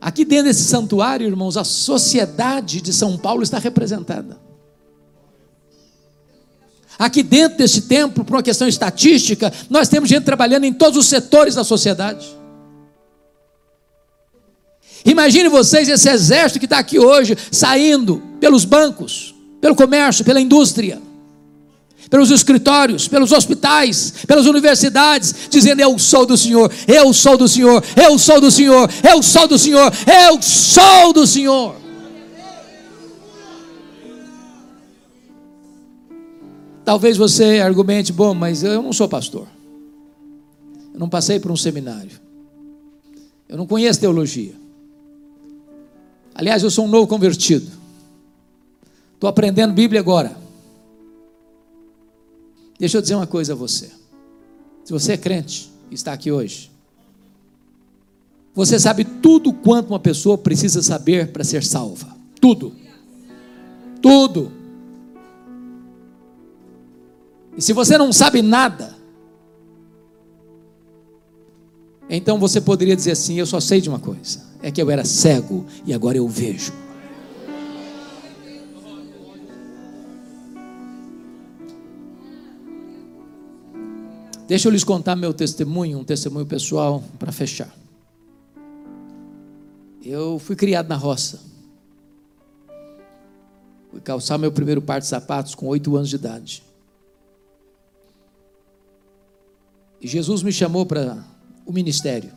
Aqui 0.00 0.24
dentro 0.24 0.46
desse 0.46 0.64
santuário, 0.64 1.24
irmãos, 1.24 1.56
a 1.56 1.62
sociedade 1.62 2.80
de 2.80 2.92
São 2.92 3.16
Paulo 3.16 3.44
está 3.44 3.58
representada. 3.58 4.49
Aqui 7.00 7.22
dentro 7.22 7.56
desse 7.56 7.80
templo, 7.80 8.22
por 8.22 8.34
uma 8.34 8.42
questão 8.42 8.68
estatística, 8.68 9.50
nós 9.70 9.88
temos 9.88 10.06
gente 10.06 10.24
trabalhando 10.24 10.64
em 10.64 10.72
todos 10.72 10.98
os 10.98 11.06
setores 11.06 11.54
da 11.54 11.64
sociedade. 11.64 12.26
Imagine 15.02 15.48
vocês 15.48 15.88
esse 15.88 16.10
exército 16.10 16.58
que 16.58 16.66
está 16.66 16.78
aqui 16.78 16.98
hoje, 16.98 17.38
saindo 17.50 18.22
pelos 18.38 18.66
bancos, 18.66 19.34
pelo 19.62 19.74
comércio, 19.74 20.26
pela 20.26 20.42
indústria, 20.42 21.00
pelos 22.10 22.30
escritórios, 22.30 23.08
pelos 23.08 23.32
hospitais, 23.32 24.12
pelas 24.26 24.44
universidades, 24.44 25.34
dizendo: 25.48 25.80
Eu 25.80 25.98
sou 25.98 26.26
do 26.26 26.36
Senhor, 26.36 26.70
eu 26.86 27.14
sou 27.14 27.38
do 27.38 27.48
Senhor, 27.48 27.82
eu 27.96 28.18
sou 28.18 28.38
do 28.42 28.50
Senhor, 28.50 28.90
eu 29.10 29.22
sou 29.22 29.48
do 29.48 29.58
Senhor, 29.58 29.90
eu 30.06 30.42
sou 30.42 31.14
do 31.14 31.26
Senhor. 31.26 31.79
Talvez 36.84 37.16
você 37.16 37.60
argumente, 37.60 38.12
bom, 38.12 38.34
mas 38.34 38.62
eu 38.62 38.82
não 38.82 38.92
sou 38.92 39.08
pastor. 39.08 39.46
Eu 40.92 40.98
não 40.98 41.08
passei 41.08 41.38
por 41.38 41.50
um 41.50 41.56
seminário. 41.56 42.20
Eu 43.48 43.56
não 43.56 43.66
conheço 43.66 44.00
teologia. 44.00 44.54
Aliás, 46.34 46.62
eu 46.62 46.70
sou 46.70 46.84
um 46.84 46.88
novo 46.88 47.06
convertido. 47.06 47.70
Estou 49.14 49.28
aprendendo 49.28 49.74
Bíblia 49.74 50.00
agora. 50.00 50.36
Deixa 52.78 52.96
eu 52.96 53.02
dizer 53.02 53.14
uma 53.14 53.26
coisa 53.26 53.52
a 53.52 53.56
você. 53.56 53.90
Se 54.84 54.92
você 54.92 55.12
é 55.12 55.16
crente 55.16 55.70
e 55.90 55.94
está 55.94 56.12
aqui 56.12 56.32
hoje, 56.32 56.70
você 58.54 58.78
sabe 58.78 59.04
tudo 59.04 59.52
quanto 59.52 59.90
uma 59.90 60.00
pessoa 60.00 60.38
precisa 60.38 60.82
saber 60.82 61.30
para 61.30 61.44
ser 61.44 61.62
salva. 61.62 62.08
Tudo. 62.40 62.74
Tudo. 64.00 64.59
E 67.60 67.62
se 67.62 67.74
você 67.74 67.98
não 67.98 68.10
sabe 68.10 68.40
nada, 68.40 68.96
então 72.08 72.38
você 72.38 72.58
poderia 72.58 72.96
dizer 72.96 73.10
assim: 73.10 73.38
Eu 73.38 73.44
só 73.44 73.60
sei 73.60 73.82
de 73.82 73.88
uma 73.90 73.98
coisa, 73.98 74.46
é 74.62 74.70
que 74.70 74.80
eu 74.80 74.90
era 74.90 75.04
cego 75.04 75.66
e 75.84 75.92
agora 75.92 76.16
eu 76.16 76.26
vejo. 76.26 76.72
Deixa 84.48 84.66
eu 84.66 84.72
lhes 84.72 84.82
contar 84.82 85.14
meu 85.14 85.34
testemunho, 85.34 85.98
um 85.98 86.04
testemunho 86.04 86.46
pessoal 86.46 87.04
para 87.18 87.30
fechar. 87.30 87.76
Eu 90.02 90.38
fui 90.38 90.56
criado 90.56 90.88
na 90.88 90.96
roça. 90.96 91.40
Fui 93.90 94.00
calçar 94.00 94.38
meu 94.38 94.50
primeiro 94.50 94.80
par 94.80 94.98
de 94.98 95.06
sapatos 95.06 95.54
com 95.54 95.66
oito 95.66 95.94
anos 95.94 96.08
de 96.08 96.16
idade. 96.16 96.69
E 100.00 100.08
Jesus 100.08 100.42
me 100.42 100.52
chamou 100.52 100.86
para 100.86 101.24
o 101.66 101.72
ministério. 101.72 102.32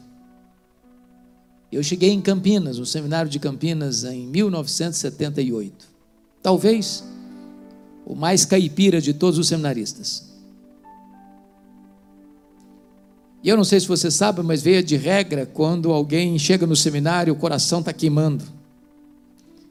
Eu 1.71 1.81
cheguei 1.81 2.11
em 2.11 2.21
Campinas, 2.21 2.77
no 2.77 2.85
seminário 2.85 3.31
de 3.31 3.39
Campinas, 3.39 4.03
em 4.03 4.27
1978. 4.27 5.87
Talvez 6.41 7.03
o 8.05 8.13
mais 8.13 8.45
caipira 8.45 9.01
de 9.01 9.13
todos 9.13 9.39
os 9.39 9.47
seminaristas. 9.47 10.31
E 13.41 13.49
eu 13.49 13.57
não 13.57 13.63
sei 13.63 13.79
se 13.79 13.87
você 13.87 14.11
sabe, 14.11 14.41
mas 14.41 14.61
veio 14.61 14.83
de 14.83 14.95
regra 14.95 15.45
quando 15.45 15.91
alguém 15.91 16.37
chega 16.37 16.65
no 16.67 16.75
seminário, 16.75 17.33
o 17.33 17.37
coração 17.37 17.79
está 17.79 17.91
queimando. 17.91 18.45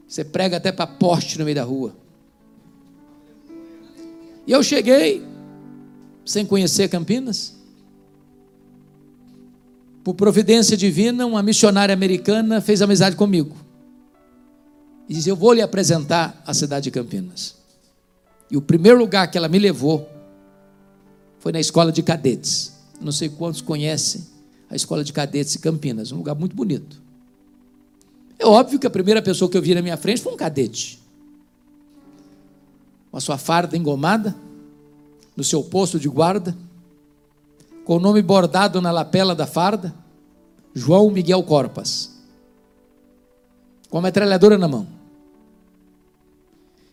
Você 0.07 0.23
prega 0.23 0.57
até 0.57 0.71
para 0.71 0.85
poste 0.85 1.39
no 1.39 1.45
meio 1.45 1.55
da 1.55 1.63
rua. 1.63 1.95
E 4.45 4.51
eu 4.51 4.61
cheguei, 4.61 5.25
sem 6.25 6.45
conhecer 6.45 6.89
Campinas. 6.89 7.62
Por 10.03 10.15
providência 10.15 10.75
divina, 10.75 11.25
uma 11.25 11.41
missionária 11.41 11.93
americana 11.93 12.59
fez 12.59 12.81
amizade 12.81 13.15
comigo. 13.15 13.55
E 15.07 15.13
disse: 15.13 15.29
Eu 15.29 15.35
vou 15.35 15.53
lhe 15.53 15.61
apresentar 15.61 16.41
a 16.45 16.53
cidade 16.53 16.85
de 16.85 16.91
Campinas. 16.91 17.55
E 18.51 18.57
o 18.57 18.61
primeiro 18.61 18.99
lugar 18.99 19.29
que 19.31 19.37
ela 19.37 19.47
me 19.47 19.57
levou 19.59 20.07
foi 21.39 21.51
na 21.51 21.59
escola 21.59 21.91
de 21.91 22.03
cadetes 22.03 22.73
não 23.03 23.11
sei 23.11 23.29
quantos 23.29 23.61
conhecem 23.61 24.25
a 24.69 24.75
escola 24.75 25.03
de 25.03 25.13
cadetes 25.13 25.53
de 25.53 25.59
Campinas, 25.59 26.11
um 26.11 26.17
lugar 26.17 26.35
muito 26.35 26.55
bonito. 26.55 27.01
É 28.39 28.45
óbvio 28.45 28.79
que 28.79 28.87
a 28.87 28.89
primeira 28.89 29.21
pessoa 29.21 29.49
que 29.49 29.57
eu 29.57 29.61
vi 29.61 29.75
na 29.75 29.81
minha 29.81 29.97
frente 29.97 30.21
foi 30.21 30.33
um 30.33 30.37
cadete. 30.37 30.99
Com 33.11 33.17
a 33.17 33.21
sua 33.21 33.37
farda 33.37 33.77
engomada, 33.77 34.35
no 35.35 35.43
seu 35.43 35.63
posto 35.63 35.99
de 35.99 36.09
guarda, 36.09 36.57
com 37.83 37.97
o 37.97 37.99
nome 37.99 38.21
bordado 38.21 38.81
na 38.81 38.91
lapela 38.91 39.35
da 39.35 39.45
farda, 39.45 39.93
João 40.73 41.09
Miguel 41.09 41.43
Corpas, 41.43 42.11
com 43.89 43.97
a 43.97 44.01
metralhadora 44.01 44.57
na 44.57 44.67
mão. 44.67 44.87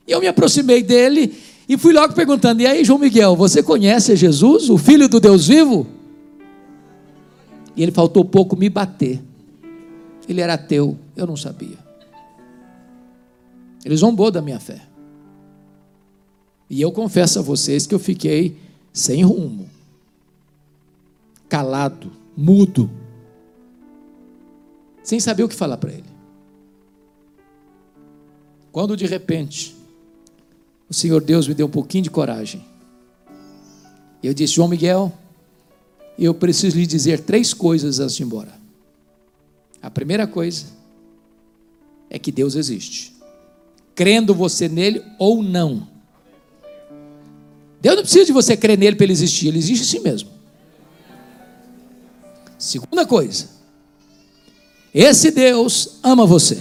E 0.07 0.13
eu 0.13 0.21
me 0.21 0.27
aproximei 0.27 0.83
dele 0.83 1.35
e 1.69 1.79
fui 1.79 1.93
logo 1.93 2.15
perguntando: 2.15 2.61
E 2.63 2.67
aí, 2.67 2.85
João 2.85 2.99
Miguel, 2.99 3.37
você 3.37 3.63
conhece 3.63 4.17
Jesus, 4.17 4.69
o 4.69 4.77
Filho 4.77 5.09
do 5.09 5.21
Deus 5.21 5.47
vivo? 5.47 5.87
E 7.77 7.83
ele 7.83 7.93
faltou 7.93 8.25
pouco 8.25 8.57
me 8.57 8.69
bater. 8.69 9.23
Ele 10.29 10.41
era 10.41 10.55
ateu, 10.55 10.99
eu 11.17 11.27
não 11.27 11.37
sabia. 11.37 11.79
Ele 13.85 13.97
zombou 13.97 14.31
da 14.31 14.43
minha 14.43 14.61
fé. 14.61 14.83
E 16.69 16.81
eu 16.81 16.93
confesso 16.93 17.39
a 17.39 17.43
vocês 17.43 17.87
que 17.87 17.95
eu 17.95 17.99
fiquei 17.99 18.57
sem 18.93 19.23
rumo, 19.23 19.69
calado, 21.51 22.13
mudo, 22.37 22.89
sem 25.03 25.19
saber 25.19 25.43
o 25.43 25.49
que 25.49 25.55
falar 25.55 25.77
para 25.77 25.91
ele. 25.93 26.09
Quando 28.71 28.97
de 28.97 29.05
repente 29.05 29.77
o 30.89 30.95
Senhor 30.95 31.21
Deus 31.21 31.49
me 31.49 31.55
deu 31.55 31.67
um 31.67 31.71
pouquinho 31.71 32.05
de 32.05 32.11
coragem, 32.11 32.65
eu 34.23 34.33
disse: 34.33 34.55
João 34.55 34.69
Miguel, 34.69 35.13
eu 36.17 36.33
preciso 36.33 36.79
lhe 36.79 36.87
dizer 36.87 37.21
três 37.21 37.53
coisas 37.53 37.99
antes 37.99 38.15
de 38.15 38.23
ir 38.23 38.27
embora. 38.27 38.55
A 39.83 39.91
primeira 39.91 40.27
coisa 40.27 40.67
é 42.09 42.19
que 42.19 42.31
Deus 42.31 42.55
existe, 42.55 43.17
crendo 43.95 44.35
você 44.35 44.69
nele 44.69 45.03
ou 45.19 45.43
não. 45.43 45.89
Deus 47.81 47.97
não 47.97 48.03
precisa 48.03 48.27
de 48.27 48.33
você 48.33 48.57
crer 48.57 48.79
nele 48.79 48.95
para 48.95 49.05
ele 49.05 49.13
existir, 49.13 49.49
ele 49.49 49.59
existe 49.59 49.83
assim 49.83 50.05
mesmo. 50.05 50.40
Segunda 52.61 53.07
coisa, 53.07 53.49
esse 54.95 55.31
Deus 55.31 55.99
ama 56.03 56.27
você 56.27 56.61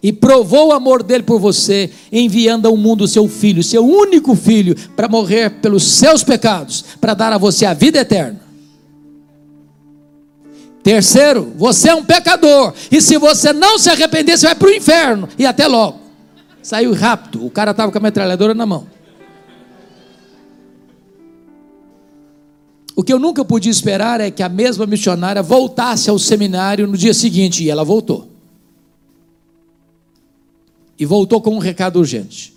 e 0.00 0.12
provou 0.12 0.68
o 0.68 0.72
amor 0.72 1.02
dele 1.02 1.24
por 1.24 1.40
você, 1.40 1.90
enviando 2.12 2.68
ao 2.68 2.76
mundo 2.76 3.08
seu 3.08 3.26
filho, 3.26 3.60
seu 3.64 3.84
único 3.84 4.36
filho, 4.36 4.76
para 4.94 5.08
morrer 5.08 5.50
pelos 5.60 5.82
seus 5.82 6.22
pecados, 6.22 6.84
para 7.00 7.12
dar 7.12 7.32
a 7.32 7.38
você 7.38 7.66
a 7.66 7.74
vida 7.74 7.98
eterna. 7.98 8.40
Terceiro, 10.84 11.52
você 11.56 11.88
é 11.88 11.94
um 11.94 12.04
pecador, 12.04 12.72
e 12.92 13.00
se 13.00 13.16
você 13.16 13.52
não 13.52 13.78
se 13.78 13.90
arrepender, 13.90 14.38
você 14.38 14.46
vai 14.46 14.54
para 14.54 14.68
o 14.68 14.74
inferno, 14.74 15.28
e 15.36 15.44
até 15.44 15.66
logo. 15.66 15.98
Saiu 16.62 16.92
rápido, 16.92 17.44
o 17.44 17.50
cara 17.50 17.72
estava 17.72 17.90
com 17.90 17.98
a 17.98 18.02
metralhadora 18.02 18.54
na 18.54 18.66
mão. 18.66 18.93
O 22.96 23.02
que 23.02 23.12
eu 23.12 23.18
nunca 23.18 23.44
podia 23.44 23.70
esperar 23.70 24.20
é 24.20 24.30
que 24.30 24.42
a 24.42 24.48
mesma 24.48 24.86
missionária 24.86 25.42
voltasse 25.42 26.08
ao 26.08 26.18
seminário 26.18 26.86
no 26.86 26.96
dia 26.96 27.12
seguinte, 27.12 27.64
e 27.64 27.70
ela 27.70 27.84
voltou 27.84 28.34
e 30.98 31.04
voltou 31.04 31.40
com 31.40 31.54
um 31.54 31.58
recado 31.58 31.98
urgente. 31.98 32.54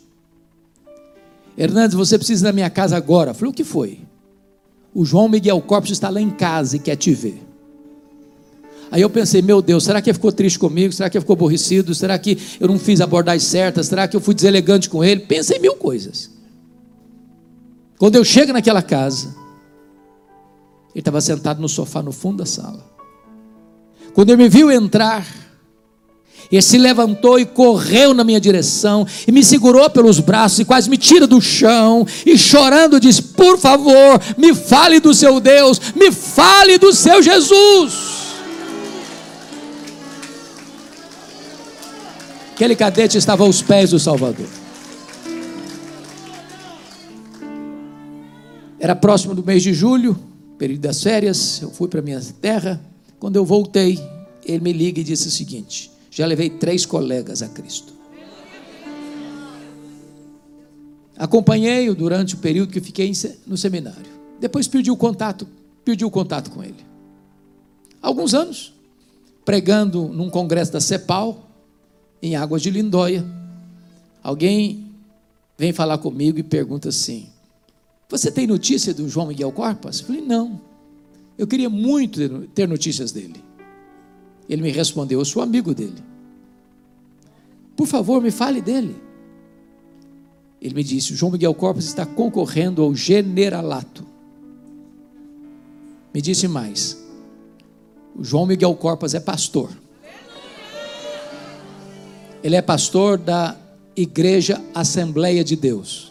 Hernandes, 1.57 1.95
você 1.95 2.17
precisa 2.17 2.45
ir 2.45 2.47
na 2.47 2.53
minha 2.53 2.69
casa 2.69 2.95
agora. 2.95 3.31
Eu 3.31 3.35
falei, 3.35 3.49
o 3.49 3.53
que 3.53 3.63
foi? 3.63 3.99
O 4.93 5.03
João 5.03 5.27
Miguel 5.27 5.59
Corpus 5.61 5.91
está 5.91 6.09
lá 6.09 6.21
em 6.21 6.29
casa 6.29 6.75
e 6.75 6.79
quer 6.79 6.95
te 6.95 7.13
ver. 7.13 7.41
Aí 8.89 9.01
eu 9.01 9.09
pensei, 9.09 9.41
meu 9.41 9.61
Deus, 9.61 9.83
será 9.83 10.01
que 10.01 10.09
ele 10.09 10.13
ficou 10.13 10.31
triste 10.31 10.57
comigo? 10.57 10.93
Será 10.93 11.09
que 11.09 11.17
ele 11.17 11.21
ficou 11.23 11.33
aborrecido? 11.33 11.93
Será 11.93 12.17
que 12.17 12.37
eu 12.59 12.67
não 12.67 12.79
fiz 12.79 13.01
a 13.01 13.03
abordagem 13.03 13.45
certa? 13.45 13.83
Será 13.83 14.07
que 14.07 14.15
eu 14.15 14.21
fui 14.21 14.33
deselegante 14.33 14.89
com 14.89 15.03
ele? 15.03 15.21
Pensei 15.21 15.59
mil 15.59 15.75
coisas. 15.75 16.31
Quando 17.97 18.15
eu 18.15 18.23
chego 18.23 18.53
naquela 18.53 18.81
casa, 18.81 19.35
ele 20.97 21.01
estava 21.01 21.21
sentado 21.21 21.61
no 21.61 21.69
sofá 21.69 22.01
no 22.01 22.11
fundo 22.11 22.37
da 22.37 22.45
sala. 22.47 22.83
Quando 24.15 24.31
ele 24.31 24.41
me 24.41 24.49
viu 24.49 24.71
entrar, 24.71 25.27
ele 26.51 26.59
se 26.59 26.75
levantou 26.75 27.37
e 27.39 27.45
correu 27.45 28.15
na 28.15 28.23
minha 28.23 28.41
direção 28.41 29.05
e 29.27 29.31
me 29.31 29.43
segurou 29.43 29.87
pelos 29.91 30.19
braços 30.19 30.57
e 30.57 30.65
quase 30.65 30.89
me 30.89 30.97
tira 30.97 31.27
do 31.27 31.39
chão 31.39 32.03
e 32.25 32.35
chorando 32.35 32.99
diz: 32.99 33.19
Por 33.19 33.59
favor, 33.59 34.19
me 34.39 34.55
fale 34.55 34.99
do 34.99 35.13
seu 35.13 35.39
Deus, 35.39 35.79
me 35.95 36.11
fale 36.11 36.79
do 36.79 36.91
seu 36.91 37.21
Jesus. 37.21 37.93
Aquele 42.55 42.75
cadete 42.75 43.19
estava 43.19 43.43
aos 43.43 43.61
pés 43.61 43.91
do 43.91 43.99
Salvador. 43.99 44.47
Era 48.79 48.95
próximo 48.95 49.35
do 49.35 49.43
mês 49.43 49.61
de 49.61 49.75
julho, 49.75 50.19
período 50.57 50.81
das 50.81 51.01
férias. 51.01 51.61
Eu 51.61 51.69
fui 51.69 51.87
para 51.87 52.01
minha 52.01 52.21
terra. 52.41 52.81
Quando 53.19 53.35
eu 53.35 53.45
voltei, 53.45 53.99
ele 54.45 54.63
me 54.63 54.73
liga 54.73 54.99
e 54.99 55.03
disse 55.03 55.27
o 55.27 55.31
seguinte: 55.31 55.91
já 56.09 56.25
levei 56.25 56.49
três 56.49 56.85
colegas 56.85 57.41
a 57.41 57.47
Cristo. 57.47 57.93
Acompanhei-o 61.17 61.95
durante 61.95 62.35
o 62.35 62.37
período 62.37 62.71
que 62.71 62.79
fiquei 62.79 63.11
no 63.45 63.57
seminário. 63.57 64.17
Depois 64.39 64.67
perdi 64.67 64.91
o 64.91 64.97
contato, 64.97 65.47
perdi 65.83 66.05
o 66.05 66.11
contato 66.11 66.51
com 66.51 66.63
ele. 66.63 66.85
Alguns 67.99 68.35
anos, 68.35 68.73
pregando 69.43 70.07
num 70.09 70.29
congresso 70.29 70.71
da 70.71 70.79
CEPAL, 70.79 71.49
em 72.21 72.35
Águas 72.35 72.61
de 72.61 72.69
Lindóia, 72.69 73.25
alguém 74.21 74.91
vem 75.57 75.73
falar 75.73 75.97
comigo 75.97 76.37
e 76.37 76.43
pergunta 76.43 76.89
assim: 76.89 77.27
Você 78.09 78.31
tem 78.31 78.47
notícia 78.47 78.93
do 78.93 79.07
João 79.09 79.27
Miguel 79.27 79.51
Corpas? 79.51 79.99
Eu 79.99 80.07
falei: 80.07 80.21
Não. 80.21 80.61
Eu 81.37 81.45
queria 81.45 81.69
muito 81.69 82.47
ter 82.53 82.67
notícias 82.67 83.11
dele. 83.11 83.43
Ele 84.49 84.61
me 84.61 84.71
respondeu: 84.71 85.19
Eu 85.19 85.25
sou 85.25 85.41
amigo 85.41 85.73
dele. 85.73 86.03
Por 87.75 87.85
favor, 87.85 88.21
me 88.21 88.31
fale 88.31 88.61
dele. 88.61 88.95
Ele 90.61 90.73
me 90.73 90.83
disse: 90.83 91.15
João 91.15 91.31
Miguel 91.31 91.53
Corpus 91.53 91.85
está 91.85 92.05
concorrendo 92.05 92.81
ao 92.81 92.95
generalato. 92.95 94.05
Me 96.13 96.21
disse 96.21 96.47
mais: 96.47 96.97
o 98.17 98.23
João 98.23 98.47
Miguel 98.47 98.73
Corpus 98.75 99.13
é 99.13 99.19
pastor. 99.19 99.69
Ele 102.43 102.55
é 102.55 102.61
pastor 102.61 103.17
da 103.17 103.55
Igreja 103.95 104.63
Assembleia 104.73 105.43
de 105.43 105.55
Deus. 105.55 106.06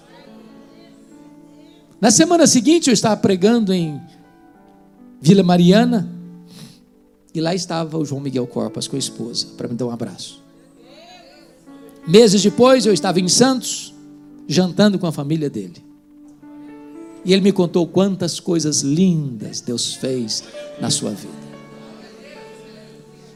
Na 2.00 2.10
semana 2.10 2.46
seguinte, 2.46 2.88
eu 2.88 2.94
estava 2.94 3.16
pregando 3.16 3.72
em 3.72 4.00
Vila 5.20 5.42
Mariana. 5.42 6.08
E 7.34 7.40
lá 7.40 7.54
estava 7.54 7.98
o 7.98 8.04
João 8.04 8.20
Miguel 8.20 8.46
Corpas 8.46 8.88
com 8.88 8.96
a 8.96 8.98
esposa, 8.98 9.46
para 9.56 9.68
me 9.68 9.74
dar 9.74 9.86
um 9.86 9.90
abraço. 9.90 10.42
Meses 12.06 12.42
depois, 12.42 12.86
eu 12.86 12.92
estava 12.92 13.20
em 13.20 13.28
Santos, 13.28 13.94
jantando 14.46 14.98
com 14.98 15.06
a 15.06 15.12
família 15.12 15.50
dele. 15.50 15.84
E 17.24 17.32
ele 17.32 17.42
me 17.42 17.52
contou 17.52 17.86
quantas 17.86 18.38
coisas 18.38 18.82
lindas 18.82 19.60
Deus 19.60 19.94
fez 19.94 20.44
na 20.80 20.90
sua 20.90 21.10
vida. 21.10 21.46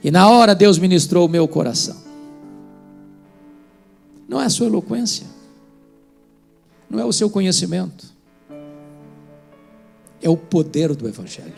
E 0.03 0.11
na 0.11 0.29
hora 0.29 0.55
Deus 0.55 0.79
ministrou 0.79 1.27
o 1.27 1.29
meu 1.29 1.47
coração. 1.49 1.97
Não 4.29 4.41
é 4.41 4.45
a 4.45 4.51
sua 4.51 4.67
eloquência, 4.67 5.27
não 6.89 7.01
é 7.01 7.05
o 7.05 7.13
seu 7.13 7.29
conhecimento, 7.29 8.07
é 10.23 10.29
o 10.29 10.37
poder 10.37 10.95
do 10.95 11.09
Evangelho. 11.09 11.55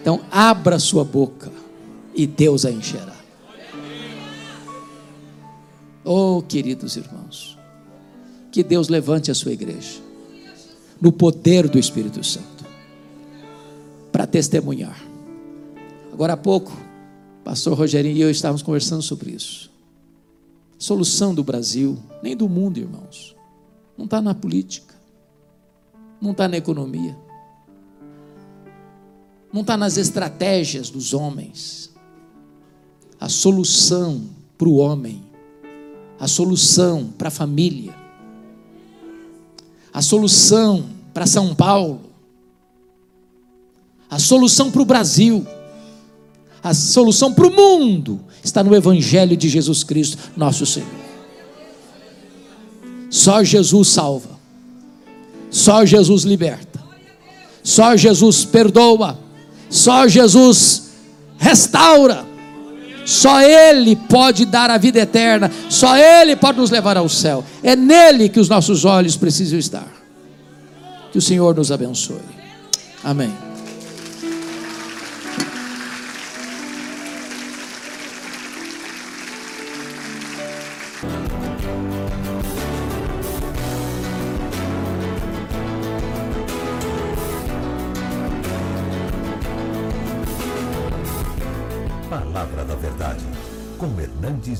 Então, 0.00 0.20
abra 0.30 0.78
sua 0.78 1.04
boca 1.04 1.50
e 2.14 2.26
Deus 2.26 2.64
a 2.64 2.70
encherá. 2.70 3.16
Oh, 6.04 6.42
queridos 6.42 6.96
irmãos, 6.96 7.58
que 8.50 8.62
Deus 8.62 8.88
levante 8.88 9.30
a 9.30 9.34
sua 9.34 9.52
igreja 9.52 10.00
no 11.00 11.12
poder 11.12 11.68
do 11.68 11.78
Espírito 11.78 12.24
Santo 12.24 12.64
para 14.10 14.26
testemunhar. 14.26 14.98
Agora 16.12 16.32
há 16.32 16.36
pouco, 16.36 16.72
pastor 17.44 17.76
Rogerinho 17.76 18.16
e 18.16 18.20
eu 18.20 18.30
estávamos 18.30 18.62
conversando 18.62 19.02
sobre 19.02 19.30
isso. 19.30 19.70
Solução 20.78 21.34
do 21.34 21.44
Brasil, 21.44 21.98
nem 22.22 22.36
do 22.36 22.48
mundo, 22.48 22.78
irmãos, 22.78 23.36
não 23.96 24.04
está 24.04 24.20
na 24.20 24.34
política, 24.34 24.94
não 26.20 26.32
está 26.32 26.48
na 26.48 26.56
economia. 26.56 27.16
Não 29.52 29.62
está 29.62 29.76
nas 29.76 29.96
estratégias 29.96 30.90
dos 30.90 31.14
homens. 31.14 31.92
A 33.18 33.28
solução 33.28 34.22
para 34.56 34.68
o 34.68 34.76
homem, 34.76 35.24
a 36.18 36.28
solução 36.28 37.12
para 37.16 37.28
a 37.28 37.30
família, 37.30 37.94
a 39.92 40.02
solução 40.02 40.84
para 41.12 41.26
São 41.26 41.54
Paulo, 41.54 42.00
a 44.10 44.18
solução 44.18 44.70
para 44.70 44.82
o 44.82 44.84
Brasil, 44.84 45.46
a 46.62 46.74
solução 46.74 47.32
para 47.32 47.46
o 47.46 47.50
mundo 47.50 48.20
está 48.42 48.62
no 48.62 48.74
Evangelho 48.74 49.36
de 49.36 49.48
Jesus 49.48 49.84
Cristo, 49.84 50.18
nosso 50.36 50.66
Senhor. 50.66 50.88
Só 53.10 53.42
Jesus 53.42 53.88
salva, 53.88 54.37
só 55.50 55.84
Jesus 55.84 56.24
liberta, 56.24 56.80
só 57.62 57.96
Jesus 57.96 58.44
perdoa. 58.44 59.28
Só 59.70 60.08
Jesus 60.08 60.90
restaura. 61.38 62.26
Só 63.04 63.40
Ele 63.40 63.96
pode 63.96 64.44
dar 64.44 64.70
a 64.70 64.78
vida 64.78 65.00
eterna. 65.00 65.50
Só 65.68 65.96
Ele 65.96 66.36
pode 66.36 66.58
nos 66.58 66.70
levar 66.70 66.96
ao 66.96 67.08
céu. 67.08 67.44
É 67.62 67.74
nele 67.74 68.28
que 68.28 68.40
os 68.40 68.48
nossos 68.48 68.84
olhos 68.84 69.16
precisam 69.16 69.58
estar. 69.58 69.88
Que 71.12 71.18
o 71.18 71.22
Senhor 71.22 71.54
nos 71.54 71.72
abençoe. 71.72 72.20
Amém. 73.02 73.47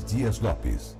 Dias 0.09 0.41
Lopes. 0.41 0.98